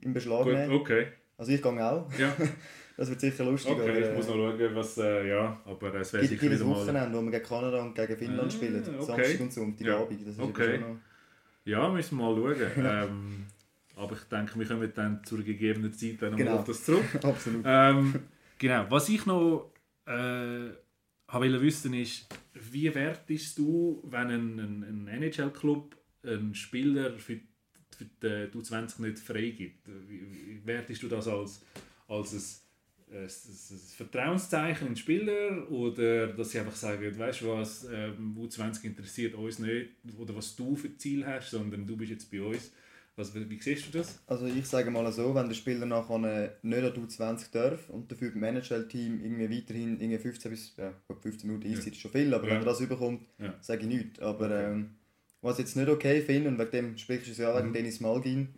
in 0.00 0.12
Beschlag 0.12 0.44
Gut, 0.44 0.54
nehmen. 0.54 0.72
okay. 0.72 1.06
Also 1.38 1.52
ich 1.52 1.62
gehe 1.62 1.84
auch. 1.90 2.08
Ja, 2.18 2.34
Das 2.98 3.10
wird 3.10 3.20
sicher 3.20 3.44
lustig. 3.44 3.72
okay. 3.72 3.90
aber, 3.90 4.08
Ich 4.10 4.16
muss 4.16 4.26
noch 4.28 4.34
schauen, 4.36 4.74
was. 4.74 4.96
Äh, 4.98 5.28
ja, 5.28 5.60
aber 5.66 5.94
es 5.96 6.12
wäre 6.14 6.26
sicher 6.26 6.50
wieder 6.50 6.64
mal. 6.64 6.76
Wochenende, 6.76 7.18
wo 7.18 7.22
wir 7.22 7.30
gegen 7.30 7.44
Kanada 7.44 7.82
und 7.82 7.94
gegen 7.94 8.16
Finnland 8.16 8.48
Ah, 8.48 8.50
spielen. 8.50 8.82
okay. 8.82 9.04
Samstag 9.04 9.40
und 9.40 9.52
Sonntag 9.52 9.86
Ja. 9.86 9.98
Abend. 10.00 10.20
Das 10.22 10.28
ist 10.28 10.40
Okay. 10.40 10.78
noch... 10.78 10.96
Ja, 11.64 11.88
müssen 11.90 12.16
wir 12.16 12.24
mal 12.32 12.54
schauen. 12.56 12.70
ähm, 12.86 13.46
aber 13.96 14.12
ich 14.14 14.22
denke, 14.24 14.58
wir 14.58 14.66
kommen 14.66 14.92
dann 14.94 15.22
zur 15.24 15.42
gegebenen 15.42 15.92
Zeit 15.92 16.22
dann 16.22 16.30
nochmal 16.30 16.46
Genau. 16.46 16.58
auf 16.58 16.64
das 16.64 16.84
zurück. 16.84 17.04
Absolut. 17.22 17.62
ähm, 17.66 18.14
genau, 18.58 18.86
was 18.88 19.08
ich 19.10 19.26
noch 19.26 19.70
äh, 20.06 20.68
wollte 21.28 21.60
wissen 21.60 21.94
ist, 21.94 22.26
wie 22.54 22.94
wertest 22.94 23.58
du, 23.58 24.02
wenn 24.04 24.28
ein, 24.28 24.58
ein, 24.58 25.08
ein 25.08 25.22
NHL-Club 25.22 25.96
einen 26.22 26.54
Spieler 26.54 27.18
für, 27.18 27.40
für 27.90 28.04
die 28.04 28.56
U20 28.56 29.02
nicht 29.02 29.18
freigibt? 29.18 29.88
Wertest 30.64 31.02
du 31.02 31.08
das 31.08 31.28
als, 31.28 31.64
als 32.08 32.32
ein, 32.32 33.16
ein, 33.16 33.24
ein 33.24 33.28
Vertrauenszeichen 33.96 34.88
in 34.88 34.92
den 34.94 34.96
Spieler 34.96 35.70
oder 35.70 36.28
dass 36.28 36.50
sie 36.50 36.60
einfach 36.60 36.76
sagen, 36.76 37.18
weißt 37.18 37.42
du 37.42 37.48
was, 37.48 37.86
ähm, 37.92 38.36
U20 38.38 38.84
interessiert 38.84 39.34
uns 39.34 39.58
nicht 39.58 39.90
oder 40.16 40.34
was 40.34 40.56
du 40.56 40.76
für 40.76 40.96
Ziel 40.96 41.26
hast, 41.26 41.50
sondern 41.50 41.86
du 41.86 41.96
bist 41.96 42.10
jetzt 42.10 42.30
bei 42.30 42.42
uns. 42.42 42.72
Was, 43.18 43.34
wie 43.34 43.58
siehst 43.60 43.86
du 43.94 43.98
das? 43.98 44.20
Also 44.26 44.46
ich 44.46 44.66
sage 44.66 44.90
mal 44.90 45.10
so, 45.10 45.34
wenn 45.34 45.48
der 45.48 45.54
Spieler 45.54 45.86
nachher 45.86 46.18
nicht 46.18 46.84
an 46.84 46.92
die 46.94 47.00
U20 47.00 47.50
darf 47.50 47.88
und 47.88 48.12
dafür 48.12 48.30
beim 48.32 48.42
NHL-Team 48.44 49.22
irgendwie 49.24 49.50
weiterhin 49.56 49.98
irgendwie 49.98 50.18
15 50.18 50.50
bis 50.50 50.74
ja, 50.76 50.92
gut, 51.08 51.22
15 51.22 51.48
Minuten 51.50 51.72
Eiszeit 51.72 51.94
ist 51.94 52.00
schon 52.00 52.10
viel, 52.10 52.32
aber 52.34 52.44
Ja. 52.46 52.50
wenn 52.54 52.58
er 52.62 52.64
das 52.66 52.80
überkommt, 52.80 53.22
Ja. 53.38 53.54
sage 53.62 53.80
ich 53.82 53.86
nichts. 53.86 54.20
Aber 54.20 54.44
Okay. 54.46 54.64
ähm, 54.72 54.90
was 55.40 55.58
ich 55.58 55.64
jetzt 55.64 55.76
nicht 55.76 55.88
okay 55.88 56.20
finde, 56.20 56.50
und 56.50 56.58
wegen 56.58 56.70
dem 56.70 56.98
sprichst 56.98 57.26
du 57.28 57.30
es 57.32 57.38
ja 57.38 57.56
wegen 57.56 57.68
Mhm. 57.68 57.72
Dennis 57.72 58.00
Malgin, 58.00 58.48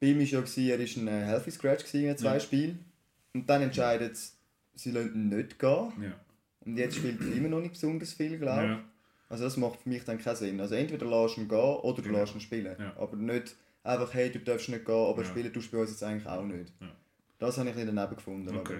bei 0.00 0.08
ihm 0.08 0.18
war 0.18 0.24
ja, 0.24 0.38
er 0.74 0.78
war 0.78 0.86
ein 1.02 1.08
äh, 1.08 1.24
Healthy 1.26 1.50
Scratch 1.50 1.84
gewesen 1.84 2.08
in 2.10 2.18
zwei 2.18 2.34
Ja. 2.34 2.40
Spielen 2.40 2.84
und 3.32 3.48
dann 3.48 3.62
entscheidet 3.62 4.16
sie, 4.18 4.32
sie 4.74 4.90
lassen 4.90 5.14
ihn 5.14 5.28
nicht 5.30 5.58
gehen 5.58 5.92
Ja. 6.02 6.20
und 6.66 6.76
jetzt 6.76 6.96
spielt 6.96 7.22
er 7.22 7.32
immer 7.36 7.48
noch 7.48 7.60
nicht 7.60 7.72
besonders 7.72 8.12
viel, 8.12 8.36
glaube 8.36 8.64
ich. 8.66 8.91
Ja. 9.32 9.36
Also 9.36 9.44
das 9.44 9.56
macht 9.56 9.80
für 9.82 9.88
mich 9.88 10.04
dann 10.04 10.18
keinen 10.18 10.36
Sinn. 10.36 10.60
Also 10.60 10.74
entweder 10.74 11.06
lässt 11.06 11.38
ihn 11.38 11.48
gehen 11.48 11.58
oder 11.58 11.96
du 12.02 12.08
Genau. 12.08 12.18
lässt 12.20 12.34
ihn 12.34 12.40
spielen. 12.40 12.76
Ja. 12.78 12.96
Aber 12.96 13.16
nicht 13.16 13.54
einfach, 13.82 14.12
hey, 14.14 14.30
du 14.30 14.38
darfst 14.40 14.68
nicht 14.68 14.84
gehen, 14.84 14.94
aber 14.94 15.22
Ja. 15.22 15.28
spielen 15.28 15.52
tust 15.52 15.72
du 15.72 15.76
bei 15.76 15.82
uns 15.82 15.90
jetzt 15.90 16.02
eigentlich 16.02 16.26
auch 16.26 16.44
nicht. 16.44 16.72
Ja. 16.80 16.94
Das 17.38 17.58
habe 17.58 17.68
ich 17.70 17.74
bisschen 17.74 17.94
daneben 17.94 18.14
gefunden. 18.16 18.56
Okay. 18.56 18.78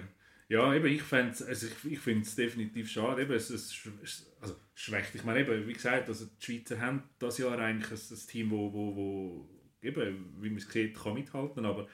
Ja, 0.49 0.73
eben, 0.73 0.85
ich, 0.87 1.01
fänd's- 1.01 1.41
also 1.41 1.67
ich, 1.67 1.91
ich 1.93 1.99
finde 1.99 2.21
es 2.21 2.35
definitiv 2.35 2.89
schade. 2.91 3.23
Eben, 3.23 3.33
es, 3.33 3.49
es, 3.49 3.73
es 4.03 4.31
also, 4.39 4.55
schwächt. 4.75 5.15
Ich 5.15 5.23
meine, 5.23 5.39
eben, 5.39 5.67
wie 5.67 5.73
gesagt, 5.73 6.07
also 6.07 6.25
die 6.25 6.45
Schweizer 6.45 6.79
haben 6.79 7.03
das 7.19 7.37
Jahr 7.39 7.57
eigentlich 7.57 7.91
ein, 7.91 8.15
ein 8.17 8.27
Team, 8.27 8.51
wo, 8.51 8.71
wo, 8.71 8.95
wo 8.95 9.49
eben, 9.81 10.35
wie 10.39 10.49
man 10.49 10.57
es 10.57 10.69
sieht, 10.69 10.95
kann 10.95 11.15
mithalten 11.15 11.65
aber 11.65 11.87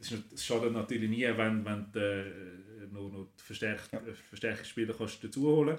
es, 0.00 0.06
ist, 0.06 0.10
nicht- 0.12 0.32
es 0.32 0.46
schadet 0.46 0.72
natürlich 0.72 1.10
nie, 1.10 1.24
wenn, 1.36 1.64
wenn 1.64 1.86
du 1.92 2.00
äh, 2.00 2.86
noch, 2.92 3.12
noch 3.12 3.28
die 3.38 3.42
verstärkt, 3.42 3.92
Ja. 3.92 3.98
äh, 4.00 4.14
verstärkte 4.14 4.64
Spieler 4.64 4.94
kannst 4.96 5.22
dazu 5.22 5.42
holen 5.46 5.78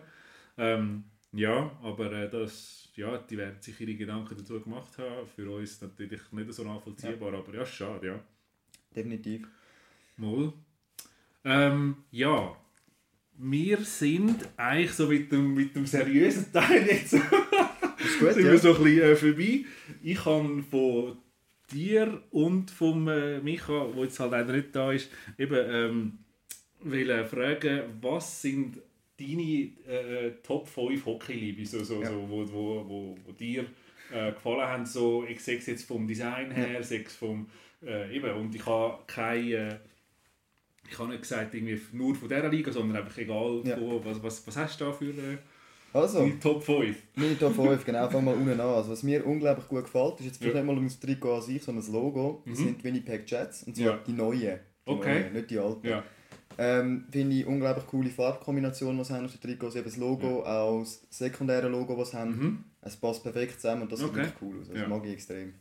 ähm, 0.57 1.05
Ja, 1.31 1.77
aber 1.83 2.11
äh, 2.11 2.29
das, 2.29 2.89
ja, 2.95 3.17
die 3.17 3.37
werden 3.37 3.61
sich 3.61 3.79
ihre 3.79 3.95
Gedanken 3.95 4.35
dazu 4.37 4.59
gemacht 4.59 4.97
haben. 4.97 5.27
Für 5.35 5.49
uns 5.51 5.81
natürlich 5.81 6.21
nicht 6.31 6.53
so 6.53 6.63
nachvollziehbar, 6.63 7.33
aber 7.33 7.53
ja, 7.53 7.65
schade, 7.65 8.07
ja. 8.07 8.19
Definitiv. 8.95 9.47
Mal. 10.17 10.53
Ähm, 11.45 11.97
ja, 12.11 12.55
wir 13.37 13.77
sind 13.77 14.47
eigentlich 14.57 14.91
so 14.91 15.07
mit 15.07 15.31
dem, 15.31 15.53
mit 15.53 15.75
dem 15.75 15.85
seriösen 15.85 16.51
Teil 16.51 16.85
jetzt 16.87 17.11
gut, 18.19 18.33
sind 18.33 18.45
ja. 18.45 18.51
wir 18.51 18.59
so 18.59 18.75
ein 18.75 18.83
bisschen 18.83 19.01
äh, 19.01 19.15
vorbei. 19.15 19.65
Ich 20.03 20.25
habe 20.25 20.63
von 20.63 21.17
dir 21.71 22.21
und 22.31 22.71
vom 22.71 23.07
äh, 23.07 23.39
Micha, 23.39 23.87
der 23.87 24.03
jetzt 24.03 24.19
halt 24.19 24.31
leider 24.31 24.53
nicht 24.53 24.75
da 24.75 24.91
ist, 24.91 25.09
eben 25.37 25.65
ähm, 25.69 26.19
wollen 26.81 27.25
fragen, 27.27 27.81
was 28.01 28.41
sind 28.41 28.79
deine 29.19 29.97
äh, 29.97 30.32
Top 30.43 30.67
5 30.67 31.05
Hockey-Liebe, 31.05 31.65
so, 31.65 31.84
so, 31.84 32.01
Ja. 32.01 32.10
so, 32.10 32.29
wo, 32.29 32.45
wo, 32.51 32.86
wo, 32.89 33.15
wo 33.25 33.32
dir 33.34 33.65
äh, 34.12 34.32
gefallen 34.32 34.62
haben, 34.67 34.86
so, 34.86 35.25
ich 35.25 35.39
sehe 35.41 35.58
es 35.58 35.65
jetzt 35.65 35.84
vom 35.86 36.08
Design 36.08 36.51
her, 36.51 36.82
sehe 36.84 37.03
es 37.03 37.15
vom, 37.15 37.47
äh, 37.86 38.15
eben, 38.15 38.32
und 38.34 38.55
ich 38.55 38.65
habe 38.65 39.03
keine, 39.08 39.53
äh, 39.53 39.75
ich 40.89 40.97
habe 40.97 41.10
nicht 41.10 41.21
gesagt 41.21 41.53
irgendwie 41.53 41.79
nur 41.91 42.15
von 42.15 42.27
dieser 42.29 42.49
Liga, 42.49 42.71
sondern 42.71 43.03
einfach 43.03 43.17
egal, 43.17 43.62
Ja. 43.63 43.75
von, 43.75 44.03
was, 44.05 44.23
was, 44.23 44.47
was 44.47 44.58
hast 44.58 44.82
du 44.82 44.86
da 44.86 44.91
für 44.91 45.10
äh, 45.12 45.38
Also, 45.93 46.19
deine 46.19 46.39
Top 46.39 46.63
5? 46.63 46.97
meine 47.15 47.38
Top 47.38 47.53
5, 47.55 47.86
genau, 47.86 48.10
fangen 48.10 48.25
wir 48.25 48.34
unten 48.36 48.51
an. 48.60 48.62
Also, 48.62 48.91
was 48.91 49.03
mir 49.03 49.25
unglaublich 49.25 49.67
gut 49.67 49.84
gefällt, 49.84 50.19
ist 50.19 50.25
jetzt 50.25 50.38
vielleicht 50.38 50.55
Ja. 50.55 50.62
nicht 50.62 50.67
mal 50.71 50.77
um 50.77 50.86
das 50.86 50.99
Trikot 50.99 51.36
an 51.36 51.41
sich, 51.41 51.62
sondern 51.62 51.84
das 51.84 51.91
Logo. 51.93 52.43
Das 52.47 52.60
Mhm. 52.60 52.63
sind 52.63 52.84
Winnipeg 52.84 53.29
Jets, 53.29 53.63
und 53.63 53.75
zwar 53.75 53.86
Ja. 53.86 53.97
die 54.08 54.13
neuen. 54.13 54.60
Die 54.88 54.91
Okay. 54.91 55.19
neuen, 55.21 55.34
nicht 55.34 55.51
die 55.51 55.60
alten. 55.60 55.88
Ja. 56.60 56.80
Ähm, 56.80 57.06
Finde 57.12 57.36
ich 57.38 57.45
unglaublich 57.45 57.88
coole 57.88 58.10
Farbkombination, 58.10 58.98
die 58.98 59.04
sie 59.04 59.13
haben 59.13 59.26
auf 59.26 59.32
den 59.32 59.41
Trikots. 59.41 59.76
Eben 59.76 59.86
das 59.86 59.98
Logo, 59.98 60.43
auch 60.43 60.80
das 60.82 61.06
sekundäre 61.10 61.69
Logo, 61.69 61.95
das 61.95 62.12
sie 62.12 62.17
haben. 62.17 62.32
Mhm. 62.38 62.63
Es 62.82 62.95
passt 62.98 63.24
perfekt 63.24 63.60
zusammen 63.62 63.84
und 63.84 63.91
das 63.91 64.00
sieht 64.00 64.10
Okay. 64.10 64.17
wirklich 64.17 64.41
cool 64.41 64.60
aus. 64.62 64.69
Also 64.69 64.82
Ja. 64.82 64.88
mag 64.88 65.06
ich 65.06 65.13
extrem. 65.13 65.54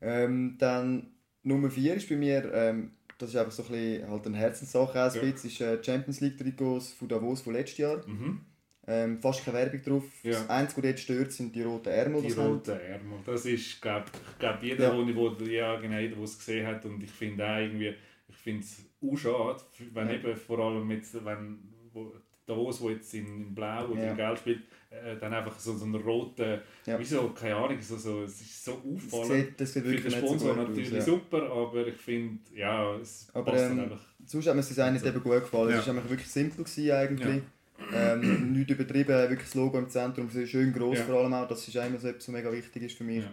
Ähm, 0.00 0.56
dann 0.58 1.08
Nummer 1.42 1.70
4 1.70 1.94
ist 1.94 2.08
bei 2.08 2.16
mir, 2.16 2.52
ähm, 2.52 2.92
das 3.18 3.30
ist 3.30 3.36
einfach 3.36 3.52
so 3.52 3.62
ein 3.64 3.68
bisschen 3.70 4.10
halt 4.10 4.26
eine 4.26 4.36
Herzenssache, 4.36 4.90
auch 5.00 5.14
ein 5.14 5.14
Ja. 5.14 5.30
bisschen, 5.32 5.50
ist 5.50 5.60
äh, 5.60 5.82
Champions 5.82 6.20
League 6.20 6.38
Trikots 6.38 6.92
von 6.92 7.08
Davos 7.08 7.40
von 7.40 7.52
letztes 7.54 7.78
Jahr. 7.78 8.06
Mhm. 8.06 8.40
Ähm, 8.84 9.20
fast 9.20 9.44
keine 9.44 9.58
Werbung 9.58 9.82
drauf. 9.82 10.04
Ja. 10.24 10.32
Das 10.32 10.50
Einzige, 10.50 10.82
was 10.82 10.88
dort 10.88 10.98
stört, 11.00 11.32
sind 11.32 11.54
die 11.54 11.62
roten 11.62 11.88
Ärmel. 11.90 12.22
Die 12.22 12.34
haben. 12.34 12.54
roten 12.54 12.70
Ärmel. 12.80 13.18
Das 13.24 13.46
ist, 13.46 13.80
glaube 13.80 14.06
ich, 14.12 14.38
glaub, 14.40 14.60
jeder, 14.62 14.84
Ja. 14.92 14.96
wo, 14.96 15.06
wo, 15.38 15.44
ja, 15.44 15.76
genau, 15.80 15.98
jeder, 15.98 16.16
der 16.16 16.24
es 16.24 16.36
gesehen 16.36 16.66
hat. 16.66 16.84
Und 16.84 17.00
ich 17.02 17.10
finde 17.10 17.44
auch 17.48 17.58
irgendwie, 17.58 17.94
ich 18.28 18.36
finde 18.36 18.64
es 18.64 18.84
auch 19.02 19.16
schade, 19.16 19.62
wenn 19.92 20.08
Ja. 20.08 20.14
eben 20.14 20.36
vor 20.36 20.58
allem 20.58 20.90
jetzt, 20.90 21.24
wenn 21.24 21.58
wo, 21.92 22.12
Davos, 22.44 22.80
wo 22.80 22.90
jetzt 22.90 23.12
in, 23.14 23.26
in 23.26 23.54
Blau 23.54 23.86
oder 23.88 24.02
Ja. 24.02 24.10
in 24.10 24.16
Gelb 24.16 24.38
spielt, 24.38 24.62
äh, 24.90 25.16
dann 25.16 25.32
einfach 25.32 25.56
so, 25.58 25.76
so 25.76 25.84
einen 25.84 25.94
roten, 25.96 26.60
Ja. 26.86 26.98
wieso, 26.98 27.28
keine 27.30 27.54
Ahnung, 27.56 27.80
so, 27.80 27.96
so, 27.96 28.24
es 28.24 28.40
ist 28.40 28.64
so 28.64 28.72
Das 28.72 29.12
auffallend. 29.14 29.46
sieht, 29.46 29.60
das 29.60 29.72
sieht 29.72 29.82
Für 29.84 29.94
den 29.96 30.10
so 30.10 30.16
Sponsor 30.16 30.54
gut 30.56 30.68
natürlich 30.68 30.98
aus. 30.98 31.04
Super, 31.04 31.42
aber 31.50 31.86
ich 31.86 31.96
finde, 31.96 32.38
ja, 32.54 32.96
es 32.96 33.28
Aber, 33.32 33.52
passt 33.52 33.64
dann 33.64 33.78
ähm, 33.78 33.84
einfach. 33.84 34.04
Sonst 34.26 34.46
hat 34.46 34.54
mir 34.54 34.60
das 34.60 34.68
Design 34.68 34.94
Also. 34.94 35.06
eben 35.06 35.22
gut 35.22 35.40
gefallen. 35.40 35.70
Es 35.78 35.86
war 35.86 35.94
wirklich 36.10 36.28
simpel 36.28 36.64
gewesen, 36.64 36.90
eigentlich. 36.92 37.42
Ähm, 37.94 38.52
nicht 38.52 38.70
übertrieben, 38.70 39.08
wirklich 39.08 39.40
das 39.40 39.54
Logo 39.54 39.78
im 39.78 39.88
Zentrum, 39.88 40.28
schön 40.46 40.72
groß 40.72 41.00
vor 41.00 41.20
allem 41.20 41.34
auch. 41.34 41.48
Das 41.48 41.66
ist 41.66 41.74
immer 41.74 41.98
so 41.98 42.08
etwas, 42.08 42.28
was 42.28 42.28
mega 42.28 42.52
wichtig 42.52 42.82
ist 42.84 42.96
für 42.96 43.04
mich. 43.04 43.24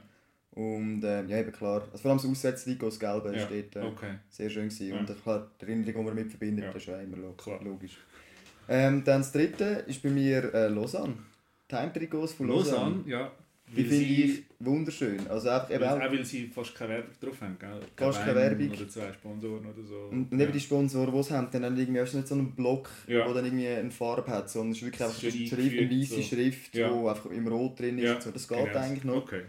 Und 0.59 1.01
ähm, 1.05 1.29
ja, 1.29 1.37
eben 1.39 1.51
klar. 1.53 1.83
Also 1.91 2.01
vor 2.01 2.11
allem 2.11 2.17
das 2.19 2.29
Auswärtstrikot, 2.29 2.87
das 2.87 2.99
Gelbe, 2.99 3.33
Ja. 3.33 3.45
steht 3.45 3.75
äh, 3.77 3.79
Okay. 3.79 4.15
sehr 4.29 4.49
schön 4.49 4.67
gewesen. 4.67 4.89
Ja. 4.89 4.97
Und 4.99 5.23
klar, 5.23 5.49
die 5.61 5.65
Erinnerung, 5.65 5.93
die 5.93 5.97
man 5.97 6.07
damit 6.17 6.29
verbindet, 6.31 6.65
Ja. 6.65 6.73
das 6.73 6.81
ist 6.81 6.87
ja 6.89 6.99
immer 6.99 7.17
lo 7.17 7.31
Klar. 7.33 7.63
logisch. 7.63 7.97
Ähm, 8.67 9.03
dann 9.05 9.21
das 9.21 9.31
dritte 9.31 9.85
ist 9.87 10.03
bei 10.03 10.09
mir 10.09 10.53
äh, 10.53 10.67
Lausanne. 10.67 11.13
Die 11.71 11.75
Heimtrikots 11.75 12.33
von 12.33 12.47
Lausanne. 12.49 12.95
Lausanne, 12.95 13.03
ja. 13.09 13.31
Die 13.73 13.83
finde 13.83 14.03
ich 14.03 14.43
wunderschön. 14.59 15.27
Also 15.29 15.47
einfach 15.49 15.69
eben 15.69 15.83
auch, 15.83 15.91
auch 16.01 16.11
weil 16.11 16.25
sie 16.25 16.47
fast 16.47 16.73
keine 16.75 16.93
Werbung 16.93 17.11
drauf 17.21 17.41
haben, 17.41 17.57
gell? 17.59 17.79
Fast 17.95 18.19
keine 18.23 18.35
Werbung. 18.35 18.71
Oder 18.71 18.89
zwei 18.89 19.13
Sponsoren 19.13 19.65
oder 19.65 19.83
so. 19.87 19.95
und 20.11 20.31
und 20.31 20.39
eben 20.39 20.51
die 20.51 20.59
Sponsoren, 20.59 21.13
die 21.13 21.19
es 21.19 21.29
haben, 21.31 21.47
dann 21.51 21.63
haben 21.65 21.77
irgendwie 21.77 22.01
auch 22.01 22.11
nicht 22.13 22.27
so 22.27 22.33
einen 22.35 22.51
Block, 22.55 22.89
Ja. 23.07 23.25
der 23.25 23.33
dann 23.35 23.45
irgendwie 23.45 23.67
eine 23.67 23.91
Farbe 23.91 24.29
hat, 24.31 24.49
sondern 24.49 24.71
es 24.71 24.77
ist 24.79 24.83
wirklich 24.85 25.03
einfach 25.03 25.21
eine, 25.21 25.31
Schrift, 25.31 25.53
eine 25.79 25.91
weiße 25.91 26.15
so. 26.15 26.21
Schrift, 26.23 26.73
die 26.73 26.79
Ja. 26.79 26.91
einfach 27.09 27.25
im 27.29 27.47
Rot 27.47 27.79
drin 27.79 27.97
ist. 27.99 28.03
Ja, 28.05 28.19
so. 28.19 28.31
Das 28.31 28.47
geht 28.47 28.57
genau. 28.57 28.77
eigentlich 28.79 29.03
noch. 29.05 29.15
Okay. 29.17 29.43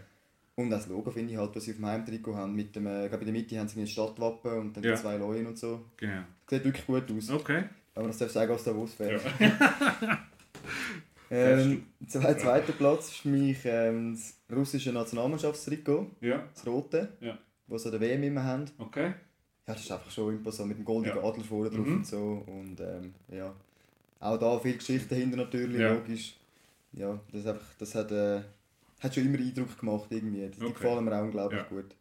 Und 0.61 0.69
das 0.69 0.87
Logo 0.87 1.11
finde 1.11 1.33
ich 1.33 1.37
halt, 1.39 1.55
was 1.55 1.63
sie 1.63 1.71
auf 1.71 1.77
dem 1.77 1.85
Heimtrikot 1.85 2.35
haben. 2.35 2.55
Mit 2.55 2.75
dem, 2.75 2.87
äh, 2.87 3.03
ich 3.05 3.09
glaube 3.09 3.25
in 3.25 3.33
der 3.33 3.41
Mitte 3.41 3.59
haben 3.59 3.67
sie 3.67 3.79
ein 3.81 3.87
Stadtwappen 3.87 4.59
und 4.59 4.77
dann 4.77 4.83
Ja. 4.83 4.95
zwei 4.95 5.17
Leuen 5.17 5.45
und 5.47 5.57
so. 5.57 5.81
Genau. 5.97 6.21
Sieht 6.49 6.63
wirklich 6.65 6.85
gut 6.85 7.03
aus. 7.11 7.29
Okay. 7.29 7.63
Aber 7.95 8.07
das 8.07 8.17
darf 8.17 8.31
sagen 8.31 8.51
als 8.51 8.63
Davos-Fan. 8.63 9.09
Ja. 9.09 10.19
Ähm, 11.33 11.85
zwei, 12.07 12.33
zweiter 12.33 12.73
Platz 12.73 13.07
ist 13.07 13.17
für 13.19 13.29
mich 13.29 13.59
ähm, 13.63 14.13
das 14.15 14.37
russische 14.53 14.91
Nationalmannschaftstrikot, 14.91 16.07
ja. 16.19 16.43
das 16.53 16.67
rote, 16.67 17.07
Ja. 17.21 17.37
das 17.69 17.83
sie 17.83 17.87
an 17.87 17.91
der 17.93 18.01
WM 18.01 18.23
immer 18.23 18.43
haben. 18.43 18.65
Okay. 18.77 19.05
Ja, 19.65 19.73
das 19.73 19.79
ist 19.81 19.91
einfach 19.93 20.11
schon 20.11 20.33
imposant 20.35 20.67
mit 20.67 20.77
dem 20.79 20.83
goldenen 20.83 21.15
Ja. 21.17 21.23
Adler 21.23 21.43
vorne 21.45 21.69
drauf 21.69 21.85
Mhm. 21.87 21.95
und 21.95 22.05
so. 22.05 22.43
Und 22.47 22.77
ähm, 22.81 23.13
ja, 23.29 23.53
auch 24.19 24.37
da 24.37 24.59
viel 24.59 24.75
Geschichte 24.75 25.07
dahinter 25.07 25.37
natürlich, 25.37 25.79
Ja. 25.79 25.93
logisch. 25.93 26.35
Ja, 26.91 27.17
das, 27.31 27.39
ist 27.41 27.47
einfach, 27.47 27.73
das 27.79 27.95
hat, 27.95 28.11
äh, 28.11 28.41
hat 29.01 29.13
schon 29.15 29.25
immer 29.25 29.39
Eindruck 29.39 29.77
gemacht 29.79 30.07
irgendwie. 30.09 30.47
Die, 30.49 30.61
Okay. 30.61 30.73
gefallen 30.73 31.05
mir 31.05 31.15
auch 31.17 31.23
unglaublich 31.23 31.61
Ja. 31.61 31.67
gut. 31.67 31.95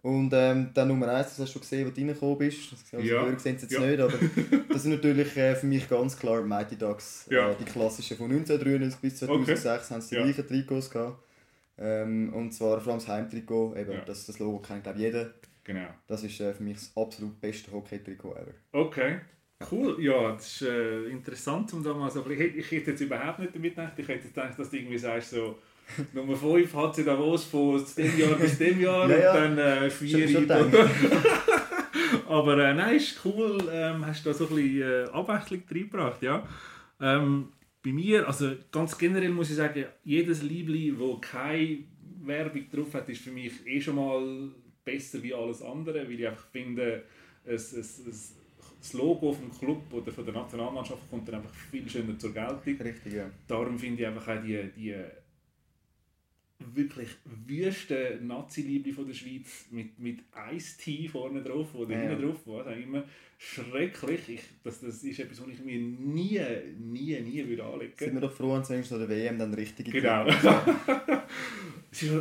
Und 0.00 0.30
ähm, 0.32 0.70
dann 0.74 0.88
Nummer 0.88 1.08
eins, 1.08 1.30
das 1.30 1.38
hast 1.40 1.48
du 1.48 1.52
schon 1.54 1.62
gesehen, 1.62 1.86
wo 1.86 1.90
du 1.90 2.00
reingekommen 2.00 2.38
bist. 2.38 2.72
Also 2.92 3.04
Ja. 3.06 3.24
Hörer 3.24 3.38
sehen 3.38 3.56
es 3.56 3.62
jetzt 3.62 3.72
Ja. 3.72 3.80
nicht, 3.80 3.98
aber 4.00 4.12
das 4.68 4.82
sind 4.84 4.92
natürlich 4.92 5.36
äh, 5.36 5.56
für 5.56 5.66
mich 5.66 5.88
ganz 5.88 6.16
klar 6.16 6.42
Mighty 6.42 6.76
Ducks. 6.76 7.26
Ja. 7.30 7.50
Äh, 7.50 7.56
die 7.58 7.64
klassischen 7.64 8.16
von 8.16 8.26
1993 8.30 9.00
bis 9.00 9.16
2006 9.18 9.90
haben 9.90 10.00
sie 10.00 10.08
die 10.10 10.14
Ja. 10.16 10.22
gleichen 10.24 10.46
Trikots 10.46 10.90
gehabt. 10.90 11.24
Ähm, 11.78 12.32
und 12.32 12.52
zwar 12.52 12.80
vor 12.80 12.92
allem 12.92 13.00
das 13.00 13.08
Heimtrikot, 13.08 13.74
eben, 13.76 13.92
Ja. 13.92 14.04
das, 14.04 14.26
das 14.26 14.38
Logo 14.38 14.58
kennt 14.60 14.84
glaube 14.84 14.98
ich 14.98 15.04
jeder. 15.04 15.30
Genau. 15.64 15.88
Das 16.06 16.22
ist 16.22 16.40
äh, 16.40 16.54
für 16.54 16.62
mich 16.62 16.74
das 16.74 16.92
absolut 16.96 17.40
beste 17.40 17.70
Hockey-Trikot 17.72 18.32
ever. 18.34 18.52
Okay. 18.72 19.18
Cool, 19.72 19.96
ja, 20.00 20.32
das 20.34 20.46
ist 20.46 20.62
äh, 20.62 21.06
interessant, 21.08 21.72
um 21.74 21.82
da 21.82 21.92
mal 21.92 22.08
so, 22.10 22.24
ich, 22.30 22.38
ich 22.40 22.70
hätte 22.70 22.92
jetzt 22.92 23.00
überhaupt 23.00 23.40
nicht 23.40 23.54
damit 23.54 23.74
gedacht, 23.74 23.92
ich 23.96 24.06
hätte 24.06 24.24
jetzt 24.24 24.34
gedacht, 24.34 24.56
dass 24.56 24.70
du 24.70 24.76
irgendwie 24.76 24.98
sagst, 24.98 25.30
so, 25.30 25.58
Nummer 26.12 26.36
5 26.36 26.74
hat 26.74 26.94
sie 26.96 27.04
Davos 27.04 27.44
von 27.44 27.82
dem 27.96 28.18
Jahr 28.18 28.34
bis 28.36 28.58
dem 28.58 28.80
Jahr 28.80 29.08
Ja, 29.10 29.18
ja. 29.18 29.30
und 29.32 29.56
dann 29.56 29.84
äh, 29.84 29.90
4 29.90 30.28
Schon- 30.28 30.46
schon 30.46 30.72
Aber 32.28 32.58
äh, 32.58 32.74
nein, 32.74 32.96
ist 32.96 33.20
cool, 33.24 33.58
ähm, 33.72 34.04
hast 34.04 34.24
da 34.26 34.34
so 34.34 34.46
ein 34.48 34.54
bisschen 34.54 34.82
äh, 34.82 35.04
Abwechslung 35.12 35.62
reingebracht, 35.70 36.22
ja. 36.22 36.46
Ähm, 37.00 37.48
bei 37.82 37.90
mir, 37.90 38.26
also 38.26 38.52
ganz 38.70 38.98
generell 38.98 39.30
muss 39.30 39.50
ich 39.50 39.56
sagen, 39.56 39.86
jedes 40.04 40.42
Liebli, 40.42 40.98
wo 40.98 41.16
keine 41.18 41.78
Werbung 42.22 42.66
drauf 42.70 42.92
hat, 42.94 43.08
ist 43.08 43.22
für 43.22 43.30
mich 43.30 43.52
eh 43.66 43.80
schon 43.80 43.96
mal 43.96 44.50
besser 44.84 45.22
wie 45.22 45.32
alles 45.32 45.62
andere, 45.62 46.06
weil 46.06 46.20
ich 46.20 46.26
einfach 46.26 46.46
finde, 46.50 47.02
es, 47.44 47.72
es, 47.72 48.00
es, 48.06 48.34
das 48.80 48.92
Logo 48.92 49.32
vom 49.32 49.50
Club 49.58 49.82
oder 49.92 50.12
von 50.12 50.24
der 50.24 50.34
Nationalmannschaft 50.34 51.08
kommt 51.10 51.26
dann 51.28 51.36
einfach 51.36 51.54
viel 51.70 51.88
schöner 51.88 52.18
zur 52.18 52.32
Geltung. 52.32 52.76
Richtig, 52.86 53.12
ja. 53.12 53.30
Darum 53.46 53.78
finde 53.78 54.02
ich 54.02 54.06
einfach 54.08 54.28
auch 54.36 54.42
die, 54.42 54.70
die 54.76 54.94
wirklich 56.58 57.08
wüste 57.24 58.18
Nazi-Liebli 58.22 58.92
von 58.92 59.06
der 59.06 59.14
Schweiz 59.14 59.66
mit, 59.70 59.98
mit 59.98 60.20
Ice-Tea 60.52 61.08
vorne 61.08 61.42
drauf 61.42 61.74
oder 61.74 61.92
Ja. 61.94 62.00
hinten 62.08 62.22
drauf, 62.22 62.40
was 62.46 62.66
auch 62.66 62.76
immer, 62.76 63.04
schrecklich. 63.38 64.28
Ich, 64.28 64.40
das, 64.64 64.80
das 64.80 65.02
ist 65.04 65.20
etwas, 65.20 65.40
was 65.40 65.48
ich 65.48 65.64
mir 65.64 65.78
nie, 65.78 66.40
nie, 66.78 67.20
nie 67.20 67.46
würde 67.46 67.64
anlegen 67.64 67.92
Sind 67.96 68.14
wir 68.14 68.20
doch 68.20 68.32
froh, 68.32 68.54
wenn 68.54 68.80
es 68.80 68.88
der 68.88 69.08
WM 69.08 69.38
dann 69.38 69.54
richtige 69.54 69.90
Genau. 69.90 70.26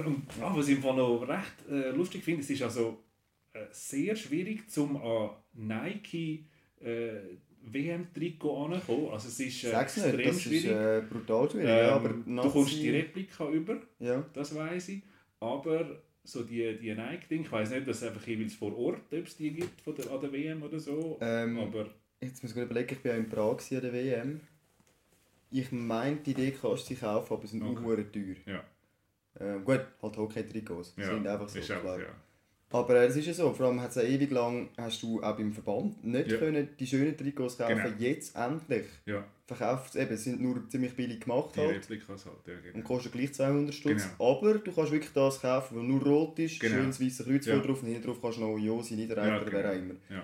Und, 0.06 0.24
ah, 0.42 0.56
was 0.56 0.70
ich 0.70 0.78
im 0.78 0.82
Fall 0.82 0.96
noch 0.96 1.28
recht 1.28 1.70
äh, 1.70 1.92
lustig 1.92 2.24
finde, 2.24 2.42
es 2.42 2.50
ist 2.50 2.62
also 2.62 3.04
äh, 3.54 3.66
sehr 3.72 4.16
schwierig, 4.16 4.70
zum 4.70 4.96
an 4.98 5.32
Nike 5.54 6.46
äh, 6.80 7.38
WM-Trikot 7.64 8.66
anzukommen. 8.66 9.10
Also 9.12 9.28
es 9.28 9.40
ist 9.40 9.64
äh, 9.66 9.72
Sag's 9.72 9.98
extrem 9.98 10.16
nicht, 10.18 10.28
das 10.30 10.36
ist 10.38 10.42
schwierig. 10.44 10.66
äh, 10.72 11.02
brutal 11.10 11.50
schwierig. 11.50 11.68
Ähm, 11.70 11.78
ja, 11.78 11.96
aber 11.96 12.10
du 12.10 12.50
kommst 12.50 12.74
die 12.74 12.90
Replika 12.90 13.50
über, 13.50 13.78
ja. 14.00 14.24
das 14.34 14.56
weiß 14.56 14.90
ich. 14.90 15.04
Aber 15.40 16.02
so 16.24 16.44
die, 16.44 16.78
die 16.78 16.94
Nike-Ding, 16.94 17.42
ich 17.42 17.52
weiß 17.52 17.70
nicht, 17.72 17.88
dass 17.88 17.98
es 18.02 18.04
einfach 18.10 18.26
jeweils 18.28 18.54
vor 18.56 18.76
Ort, 18.78 19.02
ob 19.12 19.26
es 19.28 19.38
die 19.38 19.52
gibt 19.52 19.80
von 19.82 19.96
der, 19.96 20.10
an 20.12 20.20
der 20.22 20.32
WM 20.32 20.64
oder 20.64 20.80
so. 20.80 21.18
Ähm, 21.22 21.60
aber 21.60 21.90
Jetzt 22.20 22.42
muss 22.42 22.56
ich 22.56 22.62
überlegen, 22.62 22.96
ich 22.98 23.06
war 23.06 23.12
ja 23.12 23.18
in 23.18 23.30
Prag 23.30 23.60
an 23.72 23.82
der 23.82 23.94
WM. 23.94 24.42
Ich 25.52 25.72
meine, 25.72 26.18
die 26.18 26.32
Idee 26.32 26.52
kannst 26.52 26.90
du 26.90 26.94
sie 26.94 27.00
kaufen, 27.00 27.34
aber 27.34 27.48
sie 27.48 27.60
sind 27.60 27.64
Okay. 27.78 28.06
teuer. 28.14 28.36
ja, 28.56 28.64
Ähm, 29.40 29.64
gut, 29.64 29.80
halt 30.02 30.18
Hockey-Trikots. 30.18 30.96
ja 30.98 31.06
sind 31.06 31.28
einfach 31.28 31.48
so. 31.48 31.60
ist 31.60 31.72
auch, 31.72 31.82
klar. 31.82 32.00
ja. 32.00 32.06
Aber 32.70 32.96
es 32.96 33.16
ist 33.16 33.26
ja 33.28 33.34
so, 33.34 33.54
vor 33.54 33.68
allem 33.68 33.80
hat 33.82 33.92
es 33.92 33.96
ja 33.96 34.02
ewig 34.04 34.30
lang, 34.30 34.68
hast 34.78 35.02
du 35.02 35.24
auch 35.24 35.38
beim 35.38 35.54
Verband 35.54 36.04
nicht 36.04 36.30
Ja. 36.32 36.38
können 36.38 36.68
die 36.78 36.86
schönen 36.86 37.16
Trikots 37.16 37.58
kaufen. 37.58 37.78
Genau. 37.78 37.96
Jetzt 37.98 38.36
endlich 38.36 38.86
ja, 39.06 39.24
verkauft 39.46 39.96
es 39.96 40.02
eben, 40.02 40.18
sind 40.18 40.42
nur 40.42 40.68
ziemlich 40.68 40.94
billig 40.94 41.22
gemacht 41.22 41.52
die 41.56 41.62
halt. 41.62 41.76
Replikas 41.90 42.26
halt. 42.26 42.36
Ja, 42.46 42.54
genau. 42.60 42.76
Und 42.76 42.84
kostet 42.84 43.14
gleich 43.14 43.34
200 43.34 43.74
Stutz. 43.74 44.04
Genau. 44.18 44.32
Aber 44.38 44.54
du 44.56 44.72
kannst 44.74 44.92
wirklich 44.92 45.14
das 45.14 45.40
kaufen, 45.42 45.78
was 45.78 45.84
nur 45.86 46.04
rot 46.04 46.38
ist, 46.40 46.60
Genau. 46.60 46.76
schönes 46.76 47.00
weißes 47.02 47.26
Kreuz 47.26 47.46
Ja. 47.46 47.58
drauf 47.60 47.82
und 47.82 47.88
hinten 47.88 48.04
drauf 48.06 48.22
kannst 48.22 48.38
du 48.38 48.42
noch 48.42 48.58
Josi, 48.58 48.96
Niederreiter 48.96 49.36
Ja, 49.36 49.42
oder 49.42 49.52
wer 49.54 49.62
genau. 49.64 49.74
auch 49.74 49.78
immer. 49.78 49.94
Ja. 50.10 50.24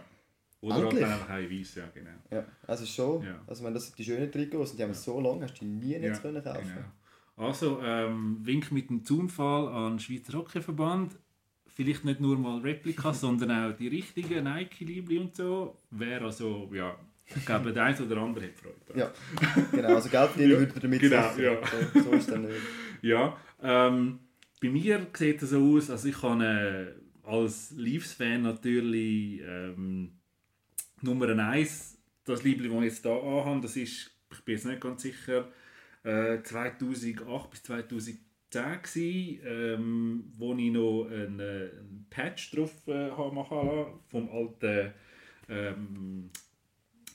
Oder 0.60 0.76
halt 0.76 0.84
Endlich. 0.86 1.06
einfach 1.06 1.30
ein 1.30 1.50
Weiss, 1.52 1.76
ja 1.76 1.84
genau. 1.94 2.10
Ja, 2.32 2.46
also 2.68 2.86
schon, 2.86 3.26
also 3.48 3.64
wenn 3.66 3.74
das 3.74 3.86
sind 3.86 3.98
die 4.00 4.04
schönen 4.04 4.30
Trikots 4.32 4.72
und 4.72 4.78
die 4.80 4.84
haben 4.84 4.90
wir 4.92 4.96
so 4.96 5.20
lange, 5.22 5.44
hast 5.44 5.54
du 5.56 5.60
die 5.66 5.66
nie 5.72 5.98
nicht 5.98 6.04
Ja, 6.04 6.18
können 6.18 6.44
kaufen 6.44 6.68
Genau. 6.76 7.48
Also, 7.48 7.80
ähm, 7.82 8.38
Wink 8.44 8.72
mit 8.72 8.90
dem 8.90 9.04
Zaunfall 9.04 9.68
an 9.70 9.94
den 9.94 10.00
Schweizer 10.00 10.38
Hockeyverband. 10.38 11.16
Vielleicht 11.76 12.06
nicht 12.06 12.20
nur 12.20 12.38
mal 12.38 12.60
Replikas, 12.60 13.22
sondern 13.22 13.52
auch 13.52 13.76
die 13.76 13.88
richtigen 13.88 14.44
Nike-Liebli 14.44 15.18
und 15.18 15.36
so. 15.36 15.78
Wäre 15.92 16.26
also, 16.26 16.70
ja, 16.74 16.96
ich 17.36 17.46
glaube, 17.46 17.72
der 17.74 17.84
eine 17.86 18.00
oder 18.06 18.18
andere 18.18 18.46
hat 18.46 18.54
Freude. 18.56 19.00
Ja, 19.00 19.12
genau, 19.72 19.96
also 19.96 20.10
Geld 20.10 20.30
verdienen 20.32 20.52
Ja, 20.52 20.60
würde 20.60 20.80
damit 20.80 21.00
genau, 21.00 21.34
sicher. 21.34 21.54
ja. 21.54 21.68
So, 21.94 22.02
so 22.02 22.12
ist 22.12 22.30
dann 22.32 22.44
nicht. 22.44 22.56
Ja, 23.02 23.38
ähm, 23.62 24.20
bei 24.62 24.70
mir 24.70 25.08
sieht 25.14 25.42
es 25.42 25.50
so 25.50 25.76
aus, 25.76 25.90
also 25.90 26.08
ich 26.08 26.20
kann 26.22 26.42
äh, 26.42 26.88
als 27.24 27.72
Leafs-Fan 27.72 28.42
natürlich 28.44 29.42
ähm, 29.42 30.12
Nummer 31.02 31.28
1, 31.28 31.98
das 32.26 32.44
Liebling, 32.44 32.72
das 32.72 32.82
ich 32.84 32.92
jetzt 32.94 33.02
hier 33.04 33.12
anhabe, 33.12 33.62
das 33.62 33.76
ist, 33.76 34.12
ich 34.32 34.40
bin 34.46 34.56
jetzt 34.56 34.66
nicht 34.66 34.82
ganz 34.82 35.02
sicher, 35.02 35.50
äh, 36.04 36.42
2008 36.44 37.50
bis 37.50 37.64
2010 37.64 38.23
gewesen, 38.54 39.40
ähm, 39.46 40.24
wo 40.38 40.54
ich 40.56 40.72
noch 40.72 41.06
einen, 41.06 41.40
einen 41.40 42.06
Patch 42.10 42.52
drauf 42.52 42.72
äh, 42.88 43.10
habe 43.12 43.36
machen 43.36 43.58
lassen, 43.58 44.00
vom 44.08 44.30
alten 44.30 44.94
ähm, 45.50 46.30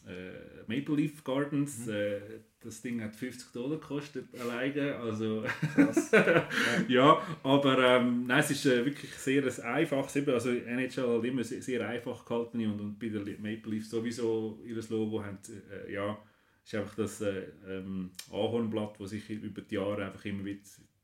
äh, 0.07 0.63
Maple 0.67 0.97
Leaf 0.97 1.25
Gardens. 1.25 1.87
Äh, 1.89 2.21
das 2.61 2.83
Ding 2.83 3.01
hat 3.01 3.15
50 3.15 3.53
Dollar 3.53 3.79
gekostet 3.79 4.27
alleine, 4.41 4.97
also 4.97 5.45
Krass. 5.75 6.11
ja, 6.89 7.23
aber 7.45 7.79
ähm, 7.79 8.27
nein, 8.27 8.41
es 8.41 8.51
ist 8.51 8.67
äh, 8.67 8.85
wirklich 8.85 9.13
sehr 9.15 9.45
ein 9.45 9.61
einfaches, 9.75 10.27
also 10.29 10.51
NHL 10.51 11.19
hat 11.19 11.25
immer 11.25 11.45
sehr, 11.45 11.63
sehr 11.63 11.89
einfach 11.89 12.25
gehalten 12.25 12.67
und, 12.67 12.81
und 12.81 12.99
bei 12.99 13.09
der 13.09 13.21
Maple 13.21 13.73
Leaf 13.73 13.87
sowieso 13.87 14.61
ihr 14.67 14.83
Logo 14.91 15.23
haben, 15.23 15.39
äh, 15.71 15.93
ja, 15.93 16.19
ist 16.65 16.75
einfach 16.75 16.97
das 16.97 17.21
äh, 17.21 17.45
ähm, 17.69 18.11
Ahornblatt, 18.33 18.97
das 18.99 19.11
sich 19.11 19.31
über 19.31 19.63
die 19.63 19.77
Jahre 19.77 20.07
einfach 20.07 20.25
immer 20.25 20.45
wieder 20.45 20.61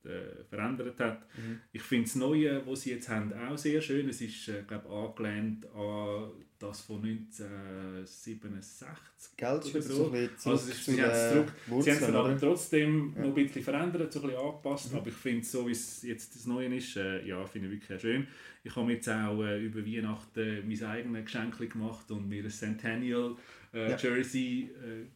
äh, 0.07 0.45
verändert 0.49 0.99
hat. 1.01 1.21
Mhm. 1.37 1.61
Ich 1.73 1.83
finde 1.83 2.05
das 2.05 2.15
Neue, 2.17 2.67
was 2.67 2.83
sie 2.83 2.91
jetzt 2.91 3.09
haben, 3.09 3.33
auch 3.33 3.57
sehr 3.59 3.81
schön. 3.81 4.09
Es 4.09 4.21
ist, 4.21 4.49
äh, 4.49 4.63
glaube 4.67 4.89
angelehnt 4.89 5.67
an 5.75 6.31
das 6.59 6.81
von 6.83 7.03
1967. 8.05 9.37
Geld 9.37 9.65
ist 9.65 9.75
oder 9.75 9.83
so 9.83 10.07
ein 10.07 10.13
bisschen 10.13 10.39
zurück 10.39 10.53
Also 10.59 10.71
ist, 10.71 10.85
sie 10.85 11.03
haben 11.03 11.11
es 11.11 11.85
Sie 11.85 11.91
haben 11.91 11.99
es 11.99 12.03
aber 12.03 12.39
trotzdem 12.39 13.13
Ja. 13.17 13.23
noch 13.23 13.29
ein 13.29 13.35
bisschen 13.35 13.63
verändert, 13.63 14.13
so 14.13 14.21
ein 14.21 14.27
bisschen 14.29 14.41
angepasst. 14.45 14.93
Mhm. 14.93 14.99
Aber 14.99 15.09
ich 15.09 15.15
finde, 15.15 15.45
so 15.45 15.67
wie 15.67 15.73
es 15.73 16.03
jetzt 16.03 16.35
das 16.35 16.47
Neue 16.47 16.75
ist, 16.75 16.97
äh, 16.97 17.27
ja, 17.27 17.45
finde 17.47 17.69
ich 17.69 17.81
wirklich 17.81 18.01
schön. 18.01 18.27
Ich 18.63 18.75
habe 18.77 18.93
jetzt 18.93 19.09
auch 19.09 19.43
äh, 19.43 19.63
über 19.63 19.85
Weihnachten 19.85 20.67
mein 20.67 20.85
eigenes 20.85 21.25
Geschenk 21.25 21.59
gemacht 21.71 22.11
und 22.11 22.29
mir 22.29 22.43
ein 22.45 22.51
Centennial 22.51 23.37
äh, 23.73 23.91
Ja. 23.91 23.97
Jersey 23.99 24.71
äh, 24.73 25.07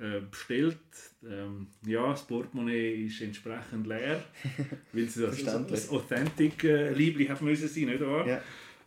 äh, 0.00 0.20
bestellt. 0.30 0.76
Ähm, 1.24 1.68
ja, 1.86 2.10
das 2.10 2.26
Portemonnaie 2.26 3.06
ist 3.06 3.20
entsprechend 3.22 3.86
leer, 3.86 4.22
weil 4.92 5.04
es 5.04 5.14
das, 5.14 5.42
das 5.68 5.88
Authentic 5.90 6.64
äh, 6.64 6.90
Liebli 6.92 7.26
hat 7.26 7.42
müssen 7.42 7.68
sein, 7.68 7.86
nicht 7.86 8.00
wahr? 8.00 8.26
Ja. 8.26 8.40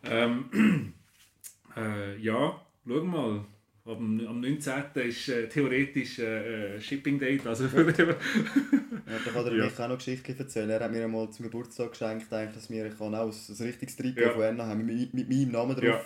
Ähm, 0.03 0.93
äh, 1.75 2.17
ja, 2.17 2.61
schau 2.87 3.03
mal. 3.03 3.45
Am, 3.85 4.19
am 4.27 4.41
19. 4.41 4.73
ist 4.95 5.29
äh, 5.29 5.47
theoretisch 5.47 6.19
äh, 6.19 6.75
äh, 6.75 6.81
Shipping 6.81 7.17
Date, 7.19 7.47
also 7.47 7.63
Ja, 7.65 7.83
da 7.93 9.31
kann 9.31 9.45
er 9.45 9.55
Ja. 9.55 9.63
mich 9.65 9.79
auch 9.79 9.87
noch 9.87 9.97
Geschichten 9.97 10.37
erzählen. 10.37 10.69
Er 10.69 10.81
hat 10.81 10.91
mir 10.91 11.05
einmal 11.05 11.29
zum 11.29 11.45
Geburtstag 11.45 11.91
geschenkt, 11.91 12.31
eigentlich, 12.33 12.53
dass 12.53 12.69
wir 12.69 12.85
ich 12.87 12.97
kann 12.97 13.15
auch 13.15 13.31
ein, 13.31 13.55
ein 13.55 13.65
richtiges 13.65 13.95
Trikot 13.95 14.19
Ja. 14.19 14.31
von 14.31 14.41
Enna 14.41 14.65
haben, 14.67 14.85
mit, 14.85 15.13
mit 15.13 15.29
meinem 15.29 15.51
Namen 15.51 15.73
drauf. 15.75 15.85
Ja. 15.85 16.01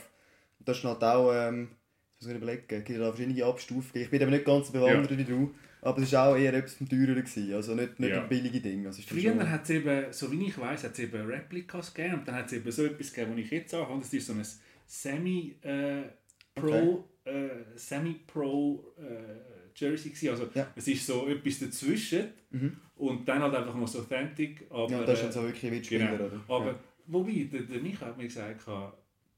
Und 0.60 0.68
da 0.68 0.72
ist 0.74 0.84
halt 0.84 1.04
auch, 1.04 1.32
ähm, 1.34 1.70
jetzt 2.22 2.28
muss 2.28 2.36
ich 2.36 2.42
überlegen, 2.44 2.64
es 2.70 2.84
gibt 2.86 3.00
da 3.00 3.12
verschiedene 3.12 3.44
Abstufungen. 3.46 4.04
Ich 4.04 4.10
bin 4.12 4.22
eben 4.22 4.30
nicht 4.32 4.46
ganz 4.46 4.68
so 4.68 4.74
bewandert 4.74 5.18
wie 5.18 5.24
du, 5.24 5.54
aber 5.82 6.02
es 6.04 6.12
war 6.14 6.28
auch 6.30 6.36
eher 6.38 6.54
etwas 6.54 6.76
vom 6.76 6.88
Teureren, 6.88 7.16
gewesen. 7.16 7.52
also 7.54 7.74
nicht, 7.74 8.00
nicht 8.00 8.10
Ja. 8.12 8.22
ein 8.22 8.30
billige 8.30 8.62
Ding. 8.62 8.86
Also 8.86 9.02
Früher 9.02 9.32
schon- 9.34 9.50
hat 9.50 9.64
es 9.64 9.70
eben, 9.72 10.14
so 10.14 10.32
wie 10.32 10.46
ich 10.46 10.56
weiß, 10.58 10.84
hat 10.84 10.94
es 10.94 11.00
eben 11.00 11.26
Replikas 11.26 11.92
gegeben 11.94 12.20
und 12.20 12.28
dann 12.28 12.36
hat 12.36 12.46
es 12.46 12.54
eben 12.54 12.72
so 12.72 12.86
etwas 12.86 13.12
gegeben, 13.12 13.32
was 13.34 13.40
ich 13.46 13.52
jetzt 13.52 13.74
habe. 13.74 14.00
Das 14.00 14.14
ist 14.14 14.28
so 14.28 14.34
ein 14.34 14.46
Semi-Pro 14.86 15.56
äh, 17.24 17.50
Semi-Pro 17.76 18.84
äh, 19.00 19.74
Jersey 19.76 20.10
gewesen. 20.10 20.30
Also 20.30 20.48
Ja. 20.54 20.68
es 20.76 20.88
ist 20.88 21.06
so 21.06 21.28
etwas 21.28 21.60
dazwischen 21.60 22.28
Mhm. 22.52 22.78
und 22.98 23.28
dann 23.28 23.42
halt 23.42 23.56
einfach 23.56 23.76
noch 23.76 23.88
so 23.88 24.00
Authentic. 24.00 24.66
Aber, 24.70 24.90
Ja, 24.92 25.04
das 25.04 25.14
ist 25.14 25.20
äh, 25.20 25.24
dann 25.24 25.32
so 25.34 25.44
wirklich 25.44 25.72
wie 25.72 25.80
die 25.80 25.86
Spieler, 25.86 26.08
Genau. 26.18 26.26
oder? 26.26 26.42
Aber 26.48 26.66
ja. 26.68 26.80
wobei, 27.08 27.48
der, 27.52 27.62
der 27.62 27.80
Micha 27.80 28.06
hat 28.08 28.18
mir 28.18 28.26
gesagt, 28.26 28.62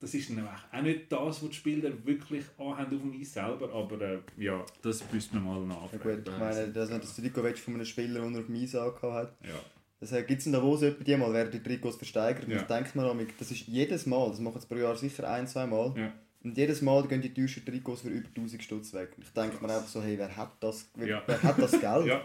das 0.03 0.13
ist 0.13 0.29
dann 0.29 0.47
auch 0.47 0.81
nicht 0.83 1.11
das, 1.11 1.41
was 1.41 1.49
die 1.49 1.55
Spieler 1.55 1.91
wirklich 2.05 2.43
anhaben 2.57 2.95
auf 2.95 3.01
dem 3.01 3.19
Eis 3.19 3.33
selber, 3.33 3.73
aber 3.73 4.01
äh, 4.01 4.19
ja, 4.37 4.63
das 4.81 5.03
müssen 5.11 5.33
wir 5.33 5.39
mal 5.41 5.59
Ja, 5.61 5.65
nachfragen. 5.65 6.23
gut, 6.23 6.29
ich 6.33 6.39
meine, 6.39 6.67
dass 6.67 6.89
wenn 6.91 7.01
das 7.01 7.15
Trikot 7.15 7.41
von 7.55 7.73
einem 7.75 7.85
Spieler, 7.85 8.21
der 8.21 8.39
auf 8.39 8.45
dem 8.45 8.55
Eis 8.55 8.75
angehabt 8.75 9.03
hat, 9.03 9.37
ja. 9.43 9.59
Das 9.99 10.11
gibt 10.27 10.41
es 10.41 10.45
in 10.47 10.51
Davos 10.51 10.81
etwa 10.81 11.01
die 11.01 11.15
mal, 11.15 11.31
werden 11.31 11.49
die 11.49 11.63
Trikots 11.63 11.95
versteigert. 11.95 12.45
Ja. 12.49 12.55
Und 12.57 12.61
ich 12.63 12.67
denke 12.67 12.97
mir 12.99 13.05
amig, 13.09 13.37
das 13.39 13.51
ist 13.51 13.67
jedes 13.67 14.05
Mal, 14.05 14.27
das 14.31 14.39
machen 14.41 14.59
sie 14.59 14.67
pro 14.67 14.75
Jahr 14.75 14.97
sicher 14.97 15.29
ein, 15.31 15.47
zwei 15.47 15.65
Mal. 15.65 15.93
Ja. 15.97 16.11
Und 16.43 16.57
jedes 16.57 16.81
Mal 16.81 17.07
gehen 17.07 17.21
die 17.21 17.33
teuersten 17.33 17.63
Trikots 17.65 18.01
für 18.01 18.09
über 18.09 18.27
1000 18.35 18.61
Stutz 18.61 18.93
weg. 18.93 19.11
Ich 19.17 19.29
denke 19.29 19.65
mir 19.65 19.73
einfach 19.73 19.87
so, 19.87 20.01
hey, 20.01 20.17
wer 20.17 20.35
hat 20.35 20.57
das, 20.59 20.89
wer, 20.95 21.07
Ja. 21.07 21.23
wer 21.25 21.41
hat 21.41 21.57
das 21.57 21.71
Geld, 21.71 22.05
Ja, 22.05 22.21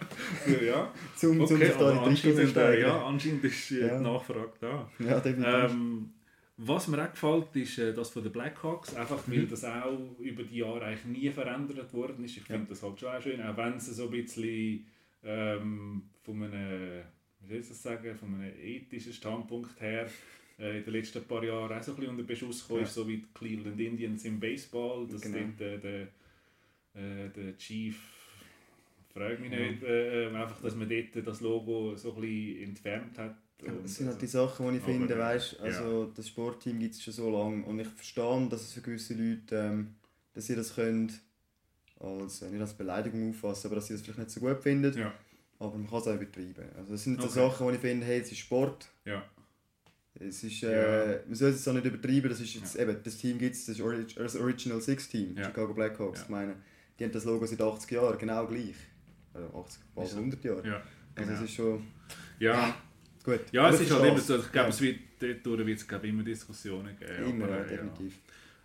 ja. 0.60 0.92
um, 1.22 1.30
um 1.38 1.40
Okay, 1.42 1.66
sich 1.66 1.76
da 1.76 1.92
die 1.92 1.98
Trikots 1.98 2.08
anscheinend, 2.08 2.38
äh, 2.40 2.46
steigern? 2.48 2.80
ja, 2.88 3.06
anscheinend 3.06 3.44
ist 3.44 3.70
äh, 3.70 3.86
Ja. 3.86 3.96
die 3.98 4.02
Nachfrage 4.02 4.52
da. 4.60 4.90
Ja, 4.98 5.20
definitiv. 5.20 5.70
Ähm, 5.70 6.10
was 6.60 6.88
mir 6.88 7.02
auch 7.04 7.10
gefällt, 7.10 7.54
ist 7.56 7.78
äh, 7.78 7.94
das 7.94 8.10
von 8.10 8.22
den 8.22 8.32
Blackhawks, 8.32 8.94
einfach 8.94 9.22
weil 9.28 9.38
Mhm. 9.40 9.48
das 9.48 9.64
auch 9.64 10.18
über 10.18 10.42
die 10.42 10.56
Jahre 10.58 10.84
eigentlich 10.86 11.04
nie 11.22 11.30
verändert 11.30 11.92
worden 11.94 12.24
ist. 12.24 12.36
Ich 12.36 12.42
finde 12.42 12.62
Ja. 12.62 12.68
das 12.68 12.82
halt 12.82 12.98
schon 13.00 13.08
auch 13.08 13.22
schön, 13.22 13.40
auch 13.40 13.56
wenn 13.56 13.76
es 13.76 13.86
so 13.86 14.04
ein 14.04 14.10
bisschen 14.10 14.86
ähm, 15.22 16.10
von 16.22 16.42
einem, 16.42 17.02
wie 17.40 17.46
soll 17.48 17.56
ich 17.58 17.68
das 17.68 17.82
sagen, 17.82 18.14
von 18.16 18.34
einem 18.34 18.52
ethischen 18.60 19.12
Standpunkt 19.12 19.80
her 19.80 20.08
äh, 20.58 20.78
in 20.78 20.84
den 20.84 20.92
letzten 20.94 21.24
paar 21.24 21.44
Jahren 21.44 21.72
auch 21.78 21.82
so 21.82 21.92
ein 21.92 21.96
bisschen 21.96 22.10
unter 22.10 22.24
Beschuss 22.24 22.62
gekommen 22.62 22.80
Ja. 22.80 22.86
ist, 22.86 22.94
so 22.94 23.06
wie 23.08 23.16
die 23.18 23.26
Cleveland 23.34 23.78
Indians 23.80 24.24
im 24.24 24.38
Baseball, 24.40 25.06
dass 25.06 25.20
Genau. 25.22 25.38
dort 25.38 25.60
äh, 25.60 25.78
der, 25.78 26.02
äh, 26.94 27.28
der 27.30 27.56
Chief, 27.56 28.00
frag 29.12 29.38
mich 29.40 29.50
nicht, 29.50 29.82
äh, 29.84 30.24
äh, 30.28 30.34
einfach, 30.34 30.60
dass 30.60 30.74
man 30.74 30.88
dort 30.88 31.24
das 31.26 31.40
Logo 31.40 31.94
so 31.96 32.14
ein 32.16 32.20
bisschen 32.20 32.62
entfernt 32.64 33.16
hat. 33.18 33.36
Und, 33.62 33.82
Das 33.84 33.94
sind 33.96 34.06
halt 34.06 34.20
die 34.22 34.26
also, 34.26 34.46
Sachen, 34.46 34.70
die 34.70 34.78
ich 34.78 34.84
finde, 34.84 35.14
äh, 35.14 35.18
weißt, 35.18 35.60
also 35.60 36.12
das 36.14 36.28
Sportteam 36.28 36.78
gibt 36.78 36.94
es 36.94 37.02
schon 37.02 37.12
so 37.14 37.28
lange 37.30 37.64
und 37.64 37.80
ich 37.80 37.88
verstehe, 37.88 38.46
dass 38.48 38.62
es 38.62 38.72
für 38.72 38.80
gewisse 38.82 39.14
Leute, 39.14 39.56
ähm, 39.56 39.94
dass 40.32 40.46
sie 40.46 40.54
das 40.54 40.74
können 40.74 41.12
als, 41.98 42.42
äh, 42.42 42.50
nicht 42.50 42.60
als 42.60 42.74
Beleidigung 42.74 43.30
auffassen, 43.30 43.66
aber 43.66 43.76
dass 43.76 43.88
sie 43.88 43.94
das 43.94 44.02
vielleicht 44.02 44.18
nicht 44.20 44.30
so 44.30 44.38
gut 44.40 44.62
finden, 44.62 44.96
ja, 44.96 45.12
aber 45.58 45.76
man 45.76 45.88
kann 45.88 45.98
es 45.98 46.06
auch 46.06 46.14
übertreiben. 46.14 46.64
Also 46.76 46.92
das 46.92 47.02
sind 47.02 47.20
so 47.20 47.26
Okay. 47.26 47.34
Sachen, 47.50 47.66
wo 47.66 47.70
ich 47.72 47.78
finde, 47.80 48.06
hey, 48.06 48.20
es 48.20 48.30
ist 48.30 48.38
Sport, 48.38 48.88
ja, 49.04 49.24
es 50.20 50.44
ist, 50.44 50.62
äh, 50.62 51.20
man 51.26 51.34
soll 51.34 51.50
es 51.50 51.66
auch 51.66 51.72
nicht 51.72 51.84
übertreiben, 51.86 52.30
das 52.30 52.38
ist 52.40 52.54
jetzt 52.54 52.74
Ja. 52.76 52.82
eben, 52.82 52.96
das 53.02 53.16
Team 53.16 53.38
gibt 53.38 53.56
es, 53.56 53.66
das, 53.66 53.78
ist 53.80 54.16
das 54.16 54.36
Original 54.36 54.80
Six 54.80 55.08
Team, 55.08 55.36
Ja. 55.36 55.46
Chicago 55.46 55.74
Blackhawks, 55.74 56.20
Ja. 56.20 56.24
ich 56.24 56.30
meine, 56.30 56.54
die 56.98 57.04
haben 57.04 57.12
das 57.12 57.24
Logo 57.24 57.44
seit 57.46 57.60
80 57.60 57.90
Jahren, 57.90 58.18
genau 58.18 58.46
gleich. 58.46 58.76
Also 59.34 59.48
80, 59.60 59.80
bald 59.96 60.06
Ist 60.06 60.12
so. 60.14 60.18
100 60.20 60.44
Jahre. 60.44 60.64
ja, 60.66 60.74
Also 60.76 60.84
genau. 61.30 61.32
es 61.32 61.40
ist 61.42 61.54
schon, 61.54 61.84
ja. 62.38 62.76
Gut. 63.24 63.40
Ja, 63.52 63.68
es 63.70 63.80
ist 63.80 63.90
halt 63.90 64.04
immer 64.06 64.18
so, 64.18 64.36
ich 64.36 64.52
glaube, 64.52 64.68
Ja. 64.68 64.68
es 64.68 64.80
wird, 64.80 64.98
dort 65.44 65.66
wird 65.66 65.78
es 65.78 65.86
immer 66.04 66.22
Diskussionen 66.22 66.96
geben. 66.98 67.30
Immer, 67.30 67.44
aber, 67.44 67.56
ja, 67.56 67.62
äh, 67.62 67.62
ja. 67.62 67.68
definitiv. 67.82 68.18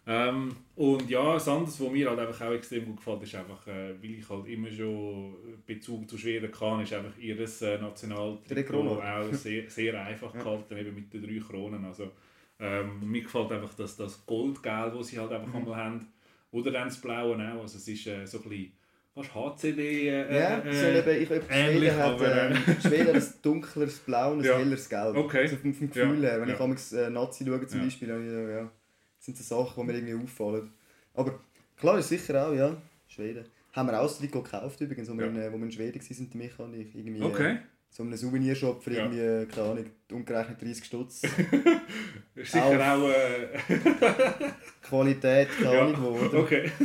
Ähm, 0.06 0.54
und 0.76 1.10
ja, 1.10 1.34
das 1.36 1.48
andere, 1.48 1.68
was 1.72 1.80
mir 1.92 2.10
halt 2.10 2.20
einfach 2.20 2.46
auch 2.46 2.52
extrem 2.52 2.86
gut 2.86 2.98
gefällt, 2.98 3.24
ist 3.24 3.36
einfach, 3.36 3.66
äh, 3.68 3.94
weil 4.02 4.12
ich 4.12 4.30
halt 4.30 4.48
immer 4.48 4.70
schon 4.70 5.34
Bezug 5.66 6.10
zu 6.10 6.18
Schweden 6.18 6.52
kann, 6.52 6.82
ist 6.82 6.92
einfach 6.92 7.18
ihr 7.18 7.40
äh, 7.40 7.78
Nationaltrikot 7.78 9.02
auch 9.02 9.34
sehr, 9.34 9.70
sehr 9.70 10.06
einfach 10.06 10.34
gehalten, 10.34 10.78
eben 10.78 10.94
mit 10.96 11.14
den 11.14 11.24
drei 11.24 11.40
Kronen. 11.40 11.86
Also, 11.86 12.12
ähm, 12.60 13.00
mir 13.10 13.22
gefällt 13.22 13.52
einfach 13.54 13.74
das, 13.76 13.96
das 13.96 14.26
Goldgelb, 14.26 14.94
das 14.94 15.08
sie 15.08 15.20
halt 15.20 15.32
einfach 15.32 15.48
Mhm. 15.48 15.56
einmal 15.56 15.76
haben. 15.78 16.08
Oder 16.52 16.72
dann 16.72 16.90
das 16.90 17.00
Blaue 17.00 17.36
auch. 17.36 17.62
Also 17.62 17.78
es 17.78 17.88
ist 17.88 18.06
äh, 18.08 18.26
so 18.28 18.40
ein 18.40 18.44
bisschen 18.50 18.72
fast 19.14 19.34
HCD. 19.36 20.08
Äh, 20.10 20.40
Ja, 20.40 20.60
äh, 20.64 20.74
so 20.74 20.88
eben, 20.88 21.22
ich, 21.24 21.32
ich, 21.32 21.42
ähnlich, 21.50 21.92
Schweden 21.92 21.98
hat, 21.98 22.22
ähm, 22.22 22.82
Schweden 22.82 23.16
ein 23.16 23.24
dunkleres 23.42 24.00
Blau 24.00 24.32
und 24.34 24.40
ein 24.40 24.46
Ja. 24.46 24.58
helleres 24.58 24.90
Gelb. 24.90 25.16
Okay. 25.16 25.48
So 25.48 25.58
vom, 25.58 25.74
vom 25.74 25.90
Gefühl 25.90 26.24
Ja, 26.24 26.30
her, 26.32 26.42
wenn 26.42 26.50
ja. 26.50 26.56
ich 26.56 26.60
amigs, 26.62 26.92
äh, 26.94 27.10
Nazi 27.10 27.46
schaue 27.46 27.68
zum 27.68 27.80
Ja. 27.80 27.86
Beispiel, 27.86 28.08
dann, 28.08 28.26
ja, 28.50 28.50
ja, 28.60 28.72
sind 29.20 29.38
so 29.38 29.44
Sachen, 29.66 29.88
die 29.88 29.94
mir 29.94 30.00
irgendwie 30.00 30.24
auffallen. 30.24 30.72
Aber 31.14 31.40
klar 31.80 32.00
ist 32.00 32.10
sicher 32.10 32.48
auch, 32.48 32.54
ja, 32.54 32.76
Schweden. 33.08 33.46
Haben 33.74 33.88
wir 33.90 34.00
auch 34.00 34.04
das 34.08 34.18
Trikot 34.20 34.44
gekauft 34.44 34.80
übrigens, 34.82 35.10
wo 35.10 35.14
wir, 35.18 35.26
Ja. 35.26 35.32
in, 35.32 35.38
äh, 35.42 35.52
wo 35.52 35.58
wir 35.58 35.66
in 35.66 35.72
Schweden 35.72 36.00
waren, 36.02 36.30
die 36.30 36.38
Micha 36.38 36.64
und 36.64 36.74
ich. 36.76 36.96
Irgendwie, 36.96 37.22
Okay. 37.24 37.52
Äh, 37.54 37.58
so 37.90 38.02
einen 38.02 38.18
Souvenirshop 38.18 38.84
für 38.84 38.92
Ja. 38.92 39.04
irgendwie, 39.06 39.20
äh, 39.20 39.46
keine 39.46 39.68
Ahnung, 39.70 39.86
umgerechnet 40.12 40.60
30 40.62 40.84
Stutz. 40.86 41.22
Ist 42.36 42.52
sicher 42.52 42.96
auch. 42.96 43.10
Äh, 43.10 43.60
Qualität, 44.82 45.50
keine 45.62 45.76
Ja. 45.76 45.82
Ahnung 45.86 45.98
wo, 46.02 46.08
oder? 46.26 46.40
Okay. 46.40 46.72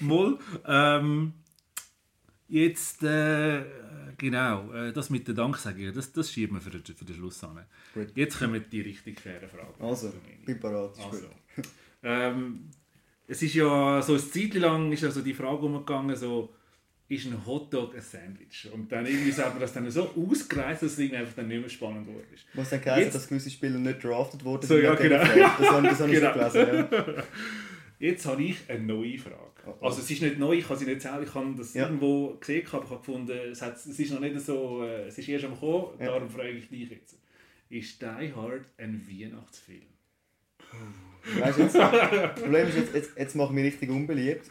Moll. 0.00 0.38
Ähm, 0.66 1.32
jetzt, 2.48 3.02
äh, 3.02 3.64
genau, 4.18 4.72
äh, 4.72 4.92
das 4.92 5.10
mit 5.10 5.26
der 5.26 5.34
Danksagung, 5.34 5.92
das, 5.94 6.12
das 6.12 6.30
schieben 6.32 6.56
wir 6.56 6.60
für 6.60 6.70
den, 6.70 6.84
für 6.84 7.04
den 7.04 7.14
Schluss 7.16 7.42
an. 7.44 7.64
Gut. 7.94 8.08
Jetzt 8.14 8.38
kommen 8.38 8.64
die 8.70 8.80
richtig 8.80 9.20
schweren 9.20 9.48
Fragen. 9.48 9.74
Also, 9.82 10.12
bin 10.44 10.58
parat, 10.60 10.96
ist 10.96 11.04
Also, 11.04 11.26
ähm, 12.02 12.70
es 13.26 13.42
ist 13.42 13.54
ja 13.54 14.02
so 14.02 14.14
eine 14.14 14.22
Zeit 14.30 14.54
lang 14.54 14.92
ist 14.92 15.04
also 15.04 15.22
die 15.22 15.34
Frage 15.34 15.64
umgegangen, 15.64 16.14
so, 16.16 16.54
ist 17.08 17.26
ein 17.26 17.46
Hotdog 17.46 17.94
ein 17.94 18.00
Sandwich? 18.00 18.68
Und 18.72 18.90
dann 18.90 19.04
irgendwie 19.06 19.32
hat 19.32 19.50
man 19.52 19.60
das 19.60 19.72
dann 19.74 19.90
so 19.90 20.10
ausgereizt, 20.16 20.82
dass 20.82 20.92
es 20.92 20.98
irgendwie 20.98 21.18
einfach 21.18 21.34
dann 21.34 21.48
nicht 21.48 21.60
mehr 21.60 21.68
spannend 21.68 22.08
ist. 22.34 22.46
Was 22.54 22.70
dann 22.70 22.80
geheißen, 22.80 23.04
Jetzt- 23.04 23.14
dass 23.14 23.28
gewisse 23.28 23.50
Spieler 23.50 23.78
nicht 23.78 24.02
drafted 24.02 24.42
wurden 24.44 24.66
So, 24.66 24.78
ja, 24.78 24.94
genau. 24.94 25.18
Das 25.18 25.28
habe 25.70 25.88
das 25.88 26.00
habe 26.00 26.12
ich 26.12 26.20
Genau. 26.20 26.48
so 26.48 26.58
gelesen, 26.58 26.88
ja. 26.90 27.22
Jetzt 28.02 28.26
habe 28.26 28.42
ich 28.42 28.56
eine 28.68 28.82
neue 28.82 29.16
Frage. 29.16 29.36
Oh, 29.64 29.74
oh. 29.80 29.86
Also 29.86 30.00
es 30.00 30.10
ist 30.10 30.20
nicht 30.22 30.36
neu, 30.36 30.54
ich 30.54 30.68
habe 30.68 30.76
sie 30.76 30.86
nicht 30.86 31.00
selber, 31.00 31.22
ich 31.22 31.32
habe 31.34 31.54
das 31.56 31.72
Ja. 31.74 31.84
irgendwo 31.84 32.34
gesehen, 32.34 32.66
aber 32.72 32.82
ich 32.84 32.90
habe 32.90 32.98
gefunden, 32.98 33.30
es, 33.52 33.62
hat, 33.62 33.76
es 33.76 33.86
ist 33.86 34.12
noch 34.12 34.18
nicht 34.18 34.40
so, 34.40 34.82
äh, 34.82 35.06
es 35.06 35.16
ist 35.18 35.28
erst 35.28 35.44
am 35.44 35.56
kommen, 35.56 35.96
Ja. 36.00 36.06
darum 36.06 36.28
frage 36.28 36.50
ich 36.50 36.68
dich 36.68 36.90
jetzt. 36.90 37.16
Ist 37.70 38.02
Die 38.02 38.06
Hard 38.06 38.64
ein 38.76 39.00
Weihnachtsfilm? 39.08 39.82
Weißt 41.38 41.58
du, 41.58 41.62
jetzt, 41.62 41.74
das 41.76 42.34
Problem 42.40 42.66
ist, 42.66 42.76
jetzt, 42.76 42.94
jetzt, 42.94 43.10
jetzt 43.16 43.36
machen 43.36 43.56
wir 43.56 43.62
richtig 43.64 43.88
unbeliebt. 43.88 44.50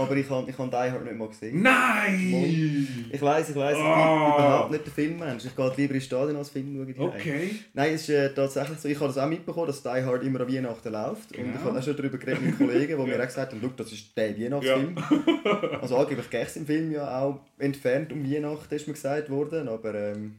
Aber 0.00 0.16
ich 0.16 0.28
habe 0.30 0.50
ich 0.50 0.56
hab 0.58 0.70
Die 0.70 0.76
Hard 0.76 1.04
nicht 1.04 1.16
mal 1.16 1.28
gesehen. 1.28 1.62
Nein! 1.62 3.08
Ich 3.12 3.20
weiß, 3.22 3.50
ich 3.50 3.56
weiß, 3.56 3.72
ich 3.76 3.82
bin 3.82 3.86
Ah. 3.92 4.34
überhaupt 4.38 4.70
nicht 4.72 4.86
der 4.86 4.92
Filmmensch. 4.92 5.44
Ich 5.44 5.54
gehe 5.56 5.72
lieber 5.76 5.94
ins 5.94 6.04
Stadion 6.04 6.36
als 6.36 6.48
Film 6.50 6.94
schauen. 6.96 7.08
Okay. 7.10 7.50
Nein, 7.74 7.94
es 7.94 8.02
ist 8.02 8.08
äh, 8.10 8.32
tatsächlich 8.34 8.78
so. 8.78 8.88
Ich 8.88 8.96
habe 8.98 9.08
das 9.08 9.18
auch 9.18 9.28
mitbekommen, 9.28 9.66
dass 9.66 9.82
Die 9.82 9.88
Hard 9.88 10.22
immer 10.22 10.40
an 10.40 10.52
Weihnachten 10.52 10.92
läuft. 10.92 11.32
Und 11.32 11.44
Genau. 11.44 11.56
ich 11.58 11.64
habe 11.64 11.78
auch 11.78 11.82
schon 11.82 11.96
darüber 11.96 12.18
geredet 12.18 12.42
mit 12.42 12.56
Kollegen, 12.58 12.96
die 12.98 13.04
mir 13.10 13.16
Ja. 13.16 13.20
auch 13.22 13.26
gesagt 13.26 13.52
haben, 13.52 13.60
«Schau, 13.62 13.70
das 13.76 13.92
ist 13.92 14.16
der 14.16 14.38
Weihnachtsfilm. 14.38 14.96
also 15.80 15.96
angeblich 15.96 16.30
gäbe 16.30 16.44
es 16.44 16.56
im 16.56 16.66
Film 16.66 16.92
ja 16.92 17.20
auch 17.20 17.40
entfernt 17.58 18.12
um 18.12 18.24
Weihnachten, 18.30 18.74
ist 18.74 18.86
mir 18.86 18.94
gesagt 18.94 19.30
worden. 19.30 19.68
Aber 19.68 19.94
ähm, 19.94 20.36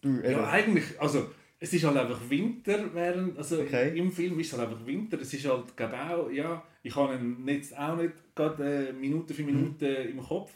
du, 0.00 0.08
eben, 0.20 0.32
Ja, 0.32 0.48
eigentlich, 0.48 0.84
also 0.98 1.26
es 1.62 1.72
ist 1.72 1.84
halt 1.84 1.96
einfach 1.96 2.20
Winter 2.28 2.92
während, 2.92 3.38
also 3.38 3.60
Okay. 3.60 3.96
im 3.96 4.10
Film 4.10 4.38
ist 4.40 4.52
es 4.52 4.58
halt 4.58 4.68
einfach 4.68 4.84
Winter, 4.86 5.20
es 5.20 5.32
ist 5.32 5.48
halt, 5.48 5.76
glaube 5.76 5.94
auch, 5.96 6.30
ja, 6.30 6.62
ich 6.82 6.94
habe 6.96 7.14
ihn 7.14 7.46
jetzt 7.46 7.76
auch 7.78 7.96
nicht 7.96 8.12
gerade 8.34 8.88
äh, 8.88 8.92
Minute 8.92 9.32
für 9.32 9.42
Minute 9.44 9.86
im 9.86 10.20
Kopf, 10.20 10.50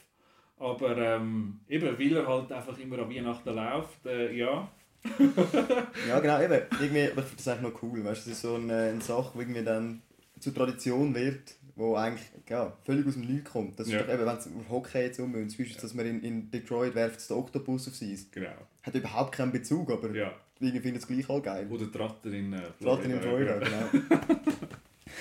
aber 0.59 0.97
ähm, 0.97 1.61
eben, 1.69 1.99
weil 1.99 2.17
er 2.17 2.27
halt 2.27 2.51
einfach 2.51 2.79
immer 2.79 2.99
an 2.99 3.11
Weihnachten 3.15 3.55
läuft, 3.55 4.05
äh, 4.07 4.33
ja. 4.37 4.69
Ja, 6.09 6.19
genau, 6.21 6.41
eben. 6.43 6.61
Irgendwie, 6.81 7.11
aber 7.11 7.21
ich 7.23 7.29
finde 7.29 7.37
das 7.37 7.49
eigentlich 7.49 7.73
noch 7.73 7.83
cool. 7.83 8.05
Weißt, 8.05 8.27
du, 8.27 8.31
das 8.31 8.39
ist 8.39 8.43
so 8.43 8.55
eine, 8.57 8.75
eine 8.91 9.01
Sache, 9.01 9.31
die 9.35 9.41
irgendwie 9.43 9.63
dann 9.63 10.03
zur 10.41 10.53
Tradition 10.55 11.15
wird, 11.15 11.55
wo 11.77 11.95
eigentlich 11.95 12.27
ja, 12.49 12.77
völlig 12.85 13.07
aus 13.07 13.15
dem 13.15 13.23
Nichts 13.27 13.51
kommt. 13.53 13.79
Das 13.79 13.87
ist 13.87 13.93
Ja. 13.93 14.03
doch 14.03 14.13
eben, 14.13 14.27
wenn 14.27 14.37
es 14.37 14.47
auf 14.47 14.69
Hockey 14.69 14.99
jetzt 14.99 15.21
ummünzt, 15.21 15.57
zum 15.57 15.65
Beispiel, 15.65 15.81
dass 15.83 15.95
man 15.95 16.07
in, 16.07 16.23
in 16.23 16.51
Detroit 16.51 16.95
werft 16.97 17.29
den 17.31 17.37
Oktopus 17.37 17.87
aufs 17.89 18.03
Eis. 18.03 18.27
Genau, 18.33 18.49
Hat 18.83 18.95
überhaupt 18.95 19.33
keinen 19.33 19.53
Bezug, 19.53 19.91
aber 19.93 20.11
ja. 20.11 20.33
Irgendwie 20.61 20.81
findet 20.81 21.03
es 21.03 21.09
gleich 21.09 21.29
all 21.29 21.41
geil. 21.41 21.67
Oder 21.71 21.91
Tratter 21.91 22.33
in 22.33 22.53
äh, 22.53 22.61
Gerade 22.81 23.03
in 23.03 23.21
Florida, 23.21 23.59
genau. 23.59 23.89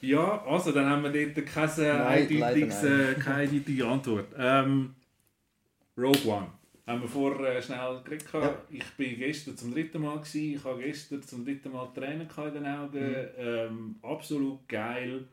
Ja, 0.01 0.43
also 0.45 0.71
dann 0.71 0.89
haben 0.89 1.03
wir 1.03 1.27
dort 1.27 1.45
keine, 1.45 1.71
Nein, 1.77 2.07
eindeutiges, 2.07 2.81
leider 2.81 3.09
äh, 3.11 3.13
keine 3.15 3.35
eindeutige 3.35 3.87
Antwort. 3.87 4.27
Ähm, 4.35 4.95
Rogue 5.95 6.25
One. 6.25 6.47
Haben 6.87 7.01
wir 7.03 7.07
vorher 7.07 7.57
äh, 7.57 7.61
schnell 7.61 8.01
geredet. 8.03 8.27
Ja. 8.33 8.61
Ich 8.71 8.89
bin 8.97 9.17
gestern 9.19 9.55
zum 9.55 9.71
dritten 9.71 10.01
Mal. 10.01 10.17
Gewesen. 10.17 10.55
Ich 10.55 10.63
habe 10.63 10.81
gestern 10.81 11.21
zum 11.21 11.45
dritten 11.45 11.71
Mal 11.71 11.87
Tränen 11.93 12.27
in 12.27 12.53
den 12.53 12.65
Augen. 12.65 12.99
Mhm. 12.99 13.15
Ähm, 13.37 13.95
absolut 14.01 14.67
geil. 14.67 15.25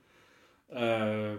Äh, 0.69 1.37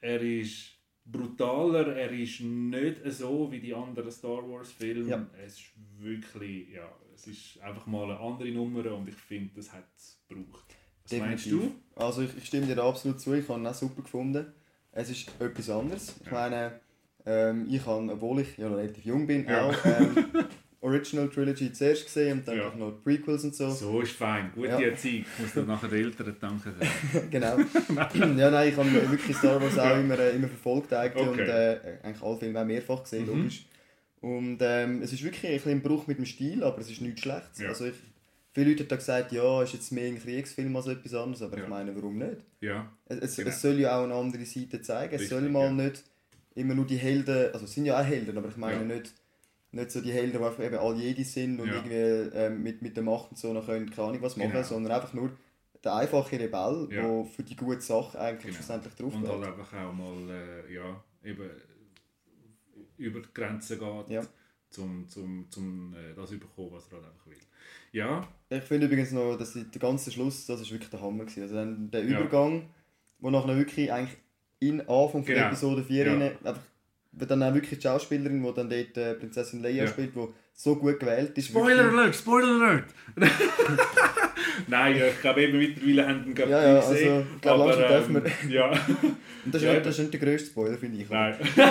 er 0.00 0.20
ist 0.20 0.79
brutaler, 1.04 1.96
er 1.96 2.10
ist 2.12 2.40
nicht 2.40 2.96
so 3.08 3.50
wie 3.50 3.60
die 3.60 3.74
anderen 3.74 4.10
Star 4.10 4.48
Wars 4.48 4.70
Filme. 4.72 5.08
Ja. 5.08 5.26
Es 5.44 5.54
ist 5.54 5.70
wirklich, 5.98 6.70
ja, 6.70 6.88
es 7.14 7.26
ist 7.26 7.60
einfach 7.60 7.86
mal 7.86 8.04
eine 8.04 8.18
andere 8.20 8.50
Nummer 8.50 8.92
und 8.94 9.08
ich 9.08 9.14
finde, 9.14 9.50
das 9.56 9.72
hat 9.72 9.84
es 9.96 10.18
gebraucht. 10.28 10.64
Was 11.08 11.18
meinst 11.18 11.50
du? 11.50 11.72
Also 11.96 12.22
ich, 12.22 12.36
ich 12.36 12.46
stimme 12.46 12.66
dir 12.66 12.82
absolut 12.82 13.20
zu, 13.20 13.34
ich 13.34 13.48
habe 13.48 13.60
ihn 13.60 13.66
auch 13.66 13.74
super 13.74 14.02
gefunden. 14.02 14.46
Es 14.92 15.10
ist 15.10 15.30
etwas 15.40 15.70
anderes. 15.70 16.16
Ich 16.20 16.26
Ja. 16.26 16.32
meine, 16.32 16.80
ähm, 17.26 17.66
ich 17.70 17.84
habe, 17.84 18.12
obwohl 18.12 18.40
ich 18.40 18.56
ja 18.58 18.68
relativ 18.68 19.04
jung 19.04 19.26
bin, 19.26 19.44
Ja. 19.46 19.68
auch 19.68 19.84
ähm, 19.84 20.14
Original 20.82 21.28
Trilogy 21.28 21.72
zuerst 21.72 22.06
gesehen 22.06 22.38
und 22.38 22.48
dann 22.48 22.56
Ja. 22.56 22.68
auch 22.68 22.74
noch 22.74 22.90
die 22.92 23.02
Prequels 23.02 23.44
und 23.44 23.54
so. 23.54 23.68
So 23.70 24.00
ist 24.00 24.12
fein, 24.12 24.50
gute 24.54 24.68
Ja. 24.68 24.80
Erziehung. 24.80 25.26
Muss 25.38 25.52
dann 25.54 25.66
nachher 25.66 25.88
den 25.88 26.04
Eltern 26.06 26.36
danken. 26.40 26.72
genau. 27.30 27.58
ja, 27.58 28.50
nein, 28.50 28.68
ich 28.70 28.76
habe 28.76 29.10
wirklich 29.10 29.36
Star 29.36 29.60
Wars 29.60 29.78
auch 29.78 29.98
immer, 29.98 30.18
äh, 30.18 30.34
immer 30.36 30.48
verfolgt 30.48 30.92
eigentlich 30.92 31.26
Okay. 31.28 31.40
und 31.42 31.48
äh, 31.48 31.80
eigentlich 32.02 32.22
alle 32.22 32.36
Filme 32.38 32.60
auch 32.60 32.64
mehrfach 32.64 33.02
gesehen, 33.02 33.26
Mhm. 33.26 33.36
logisch. 33.38 33.66
Und 34.22 34.58
ähm, 34.60 35.02
es 35.02 35.12
ist 35.12 35.22
wirklich 35.22 35.46
ein 35.46 35.52
bisschen 35.56 35.72
ein 35.72 35.82
Bruch 35.82 36.06
mit 36.06 36.18
dem 36.18 36.26
Stil, 36.26 36.62
aber 36.64 36.78
es 36.78 36.90
ist 36.90 37.00
nichts 37.00 37.20
Schlechtes. 37.22 37.58
Ja. 37.58 37.68
Also 37.68 37.86
ich, 37.86 37.94
viele 38.52 38.70
Leute 38.70 38.84
haben 38.84 38.96
gesagt, 38.98 39.32
ja, 39.32 39.62
ist 39.62 39.72
jetzt 39.74 39.92
mehr 39.92 40.08
ein 40.08 40.18
Kriegsfilm 40.20 40.74
als 40.76 40.86
etwas 40.88 41.14
anderes, 41.14 41.42
aber 41.42 41.56
Ja. 41.58 41.62
ich 41.64 41.68
meine, 41.68 41.94
warum 41.94 42.18
nicht? 42.18 42.38
Ja, 42.60 42.90
Es, 43.06 43.18
es, 43.18 43.36
Genau. 43.36 43.48
es 43.50 43.60
soll 43.62 43.78
ja 43.80 43.98
auch 43.98 44.04
eine 44.04 44.14
andere 44.14 44.44
Seite 44.44 44.80
zeigen. 44.82 45.14
Es 45.14 45.20
Richtig, 45.22 45.28
soll 45.38 45.48
mal 45.48 45.72
nicht 45.72 46.02
immer 46.54 46.74
nur 46.74 46.86
die 46.86 46.96
Helden, 46.96 47.52
also 47.52 47.64
es 47.64 47.72
sind 47.74 47.84
ja 47.86 47.98
auch 48.00 48.04
Helden, 48.04 48.36
aber 48.36 48.48
ich 48.48 48.56
meine 48.56 48.84
nicht, 48.84 49.12
nicht 49.72 49.90
so 49.90 50.00
die 50.00 50.12
Helden, 50.12 50.38
die 50.38 50.44
einfach 50.44 50.62
eben 50.64 50.76
all 50.76 50.96
jedi 50.96 51.24
sind 51.24 51.60
und 51.60 51.68
Ja. 51.68 51.74
irgendwie 51.76 52.36
ähm, 52.36 52.62
mit, 52.62 52.82
mit 52.82 52.96
der 52.96 53.04
Macht 53.04 53.30
und 53.30 53.38
so 53.38 53.52
noch 53.52 53.66
können, 53.66 53.88
keine 53.90 54.08
Ahnung 54.08 54.22
was 54.22 54.36
machen, 54.36 54.50
Genau. 54.52 54.62
sondern 54.64 54.92
einfach 54.92 55.12
nur 55.12 55.30
der 55.84 55.94
einfache 55.94 56.38
Rebell, 56.38 56.88
Ja. 56.90 57.02
der 57.02 57.24
für 57.24 57.42
die 57.42 57.56
gute 57.56 57.80
Sache 57.80 58.18
eigentlich 58.20 58.42
Genau. 58.46 58.54
schlussendlich 58.56 58.94
drauf 58.94 59.14
und 59.14 59.28
halt 59.28 59.44
einfach 59.44 59.72
auch 59.74 59.92
mal 59.92 60.30
äh, 60.30 60.74
ja, 60.74 61.02
eben 61.24 61.50
über 62.96 63.20
die 63.20 63.28
Grenzen 63.32 63.78
geht, 63.78 64.08
Ja. 64.10 64.22
zum, 64.70 65.08
zum, 65.08 65.50
zum 65.50 65.94
äh, 65.94 66.14
das 66.14 66.30
bekommen, 66.30 66.70
was 66.72 66.86
er 66.88 66.98
halt 66.98 67.06
einfach 67.06 67.26
will. 67.26 67.36
Ja, 67.92 68.28
Ich 68.50 68.62
finde 68.64 68.86
übrigens 68.86 69.12
noch, 69.12 69.36
dass 69.36 69.52
der 69.54 69.64
ganze 69.80 70.10
Schluss, 70.10 70.46
das 70.46 70.60
ist 70.60 70.70
wirklich 70.70 70.90
der 70.90 71.00
Hammer 71.00 71.24
gewesen. 71.24 71.42
Also 71.42 71.54
dann 71.54 71.90
der 71.90 72.04
Ja. 72.04 72.20
Übergang, 72.20 72.68
wo 73.18 73.30
nachher 73.30 73.56
wirklich 73.56 73.90
eigentlich 73.92 74.18
in 74.58 74.80
Anfang 74.82 75.24
von 75.24 75.24
Genau. 75.24 75.46
Episode 75.46 75.82
4 75.84 76.06
Ja. 76.06 76.12
rein 76.12 76.22
einfach 76.44 76.62
dann 77.12 77.42
auch 77.42 77.54
wirklich 77.54 77.78
die 77.78 77.82
Schauspielerin, 77.82 78.42
die 78.42 78.54
dann 78.54 78.70
dort 78.70 78.96
äh, 78.96 79.14
Prinzessin 79.14 79.62
Leia 79.62 79.84
Ja. 79.84 79.86
spielt, 79.88 80.14
die 80.14 80.26
so 80.52 80.76
gut 80.76 81.00
gewählt 81.00 81.36
ist. 81.36 81.48
Spoiler 81.48 81.84
wirklich- 81.84 81.98
Alert, 82.00 82.16
Spoiler 82.16 82.48
Alert! 82.62 82.84
Nein, 84.68 84.96
ja, 84.96 85.06
ich 85.08 85.20
glaube 85.20 85.42
eben 85.42 85.58
mittlerweile 85.58 86.08
haben 86.08 86.24
den 86.24 86.34
glaub, 86.34 86.48
Ja, 86.48 86.62
ja, 86.74 86.80
gesehen, 86.80 87.12
also, 87.12 87.26
ich 87.34 87.40
glaube, 87.40 87.62
aber, 87.64 87.76
langsam 87.76 88.12
dürfen 88.14 88.32
ähm, 88.44 88.50
Ja, 88.50 88.70
Und 89.44 89.54
das 89.54 89.62
ist, 89.62 89.66
Ja, 89.66 89.72
nicht, 89.74 89.86
das 89.86 89.94
ist 89.94 90.00
nicht 90.00 90.12
der 90.14 90.20
grösste 90.20 90.50
Spoiler, 90.50 90.76
finde 90.78 90.98
ich. 91.02 91.08
nein. 91.08 91.34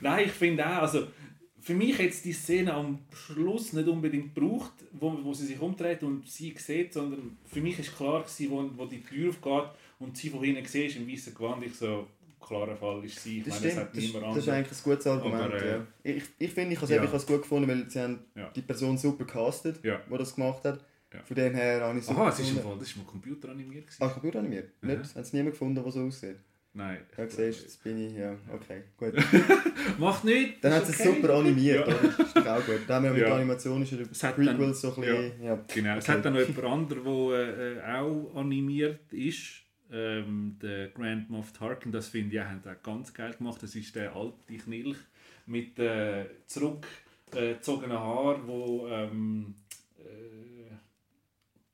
Nein, 0.00 0.24
ich 0.26 0.32
finde 0.32 0.66
auch, 0.66 0.82
also 0.82 1.06
für 1.60 1.74
mich 1.74 1.96
jetzt 1.98 2.24
die 2.24 2.32
Szene 2.32 2.74
am 2.74 2.98
Schluss 3.14 3.72
nicht 3.72 3.86
unbedingt 3.88 4.34
gebraucht, 4.34 4.72
wo, 4.92 5.16
wo 5.22 5.32
sie 5.32 5.46
sich 5.46 5.60
umdreht 5.60 6.02
und 6.02 6.28
sie 6.28 6.52
sieht, 6.58 6.92
sondern 6.92 7.36
für 7.46 7.60
mich 7.60 7.78
ist 7.78 7.96
klar 7.96 8.22
gewesen, 8.22 8.50
wo, 8.50 8.68
wo 8.76 8.86
die 8.86 9.00
Tür 9.02 9.30
aufgeht 9.30 9.70
und 10.00 10.16
sie 10.16 10.30
von 10.30 10.42
hinten 10.42 10.64
siehst 10.66 10.96
im 10.96 11.08
weißen 11.08 11.34
Gewand, 11.34 11.64
ich 11.64 11.74
so, 11.74 12.08
klarer 12.42 12.76
Fall 12.76 13.04
ist 13.04 13.22
sie. 13.22 13.38
Ich 13.38 13.44
Das 13.44 13.54
meine, 13.60 13.72
stimmt, 13.72 13.86
hat 13.86 13.96
das, 13.96 14.02
niemand 14.04 14.26
das 14.36 14.36
ist 14.42 14.48
eigentlich 14.48 14.78
ein 14.78 14.84
gutes 14.84 15.06
Argument. 15.06 15.42
Aber, 15.42 15.62
äh, 15.62 15.70
ja. 15.70 15.86
Ich, 16.02 16.22
ich 16.38 16.50
finde, 16.52 16.72
ich 16.74 16.80
habe 16.82 16.92
es 16.94 16.98
ja. 17.12 17.16
es 17.16 17.26
gut 17.26 17.42
gefunden, 17.42 17.68
weil 17.68 17.88
sie 17.88 18.00
haben 18.00 18.18
Ja. 18.34 18.50
die 18.54 18.62
Person 18.62 18.98
super 18.98 19.24
castet, 19.24 19.82
Ja. 19.84 20.00
die 20.10 20.18
das 20.18 20.34
gemacht 20.34 20.64
hat. 20.64 20.84
Ja. 21.12 21.20
Von 21.24 21.36
dem 21.36 21.54
her 21.54 21.80
habe 21.82 21.98
ich 21.98 22.04
super 22.04 22.20
Aha, 22.22 22.28
es 22.30 22.40
ist. 22.40 22.58
Fall, 22.58 22.76
das 22.78 22.88
ist 22.88 22.96
mal 22.96 23.04
computeranimiert. 23.06 23.86
gewesen. 23.86 24.02
Ah, 24.02 24.08
computeranimiert? 24.08 24.70
Mhm. 24.80 24.88
Nicht? 24.90 25.14
Haben 25.14 25.24
sie 25.24 25.36
niemand 25.36 25.52
gefunden, 25.54 25.82
der 25.82 25.90
so 25.92 26.00
aussieht? 26.06 26.36
Nein. 26.74 27.00
Ja, 27.18 27.28
siehst 27.28 27.62
jetzt 27.64 27.84
bin 27.84 27.98
ich, 27.98 28.14
ja, 28.16 28.34
okay, 28.50 28.82
gut. 28.96 29.12
Macht 29.98 30.24
nichts. 30.24 30.60
Dann 30.62 30.72
ist 30.72 30.78
hat 30.78 30.88
es 30.88 31.00
okay. 31.00 31.14
super 31.16 31.34
animiert, 31.34 31.86
Ja. 31.86 31.94
Das 31.94 32.28
ist 32.28 32.48
auch 32.48 32.64
gut. 32.64 32.80
Dann 32.86 32.96
haben 32.96 33.04
wir 33.04 33.10
mit 33.10 33.20
Ja. 33.20 33.26
der 33.26 33.34
Animation 33.36 33.82
ist 33.82 33.92
ja 33.92 33.98
Es 34.10 34.18
der 34.20 34.28
hat 34.30 34.36
Prequel 34.36 34.56
dann- 34.56 34.72
so 34.74 34.88
ein 34.88 34.94
bisschen, 35.02 35.42
ja. 35.42 35.64
Genau, 35.74 35.96
es 35.98 36.04
Okay. 36.08 36.12
hat 36.16 36.24
dann 36.24 36.32
noch 36.32 36.40
jemand 36.40 36.64
anderes, 36.64 37.04
der 37.04 37.76
äh, 37.76 37.98
auch 37.98 38.34
animiert 38.36 39.12
ist. 39.12 39.61
Ähm, 39.92 40.56
der 40.62 40.88
Grand 40.88 41.28
Moff 41.28 41.52
Tarkin, 41.52 41.92
das 41.92 42.08
finde 42.08 42.36
ich, 42.36 42.42
hat 42.42 42.66
auch 42.66 42.82
ganz 42.82 43.12
geil 43.12 43.34
gemacht. 43.34 43.62
Das 43.62 43.74
ist 43.74 43.94
der 43.94 44.16
alte 44.16 44.56
Knilch 44.56 44.96
mit 45.46 45.78
äh, 45.78 46.24
zurückgezogenen 46.46 47.98
Haaren, 47.98 48.46
wo 48.46 48.86
ähm, 48.88 49.54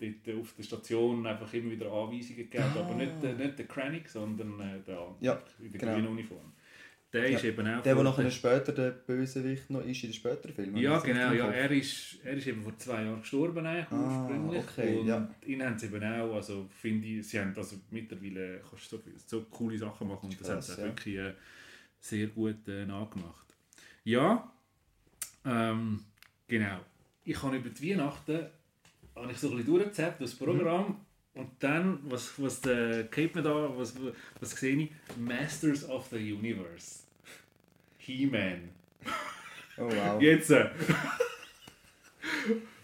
äh, 0.01 0.12
dort 0.25 0.37
auf 0.41 0.53
der 0.55 0.62
Station 0.64 1.27
einfach 1.27 1.53
immer 1.55 1.71
wieder 1.71 1.93
Anweisungen 1.93 2.37
gibt. 2.37 2.57
Ah. 2.59 2.73
Aber 2.77 2.95
nicht, 2.95 3.23
der- 3.23 3.35
nicht 3.35 3.59
der 3.59 3.66
Krennic, 3.66 4.09
sondern 4.09 4.59
äh, 4.61 4.81
der 4.87 4.99
andere 4.99 5.16
Ja, 5.21 5.43
in 5.61 5.71
der 5.73 5.81
genau. 5.81 5.95
grünen 5.95 6.09
Uniform. 6.09 6.53
Der 7.13 7.25
ist 7.27 7.43
eben 7.45 7.61
auch... 7.67 7.83
Der, 7.83 7.83
der 7.83 7.95
vor- 7.95 8.05
nachher 8.05 8.31
später 8.31 8.73
der 8.73 8.91
Bösewicht 8.91 9.71
noch 9.71 9.81
ist 9.85 10.03
in 10.05 10.11
den 10.11 10.13
späteren 10.13 10.55
Filmen. 10.55 10.77
ja, 10.77 10.99
genau. 10.99 11.33
Ja, 11.33 11.51
er, 11.51 11.71
ist, 11.71 12.19
er 12.23 12.35
ist 12.35 12.47
eben 12.47 12.63
vor 12.63 12.77
zwei 12.77 13.03
Jahren 13.05 13.21
gestorben 13.21 13.65
eigentlich, 13.65 13.91
Ah, 13.91 14.21
ursprünglich. 14.27 14.63
okay, 14.63 14.97
und 14.99 15.07
ja. 15.07 15.31
ihn 15.47 15.63
haben 15.65 15.79
sie 15.79 15.87
eben 15.87 16.05
auch, 16.05 16.35
also 16.35 16.69
finde 16.81 17.07
ich, 17.09 17.27
sie 17.27 17.41
haben 17.41 17.55
also 17.57 17.77
mittlerweile 17.91 18.61
kannst 18.69 18.91
so, 18.91 19.01
so 19.27 19.43
coole 19.45 19.79
Sachen 19.79 20.07
machen 20.07 20.27
und 20.29 20.39
das 20.39 20.51
haben 20.51 20.61
sie 20.61 20.69
Krass, 20.69 20.79
ja. 20.79 20.85
wirklich 20.85 21.17
äh, 21.17 21.33
sehr 22.01 22.27
gut 22.27 22.69
äh, 22.69 22.85
nachgemacht. 22.85 23.47
Ja, 24.05 24.53
ähm, 25.47 26.05
genau. 26.47 26.81
Ich 27.25 27.43
habe 27.43 27.57
über 27.57 27.71
die 27.71 27.91
Weihnachten 27.91 28.47
habe 29.17 29.33
ich 29.33 29.39
so 29.39 29.49
ein 29.51 29.57
bisschen 29.57 29.73
durchgezappt, 29.73 30.21
das 30.21 30.35
Programm. 30.35 31.01
Und 31.39 31.51
dann, 31.61 32.01
was, 32.03 32.32
was 32.43 32.61
der 32.62 33.05
Cape 33.05 33.30
mir 33.36 33.43
da, 33.43 33.70
was, 33.78 33.95
was 34.41 34.51
sehe 34.51 34.74
ich? 34.76 34.91
Masters 35.16 35.89
of 35.89 36.09
the 36.11 36.16
Universe. 36.32 37.05
He-Man. 37.99 38.70
Oh 39.76 39.84
wow. 39.89 40.20
Jetzt. 40.20 40.51
Äh, 40.51 40.68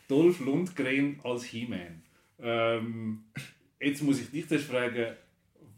Dolph 0.08 0.38
Lundgren 0.40 1.18
als 1.24 1.44
He-Man. 1.44 2.02
Ähm, 2.40 3.24
jetzt 3.80 4.02
muss 4.02 4.20
ich 4.20 4.30
dich 4.30 4.46
zuerst 4.48 4.66
fragen, 4.66 5.14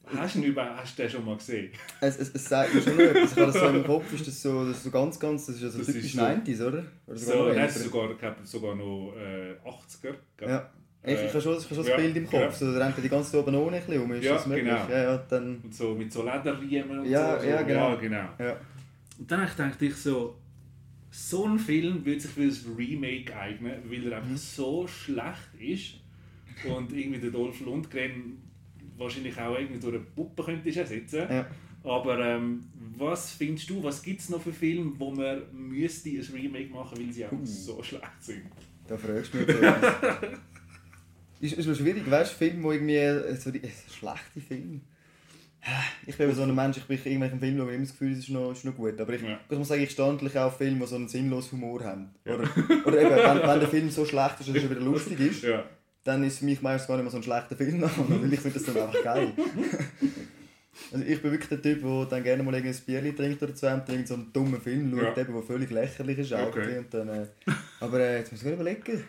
hast 0.05 0.35
du, 0.35 0.39
ihn 0.41 0.45
über, 0.45 0.77
hast 0.77 0.99
du 0.99 1.03
den 1.03 1.11
schon 1.11 1.25
mal 1.25 1.37
gesehen? 1.37 1.73
Es, 2.01 2.19
es, 2.19 2.35
es 2.35 2.45
sagt 2.45 2.75
mir 2.75 2.83
schon 2.83 2.99
etwas. 3.01 3.33
Ich 3.33 3.39
habe 3.39 3.53
das 3.53 3.61
so 3.61 3.69
im 3.69 3.85
Kopf, 3.85 4.13
ist 4.13 4.27
das 4.27 4.43
so, 4.43 4.67
das 4.69 4.83
so 4.83 4.91
ganz, 4.91 5.19
ganz, 5.19 5.47
das 5.47 5.55
ist 5.57 5.63
ja 5.63 5.69
so 5.71 5.79
Das 5.79 5.87
typisch 5.87 6.05
ist 6.05 6.13
so- 6.13 6.21
90s, 6.21 6.67
oder? 6.67 6.85
oder 7.07 7.17
So, 7.17 7.49
noch 7.49 7.55
nein, 7.55 7.71
sogar, 7.71 8.37
sogar 8.45 8.75
noch 8.75 9.15
äh, 9.17 9.55
80er. 9.65 10.15
glaub. 10.37 10.51
Ja. 10.51 10.71
Ich, 11.07 11.13
ich 11.13 11.29
habe 11.29 11.41
schon, 11.41 11.53
ich 11.57 11.65
habe 11.65 11.69
schon 11.69 11.77
das 11.79 11.89
ja, 11.89 11.97
Bild 11.97 12.17
im 12.17 12.27
Kopf. 12.29 12.55
So, 12.57 12.73
da 12.73 12.79
rennt 12.85 12.97
er 12.99 13.03
die 13.03 13.09
ganze 13.09 13.31
Zeit 13.33 13.41
oben 13.41 13.55
ohne 13.55 13.77
ein 13.77 13.83
bisschen 13.87 14.03
um. 14.03 14.13
Ist 14.13 14.25
Ja, 14.25 14.33
das 14.35 14.47
möglich? 14.47 14.65
genau. 14.67 14.89
Ja, 14.91 15.03
ja, 15.03 15.17
dann... 15.29 15.61
Und 15.63 15.75
so 15.75 15.95
mit 15.95 16.13
so 16.13 16.25
Lederriemen 16.25 16.99
und 17.01 17.07
Ja, 17.09 17.37
so. 17.37 17.43
so. 17.45 17.49
ja, 17.49 17.63
genau. 17.63 17.89
Ja, 17.91 17.95
genau. 17.97 18.29
Ja. 18.39 18.57
Und 19.19 19.31
dann 19.31 19.41
habe 19.49 19.85
ich 19.87 19.95
so, 19.95 20.37
so 21.11 21.47
ein 21.47 21.59
Film 21.59 22.05
würde 22.05 22.21
sich 22.21 22.31
für 22.31 22.43
ein 22.43 22.77
Remake 22.77 23.35
eignen, 23.37 23.73
weil 23.89 24.11
er 24.13 24.19
einfach 24.19 24.31
Mhm. 24.31 24.37
so 24.37 24.87
schlecht 24.87 25.55
ist 25.59 25.95
und 26.69 26.93
irgendwie 26.93 27.21
der 27.21 27.31
Dolph 27.31 27.61
Lundgren 27.61 28.39
wahrscheinlich 28.99 29.39
auch 29.41 29.59
irgendwie 29.59 29.81
durch 29.81 29.95
eine 29.95 30.05
Puppe 30.05 30.43
könntest 30.43 30.77
ersetzen. 30.79 31.25
Ja. 31.31 31.47
Aber 31.85 32.19
ähm, 32.19 32.65
was 32.99 33.31
findest 33.33 33.71
du, 33.71 33.83
was 33.83 34.03
gibt 34.03 34.21
es 34.21 34.29
noch 34.29 34.43
für 34.43 34.53
Filme, 34.53 34.93
wo 34.99 35.13
man 35.13 35.43
müsste 35.53 36.09
ein 36.11 36.25
Remake 36.35 36.71
machen, 36.73 36.99
weil 36.99 37.13
sie 37.13 37.25
einfach 37.25 37.39
Uh. 37.39 37.45
so 37.47 37.83
schlecht 37.83 38.05
sind? 38.21 38.43
Da 38.89 38.97
fragst 38.97 39.33
du 39.35 39.39
mich. 39.39 39.47
ist, 41.41 41.53
ist 41.55 41.67
noch 41.67 41.77
schwierig, 41.77 42.11
weißt 42.11 42.33
du, 42.33 42.37
Film, 42.37 42.63
wo 42.63 42.73
irgendwie 42.73 42.97
äh, 42.97 43.35
so 43.37 43.51
die, 43.51 43.63
äh, 43.63 43.71
schlechte 43.91 44.41
Film. 44.47 44.81
Ich 46.07 46.17
bin 46.17 46.33
so 46.33 46.43
ein 46.43 46.55
Mensch, 46.55 46.77
ich 46.77 46.85
bin 46.85 46.97
in 46.97 47.05
irgendwelchen 47.05 47.41
Filmen, 47.41 47.67
wo 47.67 47.69
ich 47.69 47.75
immer 47.75 47.85
das 47.85 47.91
Gefühl, 47.93 48.13
es 48.13 48.19
ist 48.21 48.29
noch, 48.31 48.53
ist 48.53 48.65
noch 48.65 48.75
gut. 48.77 49.01
Aber 49.01 49.13
ich, 49.13 49.23
Ja. 49.23 49.41
muss 49.51 49.67
sagen, 49.69 49.83
ich 49.83 49.91
stehe 49.91 50.13
natürlich 50.13 50.39
auch 50.39 50.47
auf 50.47 50.59
Filme, 50.59 50.79
die 50.79 50.87
so 50.87 50.95
einen 50.95 51.09
sinnlosen 51.09 51.53
Humor 51.61 51.83
haben. 51.83 52.11
Ja. 52.25 52.35
Oder, 52.35 52.49
oder 52.85 53.01
eben, 53.01 53.11
wenn, 53.11 53.49
wenn 53.49 53.61
der 53.61 53.69
Film 53.69 53.91
so 53.91 54.05
schlecht 54.05 54.39
ist, 54.41 54.49
dass 54.49 54.57
er 54.57 54.71
wieder 54.71 54.81
lustig 54.93 55.19
ist, 55.19 55.43
Ja. 55.43 55.65
dann 56.05 56.23
ist 56.23 56.39
für 56.39 56.45
mich 56.45 56.63
meistens 56.63 56.87
gar 56.87 56.95
nicht 56.97 57.03
mehr 57.05 57.11
so 57.11 57.17
ein 57.17 57.23
schlechter 57.25 57.57
Film 57.57 57.83
weil 57.83 58.33
ich 58.33 58.39
finde 58.41 58.59
das 58.61 58.67
dann 58.73 58.77
einfach 58.77 59.03
geil. 59.03 59.33
Also 60.93 61.05
ich 61.05 61.21
bin 61.23 61.33
wirklich 61.33 61.49
der 61.49 61.63
Typ, 61.63 61.83
der 61.83 62.05
dann 62.05 62.23
gerne 62.23 62.43
mal 62.43 62.55
ein 62.55 62.75
Bierli 62.87 63.13
trinkt 63.15 63.43
oder 63.43 63.55
zwei 63.55 63.75
und 63.75 63.89
irgend 63.89 64.07
so 64.07 64.15
einen 64.15 64.31
dummen 64.33 64.61
Film 64.61 64.91
schaut, 64.93 65.17
Ja. 65.17 65.23
eben, 65.23 65.33
der 65.33 65.43
völlig 65.43 65.71
lächerlich 65.71 66.19
ist. 66.19 66.33
Okay. 66.33 66.79
Und 66.79 66.93
dann, 66.95 67.09
äh, 67.09 67.27
aber 67.81 67.99
äh, 68.01 68.19
jetzt 68.19 68.31
muss 68.31 68.43
ich 68.43 68.47
mir 68.47 68.53
überlegen. 68.55 69.03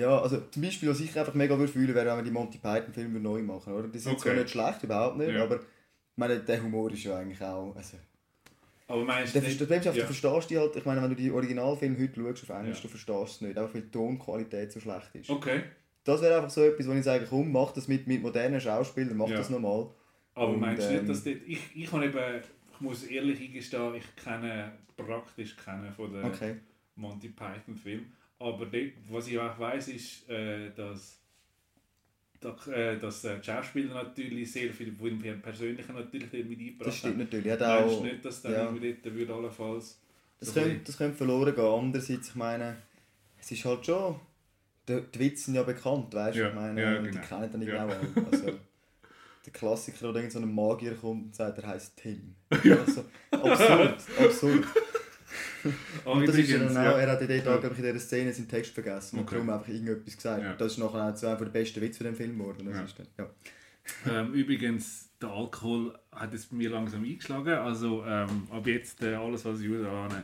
Ja, 0.00 0.20
also 0.20 0.40
zum 0.50 0.62
Beispiel, 0.62 0.88
was 0.88 1.00
ich 1.00 1.16
einfach 1.18 1.34
mega 1.34 1.56
würde 1.58 1.72
fühlen, 1.72 1.94
wäre, 1.94 2.06
wenn 2.10 2.16
wir 2.16 2.22
die 2.24 2.30
Monty 2.30 2.58
Python 2.58 2.92
Filme 2.92 3.20
neu 3.20 3.42
machen, 3.42 3.72
oder? 3.72 3.88
Die 3.88 3.98
sind 3.98 4.18
zwar 4.18 4.32
Okay. 4.32 4.40
nicht 4.42 4.50
schlecht, 4.50 4.82
überhaupt 4.82 5.16
nicht, 5.18 5.30
Ja. 5.34 5.42
aber 5.44 5.56
ich 5.56 6.16
meine, 6.16 6.40
der 6.40 6.62
Humor 6.62 6.90
ist 6.92 7.04
ja 7.04 7.16
eigentlich 7.18 7.40
auch... 7.42 7.74
Also, 7.76 7.96
Aber 8.88 9.04
meinst 9.04 9.34
du 9.34 9.38
das 9.40 9.48
nicht... 9.48 9.58
Problem 9.58 9.80
ist, 9.80 9.86
einfach, 9.86 9.98
ja. 10.00 10.06
du 10.06 10.12
verstehst 10.14 10.50
die 10.50 10.58
halt, 10.58 10.74
ich 10.76 10.84
meine, 10.84 11.02
wenn 11.02 11.10
du 11.10 11.16
die 11.16 11.30
Originalfilme 11.30 11.98
heute 12.00 12.20
schaust 12.20 12.42
auf 12.50 12.56
Englisch, 12.58 12.76
Ja. 12.78 12.82
du 12.82 12.88
verstehst 12.88 13.34
es 13.36 13.40
nicht, 13.42 13.58
einfach 13.58 13.74
weil 13.74 13.82
die 13.82 13.90
Tonqualität 13.90 14.72
so 14.72 14.80
schlecht 14.80 15.10
ist. 15.14 15.30
Okay, 15.30 15.62
Das 16.04 16.22
wäre 16.22 16.36
einfach 16.36 16.50
so 16.50 16.62
etwas, 16.64 16.88
wo 16.88 16.92
ich 16.92 17.04
sage, 17.04 17.26
komm, 17.28 17.52
mach 17.52 17.72
das 17.72 17.86
mit, 17.86 18.06
mit 18.06 18.22
modernen 18.22 18.60
Schauspielern, 18.60 19.16
mach 19.16 19.28
Ja. 19.28 19.36
das 19.36 19.50
nochmal. 19.50 19.88
aber 20.34 20.48
Und, 20.54 20.60
meinst 20.60 20.82
du 20.88 20.92
nicht, 20.92 21.00
ähm, 21.02 21.06
dass 21.08 21.24
dort... 21.24 21.36
Ich, 21.46 21.60
ich, 21.76 21.92
habe 21.92 22.06
eben, 22.06 22.18
ich 22.72 22.80
muss 22.80 23.04
ehrlich 23.04 23.40
eingestehen, 23.40 23.94
ich 23.94 24.16
kenne 24.16 24.72
praktisch 24.96 25.54
keinen 25.56 25.92
von 25.92 26.12
den 26.12 26.24
Okay. 26.24 26.56
Monty 26.96 27.28
Python 27.28 27.76
Film. 27.76 28.06
Aber 28.40 28.66
was 29.10 29.28
ich 29.28 29.38
auch 29.38 29.58
weiss, 29.58 29.88
ist, 29.88 30.28
äh, 30.30 30.70
dass, 30.74 31.20
dass, 32.40 32.66
äh, 32.68 32.98
dass 32.98 33.22
äh, 33.24 33.38
die 33.38 33.44
Schauspieler 33.44 33.94
natürlich 34.02 34.50
sehr 34.50 34.72
viel 34.72 34.94
von 34.96 35.22
ihrem 35.22 35.42
Persönlichen 35.42 35.94
natürlich 35.94 36.32
mit 36.32 36.58
eingebracht 36.58 36.88
Das 36.88 36.96
stimmt 36.96 37.14
haben. 37.14 37.24
natürlich. 37.24 37.52
Hat 37.52 37.60
Meinst 37.60 37.84
auch, 37.94 37.98
du 38.00 38.04
nicht, 38.06 38.24
dass 38.24 38.42
dann 38.42 38.52
ja. 38.52 38.64
irgendwie 38.64 38.96
dort 39.02 39.14
würde 39.14 39.34
allenfalls... 39.34 40.00
das, 40.38 40.48
so 40.48 40.60
könnte, 40.60 40.80
das 40.84 40.96
könnte 40.96 41.16
verloren 41.18 41.54
gehen. 41.54 41.64
Andererseits, 41.64 42.28
ich 42.30 42.34
meine, 42.34 42.76
es 43.38 43.50
ist 43.50 43.64
halt 43.64 43.84
schon... 43.84 44.18
Die, 44.88 44.98
die 45.14 45.18
Witze 45.20 45.44
sind 45.44 45.54
ja 45.56 45.62
bekannt, 45.62 46.14
weißt 46.14 46.36
du? 46.38 46.40
Ja, 46.40 46.48
ich 46.48 46.54
meine, 46.54 46.80
ja, 46.80 46.98
die 46.98 47.10
genau. 47.10 47.20
kennen 47.26 47.52
dann 47.52 47.62
Ja. 47.62 47.84
genau 47.84 47.94
alle. 47.94 48.26
Also, 48.32 48.46
der 49.44 49.52
Klassiker, 49.52 50.08
oder 50.08 50.16
irgend 50.20 50.32
so 50.32 50.38
ein 50.38 50.54
Magier 50.54 50.94
kommt 50.94 51.26
und 51.26 51.34
sagt, 51.36 51.58
er 51.58 51.66
heisst 51.66 51.94
Tim. 51.98 52.34
Also, 52.50 53.04
absurd, 53.30 53.98
absurd. 54.18 54.64
Ah, 56.04 56.10
Und 56.10 56.26
das 56.28 56.36
ist 56.36 56.48
ja 56.50 56.58
auch, 56.66 56.70
ja. 56.74 56.98
er 56.98 57.10
hat 57.12 57.20
in, 57.22 57.30
Ja. 57.44 57.54
auch, 57.54 57.60
glaub 57.60 57.72
ich, 57.72 57.78
in 57.78 57.84
dieser 57.84 57.98
Szene 57.98 58.32
seinen 58.32 58.48
Text 58.48 58.72
vergessen 58.72 59.18
und 59.18 59.22
Okay. 59.24 59.34
darum 59.36 59.50
einfach 59.50 59.68
irgendetwas 59.68 60.16
gesagt. 60.16 60.42
Ja. 60.42 60.54
Das 60.54 60.72
ist 60.72 60.78
nachher 60.78 61.14
zu 61.14 61.26
einem 61.28 61.38
der 61.38 61.46
besten 61.46 61.80
Witze 61.80 61.98
von 61.98 62.06
dem 62.06 62.16
Film 62.16 62.38
geworden. 62.38 62.66
Das 62.66 62.76
Ja. 62.76 62.84
ist 62.84 62.98
dann, 62.98 63.06
ja. 63.18 64.20
Ähm, 64.20 64.32
übrigens, 64.34 65.08
der 65.20 65.30
Alkohol 65.30 65.98
hat 66.12 66.32
es 66.34 66.46
bei 66.46 66.56
mir 66.56 66.70
langsam 66.70 67.02
eingeschlagen. 67.04 67.54
Also 67.54 68.04
ähm, 68.06 68.46
ab 68.50 68.66
jetzt 68.66 69.02
äh, 69.02 69.14
alles, 69.14 69.44
was 69.44 69.60
ich 69.60 69.68
habe, 69.68 70.22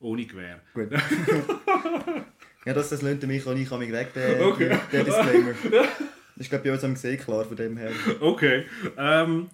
ohne 0.00 0.24
Gewehr. 0.26 0.60
Gut. 0.74 0.88
ja, 2.66 2.72
das, 2.74 2.90
das 2.90 3.02
lönt 3.02 3.22
mich 3.26 3.46
auch 3.46 3.54
nicht, 3.54 3.64
ich 3.64 3.70
habe 3.70 3.84
mich 3.84 3.92
weg, 3.92 4.12
der, 4.14 4.44
Okay. 4.46 4.76
der 4.92 5.04
Disclaimer. 5.04 5.52
Das 5.62 6.46
ist, 6.46 6.48
glaube 6.48 6.64
ich, 6.64 6.70
bei 6.70 6.72
uns 6.72 6.84
am 6.84 6.94
gesehen, 6.94 7.18
klar, 7.18 7.44
von 7.44 7.56
dem 7.56 7.76
her. 7.76 7.90
Okay. 8.20 8.64
Ähm, 8.96 9.48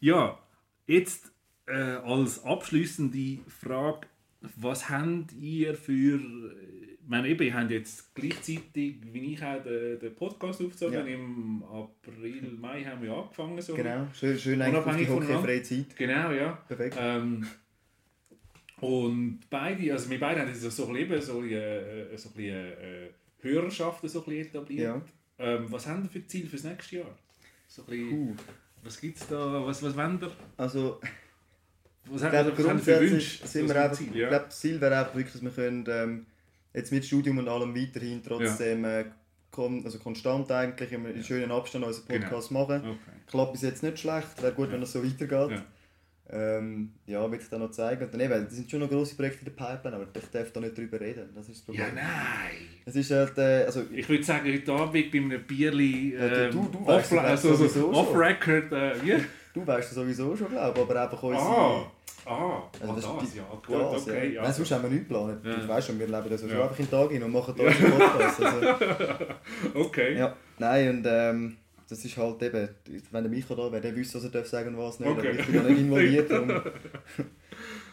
ja, 0.00 0.38
jetzt 0.86 1.30
äh, 1.66 1.72
als 1.74 2.42
abschließende 2.44 3.38
Frage, 3.48 4.06
was 4.56 4.88
habt 4.88 5.32
ihr 5.32 5.74
für. 5.74 6.20
Ich 7.02 7.08
meine, 7.08 7.28
eben, 7.28 7.42
ihr 7.42 7.54
habt 7.54 7.70
jetzt 7.70 8.14
gleichzeitig, 8.14 8.96
wie 9.12 9.34
ich 9.34 9.42
auch, 9.42 9.62
den, 9.62 9.98
den 9.98 10.14
Podcast 10.14 10.60
aufgezogen. 10.62 10.94
Ja. 10.94 11.00
Im 11.04 11.62
April, 11.64 12.56
Mai 12.60 12.84
haben 12.84 13.02
wir 13.02 13.12
angefangen. 13.12 13.60
So. 13.60 13.74
Genau, 13.74 14.06
schön, 14.14 14.38
schön 14.38 14.62
eigentlich 14.62 14.84
auf 14.84 14.96
die 14.96 15.08
hockeyfreie 15.08 15.62
Zeit. 15.62 15.96
Genau, 15.96 16.30
ja. 16.30 16.52
Perfekt. 16.68 16.96
Ähm, 16.98 17.46
und 18.80 19.40
beide, 19.50 19.92
also 19.92 20.10
wir 20.10 20.18
beide 20.18 20.40
haben 20.40 20.48
jetzt 20.48 20.62
so 20.62 20.86
ein 20.86 20.94
bisschen, 20.94 21.20
so 21.20 21.38
ein 21.38 21.42
bisschen, 21.42 21.60
äh, 21.60 22.16
so 22.16 22.28
ein 22.28 22.34
bisschen 22.34 22.72
äh, 22.72 23.08
Hörerschaften 23.40 24.08
so 24.08 24.20
ein 24.20 24.24
bisschen 24.24 24.46
etabliert. 24.48 25.02
Ja. 25.38 25.54
Ähm, 25.54 25.66
was 25.70 25.86
haben 25.86 26.04
ihr 26.04 26.10
für 26.10 26.26
Ziel 26.26 26.46
fürs 26.46 26.64
nächste 26.64 26.96
Jahr? 26.96 27.18
So 27.66 27.82
ein 27.82 27.88
bisschen, 27.88 28.10
Puh. 28.10 28.42
was 28.82 29.00
gibt's 29.00 29.26
da, 29.28 29.64
was, 29.66 29.82
was 29.82 29.96
wollt 29.96 30.22
ihr? 30.22 30.32
Also, 30.56 31.00
Was 32.06 32.20
Ich 32.20 32.26
haben 32.26 32.32
wir 32.32 32.42
glaube, 32.52 32.58
was 32.76 32.84
sind 32.84 33.68
wir 33.68 33.92
ich 33.92 34.14
Ja. 34.16 34.28
glaube, 34.28 34.44
das 34.46 34.60
Ziel 34.60 34.80
wäre 34.80 34.98
einfach 34.98 35.14
wirklich, 35.14 35.32
dass 35.32 35.42
wir 35.42 35.50
können, 35.50 35.84
ähm, 35.88 36.26
jetzt 36.74 36.90
mit 36.92 37.04
Studium 37.04 37.38
und 37.38 37.48
allem 37.48 37.74
weiterhin 37.76 38.22
trotzdem 38.22 38.84
äh, 38.84 39.04
kon 39.50 39.84
also 39.84 39.98
konstant 39.98 40.50
eigentlich 40.50 40.90
in 40.92 41.06
einem 41.06 41.22
schönen 41.22 41.50
Abstand 41.52 41.84
unseren 41.84 42.08
Genau. 42.08 42.20
Podcast 42.28 42.50
machen. 42.50 42.80
Okay. 42.80 42.96
Klappt 43.28 43.52
bis 43.52 43.62
jetzt 43.62 43.82
nicht 43.82 43.98
schlecht, 43.98 44.42
wäre 44.42 44.52
gut, 44.52 44.68
Ja. 44.68 44.72
wenn 44.74 44.80
das 44.80 44.92
so 44.92 45.04
weitergeht. 45.04 45.58
Ja. 45.58 45.64
Ähm, 46.30 46.92
ja, 47.04 47.30
wird 47.30 47.42
sich 47.42 47.50
dann 47.50 47.60
noch 47.60 47.72
zeigen. 47.72 48.02
Und 48.04 48.14
dann 48.14 48.20
eben, 48.20 48.44
das 48.44 48.54
sind 48.54 48.70
schon 48.70 48.80
noch 48.80 48.88
grosse 48.88 49.14
Projekte 49.14 49.40
in 49.40 49.44
der 49.44 49.64
Pipeline, 49.64 49.96
aber 49.96 50.06
ich 50.16 50.28
darf 50.30 50.50
da 50.50 50.60
nicht 50.60 50.78
drüber 50.78 50.98
reden. 50.98 51.28
Das 51.34 51.46
ist 51.48 51.68
das 51.68 51.76
Ja, 51.76 51.84
Problem. 51.84 52.02
nein. 52.04 52.68
Es 52.86 52.96
ist 52.96 53.10
halt, 53.10 53.36
äh, 53.36 53.64
also, 53.64 53.82
Ich 53.92 54.08
würde 54.08 54.24
sagen, 54.24 54.50
heute 54.50 54.72
Abend 54.72 54.92
bei 55.12 55.18
einem 55.18 55.42
Bierli 55.46 56.14
Ja, 56.14 56.28
du- 56.28 56.34
ähm, 56.36 56.50
du- 56.52 56.68
du 56.78 56.88
off, 56.88 57.12
also, 57.12 57.48
so 57.50 57.56
sowieso 57.56 57.80
schon. 57.80 57.94
off-record. 57.94 58.72
Äh, 58.72 58.94
wie? 59.04 59.24
Du 59.54 59.66
weißt 59.66 59.88
das 59.90 59.94
sowieso 59.94 60.36
schon, 60.36 60.48
glaube 60.48 60.72
ich, 60.80 60.82
aber 60.90 61.02
einfach 61.02 61.22
unsere... 61.22 61.44
Ah, 61.46 61.86
ah, 62.26 62.62
Also 62.80 62.92
ah, 62.92 62.96
das 62.96 63.04
das, 63.04 63.22
ist 63.24 63.34
die- 63.34 63.38
ja. 63.38 63.44
Gut, 63.66 63.94
das, 63.94 64.02
okay. 64.08 64.28
ja. 64.28 64.32
Ja. 64.34 64.42
Nein, 64.42 64.52
sonst 64.52 64.70
haben 64.72 64.82
wir 64.84 64.90
nichts 64.90 65.08
geplant. 65.08 65.44
Ja. 65.44 65.56
Du 65.56 65.68
weißt 65.68 65.86
schon, 65.88 65.98
wir 65.98 66.06
leben 66.06 66.30
das 66.30 66.40
so 66.40 66.46
Ja. 66.46 66.62
einfach 66.62 66.78
in 66.78 66.84
den 66.86 66.90
Tag 66.90 67.10
hin 67.10 67.22
und 67.22 67.32
machen 67.32 67.54
da 67.56 67.64
unseren 67.64 67.90
Podcast. 67.98 68.42
Also, 68.42 68.66
Okay. 69.74 70.16
ja, 70.18 70.36
nein, 70.58 70.88
und 70.90 71.06
ähm, 71.08 71.56
das 71.88 72.04
ist 72.04 72.16
halt 72.16 72.42
eben, 72.42 72.68
wenn 73.10 73.22
der 73.24 73.30
Micho 73.30 73.54
da 73.54 73.70
wäre, 73.70 73.82
der 73.82 73.94
wüsste, 73.94 74.16
was 74.18 74.24
er 74.24 74.30
darf 74.30 74.46
sagen 74.46 74.74
und 74.74 74.78
was 74.82 74.98
nicht. 75.00 75.10
Okay. 75.10 75.28
Aber 75.30 75.38
ich 75.38 75.46
bin 75.46 75.54
da 75.56 75.62
nicht 75.68 75.80
involviert. 75.80 76.30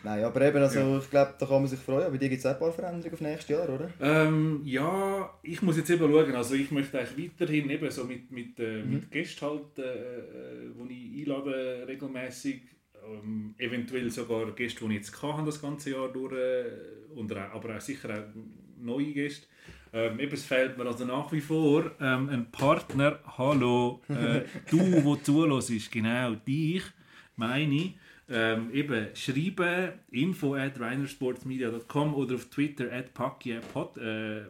nein, 0.03 0.23
aber 0.23 0.41
eben, 0.41 0.57
also, 0.57 0.99
ich 0.99 1.09
glaube, 1.09 1.33
da 1.39 1.45
kann 1.45 1.61
man 1.61 1.67
sich 1.67 1.79
freuen. 1.79 2.11
Bei 2.11 2.17
dir 2.17 2.29
gibt 2.29 2.39
es 2.39 2.45
auch 2.45 2.53
ein 2.53 2.59
paar 2.59 2.71
Veränderungen 2.71 3.13
auf 3.13 3.21
nächstes 3.21 3.49
Jahr, 3.49 3.69
oder? 3.69 3.89
Ähm, 4.01 4.61
ja, 4.65 5.33
ich 5.43 5.61
muss 5.61 5.77
jetzt 5.77 5.89
eben 5.89 6.09
schauen. 6.11 6.35
Also 6.35 6.55
ich 6.55 6.71
möchte 6.71 6.99
eigentlich 6.99 7.31
weiterhin 7.39 7.69
eben 7.69 7.89
so 7.91 8.03
mit, 8.05 8.31
mit, 8.31 8.59
äh, 8.59 8.81
Mhm. 8.83 8.91
mit 8.93 9.11
Gästen 9.11 9.45
halt, 9.45 9.77
äh, 9.79 9.81
äh, 9.81 10.71
wo 10.75 10.85
ich 10.89 11.27
einlade 11.27 11.85
regelmäßig. 11.87 12.61
Ähm, 13.05 13.55
eventuell 13.57 14.09
sogar 14.11 14.51
Gäste, 14.51 14.81
die 14.85 14.91
ich 14.91 14.97
jetzt 14.97 15.23
hatte, 15.23 15.45
das 15.45 15.61
ganze 15.61 15.91
Jahr 15.91 16.09
durch. 16.09 16.33
Äh, 16.33 16.65
und 17.15 17.31
auch, 17.33 17.37
aber 17.55 17.75
auch 17.77 17.81
sicher 17.81 18.09
auch 18.09 18.81
neue 18.81 19.13
Gäste. 19.13 19.47
Ähm, 19.91 20.19
eben, 20.19 20.33
es 20.33 20.45
fehlt 20.45 20.77
mir 20.77 20.85
also 20.85 21.05
nach 21.05 21.31
wie 21.31 21.41
vor 21.41 21.91
ähm, 21.99 22.29
ein 22.29 22.51
Partner. 22.51 23.19
Hallo, 23.37 24.01
äh, 24.09 24.41
du, 24.69 25.03
wo 25.03 25.15
zuhörst, 25.15 25.91
genau 25.91 26.35
dich, 26.35 26.83
meine 27.35 27.73
ich. 27.73 27.95
Ähm, 28.32 28.71
eben 28.73 29.07
schreiben 29.15 29.93
info 30.11 30.53
at 30.53 30.80
reinersportsmedia.com 30.80 32.13
oder 32.13 32.36
auf 32.36 32.45
Twitter 32.45 32.91
at 32.91 33.13
pakiepod, 33.13 33.97
äh. 33.97 34.43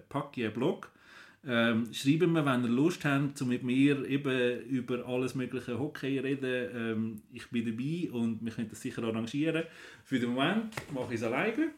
Ähm, 1.47 1.93
schreiben 1.93 2.34
mir, 2.34 2.45
wenn 2.45 2.63
ihr 2.63 2.69
Lust 2.69 3.05
habt, 3.05 3.41
um 3.41 3.47
mit 3.47 3.63
mir 3.63 4.05
eben 4.05 4.59
über 4.63 5.07
alles 5.07 5.36
mögliche 5.36 5.80
Hockey 5.80 6.19
reden. 6.19 6.69
Ähm, 6.75 7.21
ich 7.32 7.47
bin 7.49 7.65
dabei 7.65 8.11
und 8.11 8.43
wir 8.43 8.51
können 8.51 8.69
das 8.69 8.82
sicher 8.82 9.03
arrangieren. 9.03 9.63
Für 10.03 10.19
den 10.19 10.32
Moment 10.32 10.73
mache 10.93 11.13
ich 11.13 11.21
es 11.21 11.23
alleine. 11.23 11.69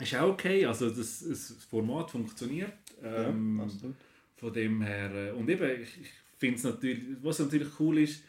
Ist 0.00 0.16
auch 0.16 0.30
okay, 0.30 0.66
also 0.66 0.90
das, 0.90 1.24
das 1.26 1.52
Format 1.70 2.10
funktioniert. 2.10 2.72
Ähm, 3.02 3.62
ja, 3.64 3.88
von 4.36 4.52
dem 4.52 4.82
her, 4.82 5.14
äh, 5.14 5.30
und 5.30 5.48
eben, 5.48 5.82
ich, 5.82 6.00
ich 6.00 6.10
finde 6.36 6.56
es 6.56 6.64
natürlich, 6.64 7.00
was 7.22 7.38
natürlich 7.38 7.68
cool 7.78 7.98
ist, 7.98 8.24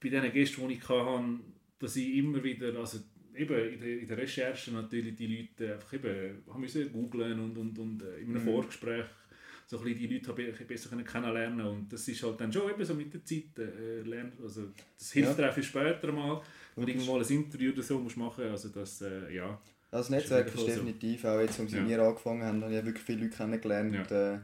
bei 0.00 0.08
diesen 0.08 0.32
Gästen, 0.32 0.68
die 0.68 0.74
ich 0.74 0.88
hatte, 0.88 1.40
dass 1.78 1.96
ich 1.96 2.16
immer 2.16 2.42
wieder, 2.42 2.74
also 2.78 2.98
eben 3.34 3.72
in 3.74 3.80
der, 3.80 3.98
in 4.00 4.08
der 4.08 4.16
Recherche 4.18 4.72
natürlich 4.72 5.14
die 5.16 5.26
Leute 5.26 5.74
einfach 5.74 5.92
eben, 5.92 6.42
haben 6.48 6.60
müssen 6.60 6.90
googlen 6.92 7.38
und, 7.40 7.56
und, 7.58 7.78
und 7.78 8.02
äh, 8.02 8.18
in 8.20 8.30
einem 8.30 8.42
Mhm. 8.42 8.46
Vorgespräch 8.46 9.04
so 9.68 9.78
ein 9.78 9.84
bisschen 9.84 9.98
die 9.98 10.14
Leute 10.14 10.28
habe 10.28 10.42
ich 10.42 10.66
besser 10.66 10.88
können 10.88 11.04
kennenlernen 11.04 11.66
und 11.66 11.92
das 11.92 12.06
ist 12.06 12.22
halt 12.22 12.40
dann 12.40 12.52
schon 12.52 12.70
eben 12.70 12.84
so 12.84 12.94
mit 12.94 13.12
der 13.12 13.24
Zeit 13.24 13.58
äh, 13.58 14.00
lernen, 14.02 14.32
also 14.42 14.68
das 14.96 15.10
hilft 15.12 15.38
dir 15.38 15.50
auch 15.50 15.52
für 15.54 15.62
später 15.62 16.12
mal, 16.12 16.40
wenn 16.76 16.86
du 16.86 16.92
irgendwo 16.92 17.16
mal 17.16 17.24
ein 17.24 17.28
Interview 17.32 17.72
oder 17.72 17.82
so 17.82 17.98
musst 17.98 18.16
machen, 18.16 18.44
also 18.44 18.68
das, 18.68 19.02
äh, 19.02 19.34
ja. 19.34 19.60
Also 19.90 20.10
das 20.10 20.10
Netzwerk 20.10 20.46
Ist 20.48 20.54
ist 20.54 20.60
wieder 20.62 20.74
so. 20.76 20.82
definitiv, 20.82 21.24
auch 21.24 21.40
jetzt, 21.40 21.58
als 21.60 21.72
Ja. 21.72 21.86
wir 21.88 21.98
angefangen 22.00 22.42
haben, 22.44 22.62
habe 22.62 22.76
ich 22.76 22.84
wirklich 22.84 23.04
viele 23.04 23.24
Leute 23.24 23.36
kennengelernt. 23.36 24.10
Ja. 24.10 24.34
Äh, 24.34 24.38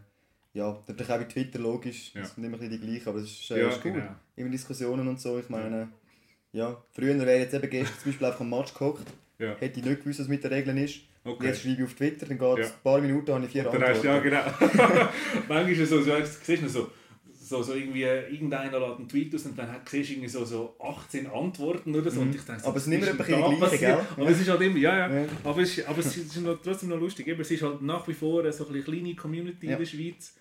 ja, 0.55 0.83
natürlich 0.87 1.11
auch 1.12 1.18
bei 1.18 1.24
Twitter 1.24 1.59
logisch, 1.61 2.12
Ja. 2.14 2.20
das 2.22 2.35
sind 2.35 2.45
immer 2.45 2.57
ein 2.57 2.61
bisschen 2.61 2.80
die 2.80 2.87
gleichen, 2.87 3.09
aber 3.09 3.18
es 3.20 3.30
ist, 3.30 3.51
äh, 3.53 3.61
ja, 3.61 3.68
ist 3.68 3.85
cool. 3.85 3.93
genau. 3.93 4.16
Immer 4.37 4.51
Diskussionen 4.51 5.07
und 5.09 5.20
so, 5.20 5.39
ich 5.39 5.49
meine, 5.49 5.89
ja, 6.53 6.83
früher 6.93 7.19
wäre 7.19 7.39
jetzt 7.41 7.55
eben 7.55 7.69
gestern 7.71 7.99
zum 8.03 8.11
Beispiel 8.13 8.27
einfach 8.27 8.41
am 8.41 8.51
Match 8.51 8.75
gehockt, 8.75 9.07
Ja. 9.39 9.55
hätte 9.59 9.81
ich 9.81 9.87
nicht 9.87 10.03
gewusst, 10.03 10.21
was 10.21 10.29
mit 10.29 10.43
den 10.45 10.53
Regeln 10.53 10.77
ist. 10.79 11.01
Okay. 11.25 11.47
jetzt 11.47 11.63
schreibe 11.63 11.77
ich 11.81 11.85
auf 11.85 11.95
Twitter, 11.95 12.27
dann 12.27 12.37
geht 12.39 12.59
es 12.59 12.69
Ja. 12.69 12.75
ein 12.75 12.83
paar 12.83 13.01
Minuten, 13.01 13.33
habe 13.33 13.45
ich 13.45 13.53
vier 13.53 13.63
Dann 13.65 13.81
hast, 13.83 14.05
Antworten. 14.05 14.07
ja, 14.07 14.19
genau. 14.19 14.43
Manchmal 15.49 15.71
ist 15.71 15.79
es 15.81 15.91
so, 15.91 16.03
so 16.03 16.13
siehst 16.43 16.63
du 16.65 16.69
so, 16.69 16.91
so, 17.33 17.63
so 17.63 17.75
irgendwie, 17.75 18.03
irgendeiner 18.03 18.79
lädt 18.81 18.99
einen 18.99 19.09
Tweet 19.09 19.35
aus 19.35 19.45
und 19.47 19.57
dann 19.59 19.71
hat- 19.71 19.89
siehst 19.89 20.09
du 20.11 20.15
irgendwie 20.15 20.29
so, 20.29 20.45
so 20.45 20.75
18 20.81 21.27
Antworten 21.29 21.95
oder 21.95 22.11
so. 22.11 22.21
Und 22.23 22.35
ich 22.35 22.41
denke, 22.43 22.61
so, 22.61 22.67
Mhm. 22.67 22.69
Aber 22.71 22.77
es 22.77 22.85
sind 22.85 22.93
immer 22.95 23.03
ist 23.07 23.13
die 23.13 23.19
da 23.19 23.25
gleichen, 23.25 23.61
passiert? 23.61 23.81
gell? 23.81 23.99
Aber 24.17 24.31
es 24.31 24.41
ist 24.41 24.49
halt 24.49 24.61
immer, 24.63 24.79
ja, 24.79 24.99
ja. 25.09 25.15
Ja. 25.23 25.29
Aber, 25.45 25.61
es, 25.63 25.79
ist- 25.79 25.89
aber 25.89 25.99
es 26.01 26.17
ist 26.17 26.37
noch, 26.41 26.61
trotzdem 26.63 26.89
noch 26.89 26.99
lustig. 26.99 27.29
Eben, 27.29 27.41
es 27.41 27.51
ist 27.51 27.63
halt 27.63 27.83
nach 27.83 28.09
wie 28.09 28.15
vor 28.15 28.41
eine 28.41 28.53
so 28.53 28.67
eine 28.69 28.81
kleine 28.83 29.15
Community 29.15 29.67
Ja. 29.67 29.73
in 29.75 29.79
der 29.79 29.87
Schweiz. 29.87 30.35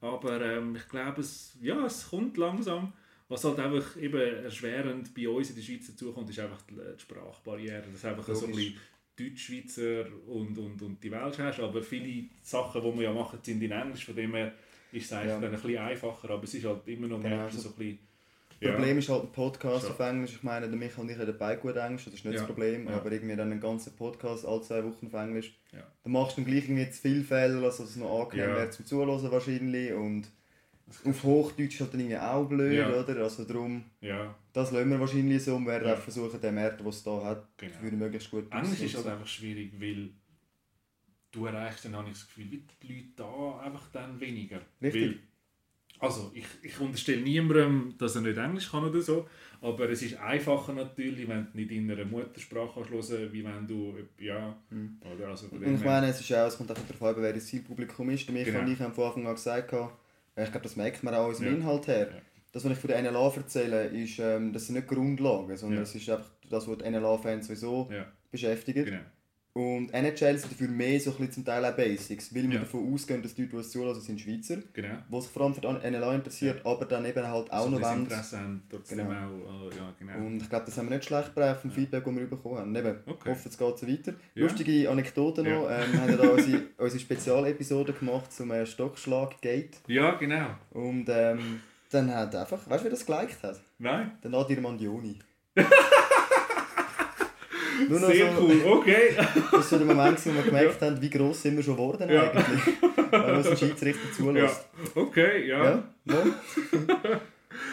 Aber 0.00 0.40
ähm, 0.40 0.76
ich 0.76 0.88
glaube, 0.88 1.20
es, 1.20 1.56
ja, 1.60 1.84
es 1.86 2.08
kommt 2.10 2.36
langsam. 2.36 2.92
Was 3.28 3.44
halt 3.44 3.58
einfach 3.58 3.96
eben 3.98 4.20
erschwerend 4.44 5.14
bei 5.14 5.28
uns 5.28 5.50
in 5.50 5.56
der 5.56 5.62
Schweiz 5.62 5.86
dazukommt, 5.88 6.30
ist 6.30 6.38
einfach 6.40 6.62
die, 6.62 6.74
die 6.74 7.00
Sprachbarriere. 7.00 7.82
Das 7.82 7.94
ist 7.94 8.04
einfach 8.06 8.26
so 8.34 8.46
ein 8.46 8.50
Logisch. 8.52 8.74
bisschen 8.74 8.80
Deutschschweizer 9.18 10.06
und, 10.26 10.56
und, 10.58 10.80
und 10.82 11.02
die 11.04 11.10
Welt 11.10 11.38
hast. 11.38 11.60
Aber 11.60 11.82
viele 11.82 12.24
Sachen, 12.42 12.80
die 12.82 12.94
wir 12.98 13.02
ja 13.04 13.12
machen, 13.12 13.38
sind 13.42 13.62
in 13.62 13.70
Englisch. 13.72 14.04
Von 14.06 14.16
dem 14.16 14.34
her 14.34 14.52
ist 14.92 15.06
es 15.06 15.12
eigentlich 15.12 15.28
Ja. 15.28 15.40
dann 15.40 15.54
ein 15.54 15.60
bisschen 15.60 15.78
einfacher. 15.78 16.30
Aber 16.30 16.44
es 16.44 16.54
ist 16.54 16.64
halt 16.64 16.86
immer 16.88 17.06
noch 17.08 17.20
Genau, 17.22 17.48
du 17.48 17.56
so- 17.56 17.68
ein 17.68 17.74
bisschen... 17.74 17.98
Das 18.60 18.72
Problem 18.72 18.98
ist 18.98 19.08
halt 19.08 19.22
ein 19.22 19.30
Podcast 19.32 19.84
So. 19.86 19.90
auf 19.92 20.00
Englisch. 20.00 20.32
Ich 20.32 20.42
meine, 20.42 20.66
der 20.68 20.76
Michael 20.76 21.02
und 21.02 21.10
ich 21.10 21.18
reden 21.18 21.36
beide 21.38 21.60
gut 21.60 21.76
Englisch, 21.76 22.06
das 22.06 22.14
ist 22.14 22.24
nicht 22.24 22.34
Ja. 22.34 22.40
das 22.40 22.46
Problem. 22.48 22.88
Ja. 22.88 22.96
Aber 22.96 23.12
irgendwie 23.12 23.36
dann 23.36 23.52
einen 23.52 23.60
ganzen 23.60 23.94
Podcast 23.94 24.44
alle 24.44 24.62
zwei 24.62 24.82
Wochen 24.84 25.06
auf 25.06 25.12
Englisch. 25.14 25.56
Ja. 25.72 25.86
Dann 26.02 26.12
machst 26.12 26.36
du 26.36 26.40
dann 26.42 26.50
gleich 26.50 26.64
irgendwie 26.64 26.90
zu 26.90 27.00
viele 27.00 27.22
Fehler, 27.22 27.60
dass 27.60 27.78
es 27.78 27.94
noch 27.94 28.22
angenehm 28.24 28.48
Ja. 28.48 28.56
wäre 28.56 28.70
zum 28.70 28.84
Zuhören 28.84 29.30
wahrscheinlich. 29.30 29.92
Und 29.92 30.28
auf 31.04 31.22
Hochdeutsch 31.22 31.74
ist 31.74 31.80
halt 31.82 31.92
dann 31.94 32.00
irgendwie 32.00 32.16
auch 32.18 32.44
blöd, 32.48 32.78
Ja. 32.78 32.88
oder? 33.02 33.16
Also 33.22 33.44
darum, 33.44 33.84
Ja, 34.00 34.34
das 34.52 34.72
lassen 34.72 34.90
wir 34.90 34.98
wahrscheinlich 35.00 35.42
so 35.42 35.56
und 35.56 35.66
werden 35.66 35.86
Ja. 35.88 35.94
auch 35.94 35.98
versuchen, 35.98 36.40
den 36.40 36.54
Markt, 36.54 36.80
den 36.80 36.86
es 36.86 37.02
da 37.02 37.22
hat, 37.24 37.46
genau. 37.56 37.72
für 37.80 37.92
möglichst 37.92 38.30
gut 38.30 38.50
Englisch 38.52 38.80
ist 38.82 38.96
halt 38.96 39.06
einfach 39.06 39.26
schwierig, 39.26 39.72
weil 39.80 40.10
du 41.30 41.46
erreichst 41.46 41.84
dann, 41.84 41.96
habe 41.96 42.08
ich 42.08 42.14
das 42.14 42.26
Gefühl, 42.26 42.50
wie 42.50 42.64
die 42.82 42.92
Leute 42.94 43.08
da 43.16 43.58
einfach 43.60 43.88
dann 43.92 44.18
weniger. 44.20 44.60
Richtig. 44.82 45.02
Weil, 45.02 45.18
also, 46.00 46.30
ich, 46.32 46.44
ich 46.62 46.78
unterstelle 46.80 47.20
niemandem, 47.22 47.94
dass 47.98 48.14
er 48.14 48.22
nicht 48.22 48.38
Englisch 48.38 48.70
kann 48.70 48.84
oder 48.84 49.00
so, 49.00 49.28
aber 49.60 49.90
es 49.90 50.00
ist 50.02 50.16
einfacher 50.16 50.72
natürlich, 50.72 51.26
wenn 51.28 51.46
du 51.50 51.56
nicht 51.58 51.72
in 51.72 51.90
einer 51.90 52.04
Muttersprache 52.04 52.84
kannst 52.88 53.10
hören 53.10 53.32
wie 53.32 53.44
wenn 53.44 53.66
du, 53.66 53.94
ja, 54.18 54.56
Mhm. 54.70 54.98
oder 55.12 55.28
also 55.28 55.48
Und 55.48 55.74
ich 55.74 55.84
meine, 55.84 56.06
es, 56.06 56.20
ist 56.20 56.32
auch, 56.32 56.46
es 56.46 56.56
kommt 56.56 56.70
auch 56.70 56.76
darauf 56.76 57.16
an, 57.16 57.22
wer 57.22 57.32
das 57.32 57.46
Zielpublikum 57.46 58.08
ist. 58.10 58.30
Michael 58.30 58.52
Genau. 58.52 58.64
und 58.64 58.70
ich 58.72 58.78
von 58.78 58.86
Anfang 58.86 59.26
an 59.26 59.34
gesagt, 59.34 59.72
ich 60.44 60.50
glaube, 60.50 60.64
das 60.64 60.76
merkt 60.76 61.02
man 61.02 61.14
auch 61.14 61.26
aus 61.26 61.38
dem 61.38 61.46
Ja. 61.46 61.52
Inhalt 61.52 61.86
her. 61.86 62.08
Ja. 62.10 62.20
Das, 62.52 62.64
was 62.64 62.72
ich 62.72 62.78
von 62.78 62.88
der 62.88 63.02
NLA 63.02 63.32
erzähle, 63.36 63.86
ist, 63.88 64.18
ähm, 64.18 64.52
das 64.52 64.66
sind 64.66 64.76
nicht 64.76 64.88
Grundlagen, 64.88 65.56
sondern 65.56 65.78
Ja. 65.78 65.82
es 65.82 65.94
ist 65.94 66.08
einfach 66.08 66.30
das, 66.48 66.66
was 66.66 66.78
die 66.78 66.84
NLA-Fans 66.90 67.46
sowieso 67.46 67.88
Ja, 67.92 68.06
beschäftigt. 68.30 68.84
genau. 68.86 69.00
Und 69.58 69.92
NHL 69.92 70.38
sind 70.38 70.52
dafür 70.52 70.68
mehr 70.68 71.00
so 71.00 71.10
ein 71.10 71.16
bisschen 71.16 71.32
zum 71.32 71.44
Teil 71.44 71.64
auch 71.64 71.74
Basics, 71.74 72.32
weil 72.32 72.44
wir 72.44 72.54
Ja. 72.54 72.60
davon 72.60 72.94
ausgehen, 72.94 73.20
dass 73.22 73.34
die 73.34 73.42
Leute, 73.42 73.56
die 73.56 73.60
es 73.62 73.70
zulassen, 73.72 74.00
sind 74.02 74.20
Schweizer, 74.20 74.58
genau. 74.72 74.94
die 75.10 75.20
sich 75.20 75.30
vor 75.32 75.42
allem 75.42 75.54
für 75.54 75.60
die 75.62 75.66
NLA 75.90 76.14
interessiert, 76.14 76.64
aber 76.64 76.84
dann 76.84 77.04
eben 77.04 77.26
halt 77.26 77.50
auch 77.50 77.64
so 77.64 77.70
noch 77.70 77.82
wollen. 77.82 78.02
Interesse 78.04 78.38
haben, 78.38 78.62
trotzdem 78.70 78.98
Genau. 78.98 79.10
auch, 79.10 79.72
äh, 79.72 79.76
ja, 79.76 79.94
genau. 79.98 80.16
Und 80.26 80.40
ich 80.42 80.48
glaube, 80.48 80.64
das 80.66 80.78
haben 80.78 80.88
wir 80.88 80.96
nicht 80.96 81.06
schlecht 81.08 81.34
gebracht 81.34 81.60
vom 81.60 81.72
Feedback, 81.72 82.04
das 82.04 82.14
wir 82.14 82.26
bekommen 82.30 82.58
haben. 82.58 82.76
Eben, 82.76 82.98
Okay. 83.04 83.30
hoffe, 83.30 83.48
es 83.48 83.58
geht 83.58 83.78
so 83.78 83.88
weiter. 83.88 84.12
Ja. 84.36 84.42
Lustige 84.44 84.88
Anekdote 84.90 85.42
noch. 85.42 85.68
Ähm, 85.68 85.92
wir 85.92 86.00
haben 86.02 86.10
ja 86.10 86.16
da 86.16 86.28
unsere, 86.28 86.62
unsere 86.78 87.00
Spezialepisode 87.00 87.92
gemacht 87.94 88.32
zum 88.32 88.52
äh, 88.52 88.64
Stockschlag-Gate. 88.64 89.78
ja, 89.88 90.12
genau. 90.14 90.50
Und 90.70 91.06
ähm, 91.08 91.60
dann 91.90 92.14
hat 92.14 92.32
einfach, 92.36 92.58
weißt 92.70 92.80
du, 92.82 92.84
wer 92.84 92.90
das 92.92 93.04
geliked 93.04 93.42
hat? 93.42 93.60
Nein? 93.78 94.12
Der 94.22 94.30
Nadir 94.30 94.60
Mandioni. 94.60 95.18
Nur 97.88 98.00
noch 98.00 98.08
Sehr 98.10 98.34
so, 98.34 98.42
cool, 98.42 98.60
okay. 98.66 99.14
Das 99.16 99.52
war 99.52 99.62
so 99.62 99.76
der 99.78 99.86
Moment, 99.86 100.26
wo 100.26 100.34
wir 100.34 100.42
gemerkt 100.42 100.82
haben, 100.82 101.00
wie 101.00 101.10
gross 101.10 101.42
sind 101.42 101.56
wir 101.56 101.62
schon 101.62 101.74
geworden 101.76 102.08
Ja. 102.10 102.30
eigentlich. 102.30 102.76
Wenn 103.10 103.20
man 103.20 103.42
so 103.44 103.56
Schiedsrichter 103.56 104.06
ja. 104.08 104.12
zulässt. 104.16 104.68
Okay, 104.94 105.48
ja. 105.48 105.64
Ja, 105.64 105.88
ja. 106.04 106.24
Das 106.86 107.00
war 107.00 107.20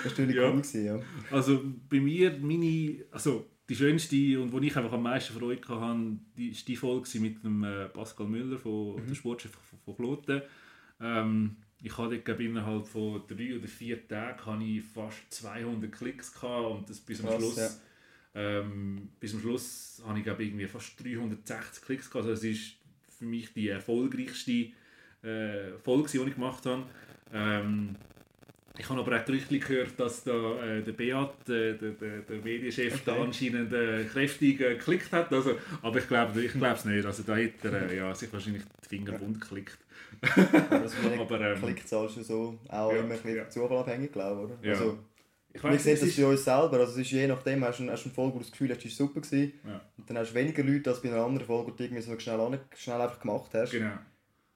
natürlich 0.06 0.36
Ja. 0.36 0.44
cool. 0.50 0.52
Gewesen, 0.58 0.86
ja. 0.86 1.00
Also 1.32 1.62
bei 1.90 2.00
mir, 2.00 2.38
meine, 2.42 3.04
also 3.12 3.46
die 3.70 3.76
schönste 3.76 4.40
und 4.40 4.52
wo 4.52 4.60
ich 4.60 4.76
einfach 4.78 4.94
am 4.94 5.04
meisten 5.04 5.34
Freude 5.38 5.68
hatte, 5.68 6.18
die, 6.38 6.50
ist 6.50 6.68
die 6.68 6.76
Folge 6.76 7.08
mit 7.20 7.44
dem 7.44 7.64
äh, 7.64 7.86
Pascal 7.90 8.28
Müller, 8.28 8.58
von, 8.60 8.96
Mhm. 8.96 9.08
der 9.08 9.16
Sportchef 9.16 9.52
von, 9.52 9.80
von 9.84 9.96
Kloten. 9.96 10.42
Ähm, 11.02 11.58
ich 11.82 11.98
hatte 11.98 12.20
glaube 12.20 12.44
ich, 12.44 12.50
innerhalb 12.50 12.88
von 12.88 13.22
drei 13.28 13.56
oder 13.58 13.68
vier 13.68 14.08
Tagen 14.08 14.46
hatte 14.46 14.64
ich 14.64 14.84
fast 14.84 15.18
200 15.32 15.92
Klicks 15.92 16.34
gehabt 16.34 16.72
und 16.72 16.90
das 16.90 17.00
bis 17.00 17.24
am 17.24 17.38
Schluss. 17.40 17.58
ja. 17.58 17.70
Ähm, 18.36 19.10
bis 19.20 19.32
zum 19.32 19.40
Schluss 19.40 20.04
habe 20.06 20.20
ich 20.20 20.26
glaube 20.26 20.44
irgendwie 20.44 20.68
fast 20.68 21.02
360 21.02 21.84
Klicks 21.84 22.10
gehabt. 22.10 22.28
Also 22.28 22.32
es 22.32 22.44
ist 22.44 22.76
für 23.18 23.26
mich 23.26 23.54
die 23.54 23.70
erfolgreichste 23.70 24.72
äh, 25.24 25.78
Folge, 25.84 26.10
die 26.12 26.18
ich 26.18 26.36
gemacht 26.36 26.66
habe. 26.66 26.84
Ähm, 27.34 27.96
Ich 28.78 28.90
habe 28.90 29.00
aber 29.00 29.18
auch 29.18 29.26
gerüchtlich 29.26 29.66
gehört, 29.66 29.98
dass 29.98 30.24
da, 30.24 30.32
äh, 30.62 30.82
der 30.84 30.92
Beat, 30.92 31.48
äh, 31.48 31.78
der, 31.78 31.92
der, 31.92 32.20
der 32.20 32.42
Medienchef, 32.44 32.94
okay. 32.94 33.02
da 33.06 33.24
anscheinend 33.24 33.72
äh, 33.72 34.04
kräftig 34.04 34.60
äh, 34.60 34.76
geklickt 34.76 35.12
hat. 35.14 35.32
Also, 35.32 35.56
aber 35.82 36.00
ich 36.00 36.08
glaube 36.08 36.42
ich 36.44 36.54
es 36.54 36.86
nicht. 36.86 37.06
Also, 37.06 37.24
da 37.24 37.38
hat 37.38 37.64
er 37.64 37.90
äh, 37.90 37.98
ja, 37.98 38.14
sich 38.14 38.32
wahrscheinlich 38.34 38.64
die 38.84 38.90
Finger 38.90 39.14
ja. 39.14 39.18
bunt 39.18 39.40
geklickt. 39.40 39.78
aber 41.20 41.42
ähm, 41.42 41.62
Klickzahl 41.62 42.10
schon 42.10 42.24
so 42.24 42.60
auch 42.68 42.92
ja, 42.92 43.00
immer 43.00 43.14
ein 43.14 43.22
bisschen 43.22 43.38
ja. 43.38 43.50
zufallabhängig, 43.50 44.12
glaube 44.12 44.52
ich. 44.62 44.68
Ja. 44.68 44.74
Also, 44.74 45.00
ich 45.56 45.64
wir 45.64 45.80
sehen 45.80 45.98
das 46.00 46.16
bei 46.16 46.26
uns 46.26 46.44
selber. 46.44 46.80
Also, 46.80 46.92
es 46.94 46.98
ist 46.98 47.12
je 47.12 47.28
nachdem, 47.28 47.64
hast 47.64 47.80
du, 47.80 47.90
hast 47.90 48.04
eine 48.06 48.14
Folge, 48.14 48.34
wo 48.36 48.38
du 48.40 48.44
das 48.44 48.52
Gefühl 48.52 48.70
hast, 48.72 48.84
die 48.84 48.90
war 48.90 48.96
super. 49.08 49.22
Gewesen, 49.22 49.54
ja. 49.66 49.82
Und 49.98 50.10
dann 50.10 50.18
hast 50.18 50.32
du 50.32 50.36
weniger 50.36 50.64
Leute 50.64 50.90
als 50.90 51.02
bei 51.02 51.10
einer 51.10 51.24
anderen 51.24 51.48
Folge, 51.48 51.72
die 51.72 51.78
du 51.78 51.84
irgendwie 51.86 52.02
so 52.02 52.20
schnell, 52.20 52.60
schnell 52.76 53.02
einfach 53.02 53.20
gemacht 53.20 53.52
hast. 53.54 53.72
Genau. 53.72 53.94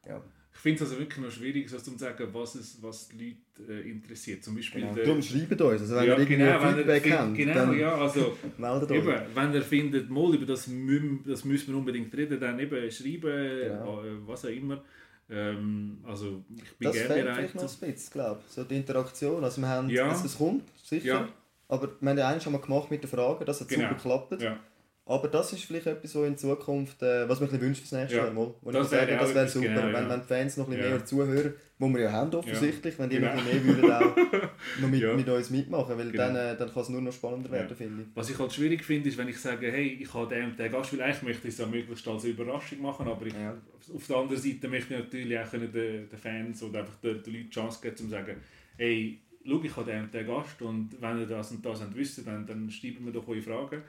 Ja. 0.08 0.22
Ich 0.54 0.60
finde 0.62 0.84
es 0.84 0.90
also 0.90 1.00
wirklich 1.00 1.24
noch 1.24 1.32
schwierig, 1.32 1.70
so 1.70 1.78
zu 1.78 1.98
sagen, 1.98 2.28
was, 2.34 2.56
es, 2.56 2.84
was 2.84 3.08
die 3.08 3.38
Leute 3.60 3.72
äh, 3.82 3.90
interessiert. 3.90 4.44
Zum 4.44 4.56
Beispiel 4.56 4.82
genau. 4.82 4.94
der, 4.94 5.06
Darum 5.06 5.22
schreibt 5.22 5.62
uns, 5.62 5.82
also 5.82 5.96
wenn 5.96 6.04
ja, 6.06 6.14
ihr 6.16 6.20
irgendwie 6.20 6.36
genau, 6.36 6.60
Feedback 6.60 7.06
wenn 7.06 7.14
habt, 7.18 7.36
Genau, 7.38 7.54
dann 7.54 7.80
ja, 7.80 7.96
also 7.96 8.38
meldet 8.58 8.92
euch. 8.92 8.98
eben, 8.98 9.16
wenn 9.36 9.54
ihr 9.54 9.62
findet, 9.62 10.10
mal 10.10 10.36
über 10.36 10.46
das, 10.46 10.68
mü 10.68 11.20
das 11.26 11.46
müssen 11.46 11.70
wir 11.72 11.78
unbedingt 11.78 12.14
reden, 12.14 12.42
dann 12.42 12.60
eben 12.60 12.92
schreiben, 12.92 13.22
Genau. 13.22 14.04
äh, 14.04 14.28
was 14.28 14.44
auch 14.44 14.50
immer. 14.50 14.84
Ähm, 15.30 16.00
also 16.06 16.44
ich 16.54 16.76
bin 16.78 16.88
Das 16.88 16.94
gerne 16.96 17.08
bereit. 17.24 17.36
vielleicht 17.38 17.56
noch 17.56 17.62
ein 17.82 17.92
bisschen, 17.94 18.12
glaube 18.12 18.42
ich. 18.46 18.52
So 18.54 18.64
die 18.66 18.76
Interaktion. 18.76 19.44
Also 19.44 19.62
wir 19.62 19.68
haben, 19.70 19.90
Ja. 19.90 20.12
es, 20.12 20.26
es 20.26 20.38
kommt, 20.38 20.64
sicher. 20.90 21.06
Ja. 21.08 21.30
Aber 21.68 21.90
wir 22.00 22.10
haben 22.10 22.18
ja 22.18 22.28
eins 22.28 22.44
schon 22.44 22.54
mal 22.54 22.60
gemacht 22.62 22.90
mit 22.90 23.04
den 23.04 23.10
Fragen, 23.10 23.46
das 23.46 23.62
hat 23.62 23.68
Genau. 23.68 23.84
super 23.90 23.96
geklappt. 23.96 24.42
Ja. 24.42 24.60
Aber 25.06 25.28
das 25.28 25.52
ist 25.54 25.64
vielleicht 25.64 25.88
etwas, 25.88 26.12
so 26.12 26.24
in 26.24 26.38
Zukunft, 26.38 27.02
äh, 27.02 27.28
was 27.28 27.40
man 27.40 27.50
ein 27.50 27.54
bisschen 27.54 27.62
wünscht 27.68 27.82
fürs 27.82 27.92
nächste 28.00 28.18
Ja. 28.18 28.30
Mal. 28.32 28.54
Wo 28.62 28.72
Das 28.72 28.86
ich 28.86 28.92
sage, 28.92 29.08
wäre 29.08 29.18
das 29.20 29.30
auch 29.30 29.34
wäre 29.34 29.40
etwas, 29.46 29.54
super, 29.54 29.68
genau, 29.68 29.82
wenn, 29.88 30.04
ja. 30.04 30.10
wenn 30.10 30.20
die 30.22 30.28
Fans 30.28 30.58
noch 30.58 30.66
ein 30.68 30.70
bisschen 30.70 30.86
Ja. 30.92 30.96
mehr 30.98 31.06
zuhören, 31.06 31.54
wo 31.80 31.88
wir 31.90 32.00
ja 32.02 32.12
haben 32.12 32.36
offensichtlich, 32.36 33.00
wenn 33.00 33.10
die 33.10 33.16
Genau. 33.16 33.34
noch 33.36 33.44
mehr 33.44 33.64
würden 33.66 33.92
auch 33.92 34.16
noch 34.82 34.88
mit, 34.88 35.02
Ja. 35.02 35.14
mit 35.16 35.28
uns 35.28 35.50
mitmachen, 35.50 35.98
weil 35.98 36.12
Genau. 36.12 36.24
dann, 36.28 36.36
äh, 36.36 36.56
dann 36.58 36.72
kann 36.72 36.84
es 36.84 36.90
nur 36.90 37.02
noch 37.02 37.12
spannender 37.14 37.50
werden, 37.50 37.76
finde 37.76 38.04
ich. 38.04 38.08
Was 38.14 38.30
ich 38.30 38.38
halt 38.38 38.54
schwierig 38.54 38.84
finde, 38.84 39.10
ist, 39.10 39.18
wenn 39.18 39.28
ich 39.30 39.40
sage, 39.40 39.72
hey, 39.72 39.98
ich 40.00 40.14
habe 40.14 40.28
den, 40.28 40.46
und 40.46 40.60
den 40.60 40.72
Gast, 40.72 40.94
weil 40.94 41.02
eigentlich 41.02 41.24
möchte 41.24 41.48
ich 41.48 41.54
es 41.56 41.60
ja 41.60 41.66
möglichst 41.66 42.08
als 42.08 42.24
Überraschung 42.26 42.80
machen, 42.84 43.08
aber 43.08 43.26
ich, 43.26 43.34
Ja. 43.34 43.58
auf 43.96 44.06
der 44.08 44.16
anderen 44.16 44.40
Seite 44.42 44.68
möchte 44.68 44.94
ich 44.94 45.00
natürlich 45.00 45.40
auch 45.40 45.50
können 45.50 45.72
den, 45.72 46.08
den 46.08 46.20
Fans 46.20 46.62
oder 46.62 46.80
einfach 46.82 46.96
den, 46.98 47.24
den 47.24 47.34
Leuten 47.34 47.46
die 47.46 47.50
Chance 47.50 47.80
geben, 47.82 47.96
um 48.00 48.06
zu 48.06 48.10
sagen, 48.12 48.36
hey, 48.78 49.20
schau, 49.46 49.64
ich 49.64 49.76
habe 49.76 49.92
den, 49.92 50.04
und 50.04 50.14
den 50.14 50.28
Gast 50.28 50.62
und 50.62 51.02
wenn 51.02 51.20
ihr 51.20 51.26
das 51.28 51.52
und 51.52 51.66
das 51.66 51.82
wisst, 51.96 52.26
dann, 52.26 52.46
dann 52.46 52.70
schreibt 52.70 53.02
mir 53.02 53.12
doch 53.12 53.28
eure 53.28 53.42
Fragen. 53.42 53.82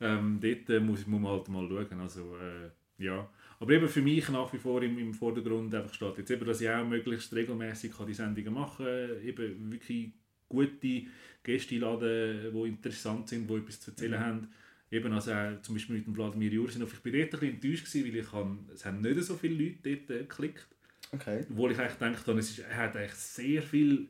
Ähm, 0.00 0.38
dort 0.40 0.70
äh, 0.70 0.80
muss, 0.80 1.06
muss 1.06 1.20
man 1.20 1.32
halt 1.32 1.48
mal 1.48 1.68
schauen. 1.68 2.00
Also, 2.00 2.36
äh, 2.36 3.04
ja. 3.04 3.28
Aber 3.60 3.72
eben 3.72 3.88
für 3.88 4.02
mich 4.02 4.28
nach 4.28 4.52
wie 4.52 4.58
vor 4.58 4.82
im, 4.82 4.98
im 4.98 5.12
Vordergrund 5.14 5.74
einfach 5.74 5.92
steht 5.92 6.18
jetzt 6.18 6.30
eben, 6.30 6.46
dass 6.46 6.60
ich 6.60 6.70
auch 6.70 6.86
möglichst 6.86 7.32
regelmäßig 7.34 7.92
die 8.06 8.14
Sendungen 8.14 8.54
machen 8.54 8.86
kann, 8.86 9.22
eben 9.26 9.72
wirklich 9.72 10.12
gute 10.48 11.02
Gäste 11.42 11.74
einladen, 11.74 12.52
die 12.52 12.68
interessant 12.68 13.28
sind, 13.28 13.48
die 13.50 13.54
etwas 13.54 13.80
zu 13.80 13.90
erzählen 13.90 14.20
Mhm. 14.20 14.24
haben. 14.24 14.48
Eben 14.90 15.12
also 15.12 15.32
auch, 15.32 15.60
zum 15.62 15.74
Beispiel 15.74 15.96
mit 15.96 16.06
dem 16.06 16.14
Vladimir 16.14 16.50
Jursinov. 16.50 16.92
Ich 16.94 17.00
bin 17.00 17.12
dort 17.12 17.24
ein 17.24 17.30
bisschen 17.30 17.54
enttäuscht, 17.54 17.86
gewesen, 17.86 18.06
weil 18.08 18.20
ich 18.20 18.30
kann, 18.30 18.58
es 18.72 18.84
haben 18.86 19.00
nicht 19.00 19.22
so 19.22 19.36
viele 19.36 19.64
Leute 19.64 19.78
dort 19.82 20.10
äh, 20.10 20.22
geklickt. 20.22 20.66
Okay. 21.12 21.44
Obwohl 21.50 21.72
ich 21.72 21.78
eigentlich 21.78 21.98
gedacht 21.98 22.26
habe, 22.26 22.38
es 22.38 22.50
ist, 22.50 22.58
er 22.60 22.76
hat 22.76 22.96
eigentlich 22.96 23.14
sehr 23.14 23.62
viele 23.62 24.06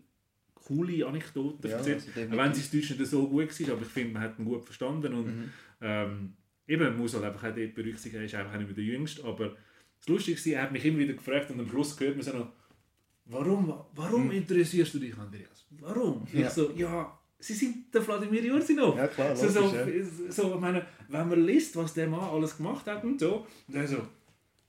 coole 0.68 1.06
Anekdoten 1.06 1.68
Ja, 1.70 1.76
erzählt. 1.78 1.96
also 1.96 2.10
wenn 2.16 2.52
sein 2.54 2.70
Deutsch 2.72 2.90
nicht 2.98 3.06
so 3.10 3.28
gut 3.28 3.60
war, 3.60 3.72
aber 3.74 3.82
ich 3.82 3.88
finde, 3.88 4.12
man 4.12 4.22
hat 4.22 4.38
ihn 4.38 4.44
gut 4.44 4.64
verstanden. 4.64 5.12
Und 5.14 5.26
Mhm. 5.26 5.50
ähm, 5.80 6.32
eben, 6.66 6.82
man 6.84 6.96
muss 6.98 7.14
halt 7.14 7.24
einfach 7.24 7.48
auch 7.48 7.54
dort 7.54 7.74
berücksichtigen, 7.74 8.16
er 8.18 8.24
ist 8.26 8.34
einfach 8.34 8.52
auch 8.54 8.58
nicht 8.58 8.66
mehr 8.68 8.74
der 8.76 8.84
Jüngste. 8.84 9.24
Aber 9.24 9.56
das 10.00 10.08
Lustige 10.08 10.38
war, 10.38 10.52
er 10.52 10.62
hat 10.62 10.72
mich 10.72 10.84
immer 10.84 10.98
wieder 10.98 11.14
gefragt 11.14 11.50
und 11.50 11.58
am 11.60 11.68
Schluss 11.68 11.98
hört 11.98 12.16
man 12.16 12.24
so 12.24 12.32
noch, 12.38 12.52
warum, 13.26 13.72
warum 13.94 14.26
Mhm. 14.26 14.30
interessierst 14.32 14.94
du 14.94 14.98
dich, 14.98 15.16
Andreas? 15.16 15.66
Warum? 15.80 16.26
Ja. 16.32 16.40
Ich 16.46 16.48
so, 16.50 16.70
ja, 16.72 17.18
sie 17.38 17.54
sind 17.54 17.92
der 17.94 18.02
Vladimir 18.02 18.42
Jursinov. 18.44 18.96
Ja 18.96 19.06
klar, 19.08 19.34
So, 19.36 19.46
logisch, 19.46 19.70
so, 19.70 19.76
ja. 20.24 20.32
so, 20.32 20.54
ich 20.54 20.60
meine, 20.60 20.86
wenn 21.08 21.28
man 21.28 21.44
liest, 21.44 21.76
was 21.76 21.94
der 21.94 22.08
Mann 22.08 22.20
alles 22.20 22.56
gemacht 22.56 22.86
hat 22.86 23.04
und 23.04 23.20
so, 23.20 23.46
und 23.66 23.74
dann 23.76 23.86
so, 23.86 23.98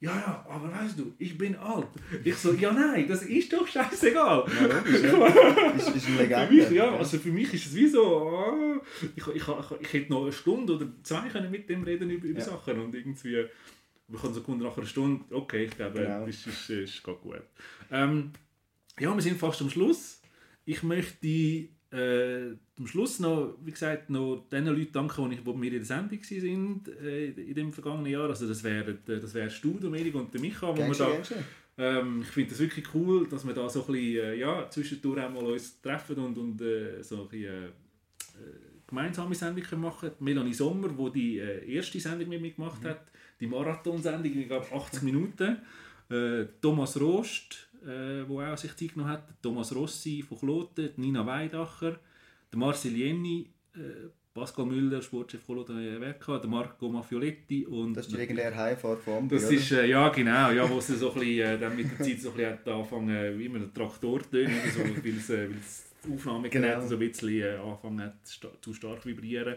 ja, 0.01 0.11
ja, 0.15 0.45
aber 0.49 0.71
weißt 0.71 0.97
du, 0.97 1.13
ich 1.17 1.37
bin 1.37 1.55
alt. 1.55 1.87
Ich 2.23 2.35
so, 2.35 2.53
ja, 2.53 2.71
nein, 2.71 3.07
das 3.07 3.23
ist 3.23 3.51
doch 3.51 3.67
scheißegal. 3.67 4.45
Ja, 4.61 4.67
logisch, 4.67 5.01
ja. 5.03 5.27
Ist, 5.75 5.95
ist 5.95 6.07
eine 6.07 6.15
Für 6.17 6.23
Legende. 6.23 6.53
mich, 6.55 6.71
ja, 6.71 6.95
also 6.95 7.17
für 7.19 7.31
mich 7.31 7.53
ist 7.53 7.65
es 7.67 7.75
wie 7.75 7.87
so, 7.87 8.29
ah, 8.29 8.81
ich, 9.15 9.27
ich, 9.27 9.35
ich, 9.35 9.47
ich 9.81 9.93
hätte 9.93 10.11
noch 10.11 10.23
eine 10.23 10.31
Stunde 10.31 10.75
oder 10.75 10.87
zwei 11.03 11.27
können 11.29 11.51
mit 11.51 11.69
dem 11.69 11.83
reden 11.83 12.09
über, 12.09 12.27
über 12.27 12.39
Ja. 12.39 12.45
Sachen 12.45 12.79
und 12.79 12.95
irgendwie, 12.95 13.45
wir 14.07 14.19
können 14.19 14.33
so 14.33 14.55
nach 14.55 14.77
einer 14.77 14.85
Stunde, 14.87 15.23
okay, 15.35 15.65
ich 15.65 15.75
glaube, 15.75 15.99
Genau. 15.99 16.25
das 16.25 16.29
ist, 16.29 16.47
ist, 16.47 16.69
ist 16.69 17.03
geht 17.03 17.21
gut. 17.21 17.41
Ähm, 17.91 18.31
ja, 18.99 19.13
wir 19.13 19.21
sind 19.21 19.37
fast 19.37 19.61
am 19.61 19.69
Schluss. 19.69 20.21
Ich 20.65 20.81
möchte 20.83 21.27
äh, 21.27 22.55
am 22.79 22.87
Schluss 22.87 23.19
noch, 23.19 23.57
wie 23.63 23.71
gesagt, 23.71 24.09
noch 24.09 24.45
den 24.51 24.65
Leuten 24.65 24.91
danken, 24.93 25.29
die, 25.29 25.35
ich- 25.35 25.43
die 25.43 25.53
mir 25.53 25.67
in 25.67 25.73
der 25.73 25.85
Sendung 25.85 26.19
waren 26.19 26.81
äh, 27.03 27.25
in 27.27 27.53
dem 27.53 27.73
vergangenen 27.73 28.11
Jahr. 28.11 28.29
Also 28.29 28.47
das 28.47 28.63
wären 28.63 28.97
äh, 29.07 29.19
das 29.19 29.33
wär 29.33 29.47
du, 29.61 29.77
Dominik 29.79 30.15
und 30.15 30.33
der 30.33 30.41
Micha, 30.41 30.67
wo 30.69 30.77
wir 30.77 30.85
da 30.97 31.05
ähm, 31.77 32.21
ich 32.23 32.27
finde 32.29 32.49
das 32.51 32.59
wirklich 32.59 32.85
cool, 32.93 33.27
dass 33.27 33.45
wir 33.45 33.53
da 33.53 33.69
so 33.69 33.81
ein 33.85 33.91
bisschen, 33.93 34.23
äh, 34.23 34.35
ja, 34.35 34.69
zwischendurch 34.69 35.23
auch 35.23 35.29
mal 35.31 35.45
uns 35.45 35.79
treffen 35.81 36.17
und, 36.17 36.37
und 36.37 36.61
äh, 36.61 37.01
so 37.03 37.23
ein 37.23 37.27
bisschen, 37.29 37.53
äh, 37.53 37.65
äh, 37.67 37.71
gemeinsame 38.87 39.35
Sendung 39.35 39.63
können 39.63 39.81
machen. 39.83 40.11
Melanie 40.19 40.53
Sommer, 40.53 40.89
die 40.89 41.11
die 41.19 41.39
äh, 41.39 41.73
erste 41.75 41.99
Sendung 41.99 42.27
mit 42.29 42.41
mir 42.41 42.51
gemacht 42.51 42.83
hat, 42.83 43.01
die 43.39 43.47
Marathonsendung, 43.47 44.37
ich 44.37 44.47
glaube 44.47 44.65
80 44.73 45.01
Minuten. 45.03 45.57
Thomas 46.59 46.99
Rost, 46.99 47.69
äh, 47.85 48.27
wo 48.27 48.41
auch 48.41 48.57
sich 48.57 48.75
Zeit 48.75 48.93
genommen 48.93 49.11
hat, 49.11 49.23
Thomas 49.43 49.73
Rossi 49.75 50.23
von 50.27 50.39
Kloten, 50.39 50.89
Nina 50.97 51.23
Weidacher, 51.25 51.99
der 52.51 52.59
Marcel 52.59 52.95
Jenny, 52.95 53.49
äh, 53.75 53.79
Pascal 54.33 54.65
Müller, 54.65 55.01
Sportchef 55.01 55.41
WK, 55.47 56.39
der 56.41 56.49
Marco 56.49 56.87
Maffioletti 56.89 57.65
und 57.65 57.93
Das 57.95 58.05
ist 58.05 58.13
die 58.13 58.17
legendäre 58.17 58.55
Heimfahrt 58.55 59.01
von 59.01 59.13
Ambi, 59.17 59.35
das 59.35 59.45
oder? 59.47 59.53
ist, 59.55 59.71
äh, 59.71 59.85
ja 59.87 60.09
genau, 60.09 60.51
ja, 60.51 60.69
wo 60.69 60.79
sie 60.79 60.95
so 60.95 61.11
ein 61.11 61.19
bisschen, 61.19 61.39
äh, 61.39 61.59
dann 61.59 61.75
mit 61.75 61.87
der 61.91 62.05
Zeit 62.05 62.21
so 62.21 62.31
ein 62.31 62.35
bisschen 62.63 63.09
äh, 63.09 63.37
wie 63.37 63.45
immer 63.45 63.59
der 63.59 63.73
Traktor 63.73 64.21
tönen, 64.29 64.53
so, 64.73 64.79
weil 64.81 65.17
es, 65.17 65.29
äh, 65.29 65.49
weil 65.49 65.55
das 65.57 65.85
Aufnahmegerät 66.13 66.75
Genau. 66.75 66.87
so 66.87 66.95
ein 66.95 66.99
bisschen 66.99 67.41
äh, 67.41 67.55
angefangen 67.57 68.01
hat 68.01 68.25
zu 68.25 68.33
sta- 68.35 68.61
zu 68.61 68.73
stark 68.73 69.05
vibrieren. 69.05 69.55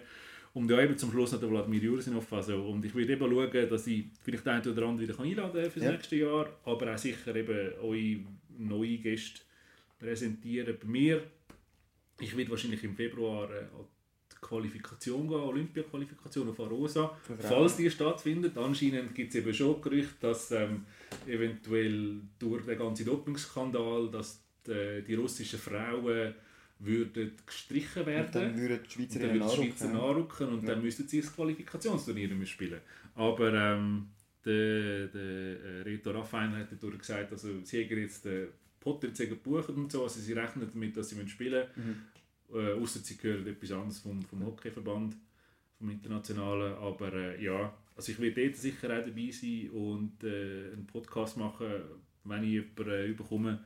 Und 0.55 0.70
ja, 0.70 0.82
eben 0.82 0.99
zum 0.99 1.11
Schluss 1.11 1.32
noch 1.32 1.40
der 1.40 1.49
Vladimir 1.49 1.80
Jursinov. 1.80 2.30
Also, 2.32 2.57
und 2.64 2.84
ich 2.84 2.95
würde 2.95 3.12
eben 3.12 3.30
schauen, 3.30 3.68
dass 3.70 3.86
ich 3.86 4.05
vielleicht 4.22 4.45
den 4.45 4.53
einen 4.53 4.66
oder 4.72 4.82
anderen 4.86 5.01
wieder 5.01 5.14
kann 5.14 5.26
einladen 5.26 5.70
für 5.70 5.78
das 5.80 5.86
Ja. 5.86 5.93
nächste 5.93 6.16
Jahr, 6.16 6.47
aber 6.64 6.93
auch 6.95 6.99
sicher 6.99 7.34
eben 7.36 7.72
eure 7.80 8.20
neue 8.59 8.99
Gäste 8.99 9.40
präsentieren 9.99 10.76
bei 10.80 10.88
mir. 10.88 11.22
Ich 12.23 12.37
werde 12.37 12.51
wahrscheinlich 12.51 12.83
im 12.85 12.95
Februar 12.95 13.51
äh, 13.51 13.59
an 13.61 13.85
die 14.31 14.37
Qualifikation 14.41 15.29
gehen, 15.29 15.39
Olympia-Qualifikation 15.41 16.49
auf 16.49 16.61
Arosa. 16.61 17.16
Falls 17.41 17.77
die 17.77 17.91
stattfindet, 17.91 18.57
anscheinend 18.57 19.14
gibt 19.14 19.31
es 19.31 19.41
eben 19.41 19.53
schon 19.55 19.81
Gerüchte, 19.83 20.14
dass 20.20 20.51
ähm, 20.53 20.85
eventuell 21.27 22.20
durch 22.39 22.64
den 22.64 22.79
ganzen 22.79 23.07
Dopingskandal, 23.07 24.11
dass 24.11 24.41
die, 24.66 25.03
die 25.07 25.14
russischen 25.14 25.59
Frauen 25.59 26.35
würden 26.79 27.33
gestrichen 27.47 28.01
Und 28.01 28.07
werden 28.07 28.33
dann 28.33 28.57
würden 28.59 28.81
die 28.83 28.89
und 28.89 28.91
Schweizer 28.91 29.18
dann 29.20 29.23
würden 29.23 29.33
die 29.35 29.39
nachrücken. 29.39 29.73
Schweizer 29.73 29.93
nachrücken 29.93 30.49
und 30.49 30.62
Ja. 30.64 30.75
dann 30.75 30.83
müssten 30.83 31.09
sie 31.09 31.20
das 31.20 31.35
Qualifikationsturnier 31.35 32.29
müssen 32.29 32.47
spielen. 32.47 32.81
Aber 33.14 33.53
ähm, 33.53 34.09
der, 34.45 35.07
der 35.09 35.23
äh, 35.23 35.83
Reto 35.83 36.11
Raffain 36.11 36.57
hat 36.57 36.68
dadurch 36.73 36.99
gesagt, 36.99 37.31
also 37.31 37.49
sie 37.62 37.85
haben 37.85 37.99
jetzt 37.99 38.25
den 38.25 38.49
Potter 38.81 39.07
jetzt 39.09 39.18
gebucht 39.20 39.68
und 39.68 39.93
so, 39.93 40.03
also 40.03 40.18
sie 40.20 40.33
rechnen 40.33 40.68
damit, 40.73 40.97
dass 40.97 41.09
sie 41.11 41.14
müssen 41.14 41.29
spielen 41.29 41.66
Mhm. 41.77 41.97
Äh, 42.53 42.72
außer 42.72 43.00
sie 43.00 43.16
hören 43.20 43.46
etwas 43.46 43.72
anderes 43.72 43.98
vom, 44.00 44.22
vom 44.22 44.44
Hockeyverband, 44.44 45.16
vom 45.78 45.90
Internationalen. 45.90 46.74
Aber 46.74 47.12
äh, 47.12 47.42
ja, 47.42 47.74
also 47.96 48.12
ich 48.12 48.20
werde 48.20 48.44
dort 48.44 48.57
sicher 48.57 48.86
auch 48.88 49.05
dabei 49.05 49.30
sein 49.30 49.70
und 49.70 50.24
äh, 50.24 50.72
einen 50.72 50.86
Podcast 50.86 51.36
machen, 51.36 51.70
wenn 52.24 52.44
ich 52.44 52.50
jemanden 52.50 52.88
äh, 52.90 53.07
überkomme. 53.07 53.64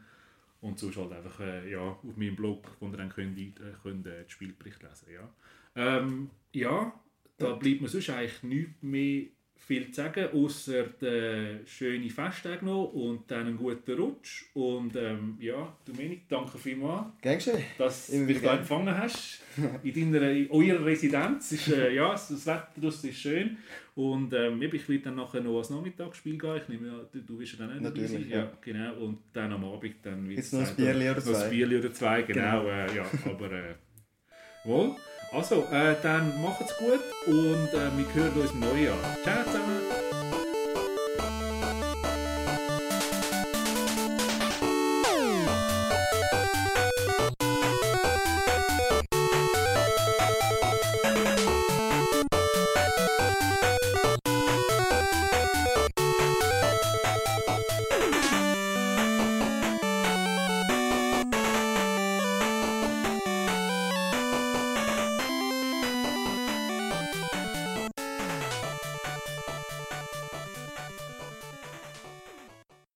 Und 0.61 0.79
sonst 0.79 0.97
halt 0.97 1.13
einfach 1.13 1.39
äh, 1.41 1.71
ja, 1.71 1.81
auf 1.81 2.17
meinem 2.17 2.35
Blog, 2.35 2.77
wo 2.81 2.89
ihr 2.89 2.97
dann 2.97 3.11
könnt, 3.11 3.39
äh, 3.39 3.53
könnt, 3.83 4.07
äh, 4.07 4.23
den 4.23 4.31
Spielbericht 4.31 4.83
lesen 4.83 5.09
ja. 5.13 5.29
Ähm, 5.77 6.31
ja, 6.53 6.99
da 7.37 7.53
bleibt 7.53 7.83
mir 7.83 7.89
sonst 7.89 8.09
eigentlich 8.11 8.43
nichts 8.43 8.83
mehr 8.83 9.27
viel 9.59 9.91
zu 9.91 10.03
sagen, 10.03 10.29
außer 10.33 10.85
den 11.01 11.67
schönen 11.67 12.09
Festtage 12.09 12.65
noch 12.65 12.93
und 12.93 13.31
dann 13.31 13.47
einen 13.47 13.57
guten 13.57 13.93
Rutsch. 13.95 14.45
Und 14.55 14.95
ähm, 14.97 15.37
ja, 15.41 15.77
Dominik, 15.85 16.29
danke 16.29 16.57
vielmals, 16.57 17.07
Gern 17.21 17.41
dass 17.79 18.07
du 18.07 18.13
wieder 18.13 18.27
dich 18.27 18.43
da 18.43 18.57
empfangen 18.57 18.97
hast. 18.97 19.43
In, 19.83 20.13
deiner, 20.13 20.31
in 20.31 20.51
eurer 20.51 20.85
Residenz. 20.85 21.53
Ist, 21.53 21.69
äh, 21.69 21.95
ja, 21.95 22.11
das 22.11 22.47
Wetter 22.47 22.69
draussen 22.81 23.11
ist 23.11 23.19
schön. 23.19 23.57
Und 23.97 24.35
ähm, 24.35 24.61
ich 24.61 24.89
werde 24.89 25.05
dann 25.05 25.17
nachher 25.17 25.41
noch 25.41 25.55
ans 25.55 25.71
Nachmittagsspiel 25.71 26.37
gehen. 26.39 26.57
Ich 26.59 26.69
nehme 26.69 27.09
du, 27.11 27.21
du 27.21 27.39
wirst 27.39 27.55
ja 27.55 27.67
dann 27.67 27.71
auch 27.71 27.83
dabei 27.83 28.01
Natürlich, 28.03 28.29
sein. 28.29 28.31
ja. 28.31 28.53
genau. 28.61 28.95
Und 28.97 29.19
dann 29.33 29.53
am 29.53 29.65
Abend 29.65 29.95
dann 30.03 30.29
wird 30.29 30.37
Jetzt 30.39 30.53
noch 30.53 30.69
ein 30.69 30.77
Bierli 30.77 31.11
oder 31.11 31.21
noch 31.21 31.27
ein 31.27 31.35
zwei. 31.35 31.49
Bierli 31.49 31.79
oder 31.79 31.93
zwei, 31.93 32.23
genau. 32.23 32.67
Äh, 32.67 32.95
ja, 32.95 33.07
aber 33.25 33.53
äh, 33.53 33.75
wohl. 34.65 34.97
Also, 35.33 35.67
äh, 35.71 35.97
dann 36.03 36.41
macht's 36.41 36.77
gut 36.79 37.01
und 37.27 37.69
äh, 37.75 37.91
wir 37.97 38.15
hören 38.15 38.41
uns 38.41 38.53
im 38.53 38.61
neuen 38.61 38.85
Jahr. 38.85 38.97
Ciao 39.23 39.45
zusammen! 39.45 40.36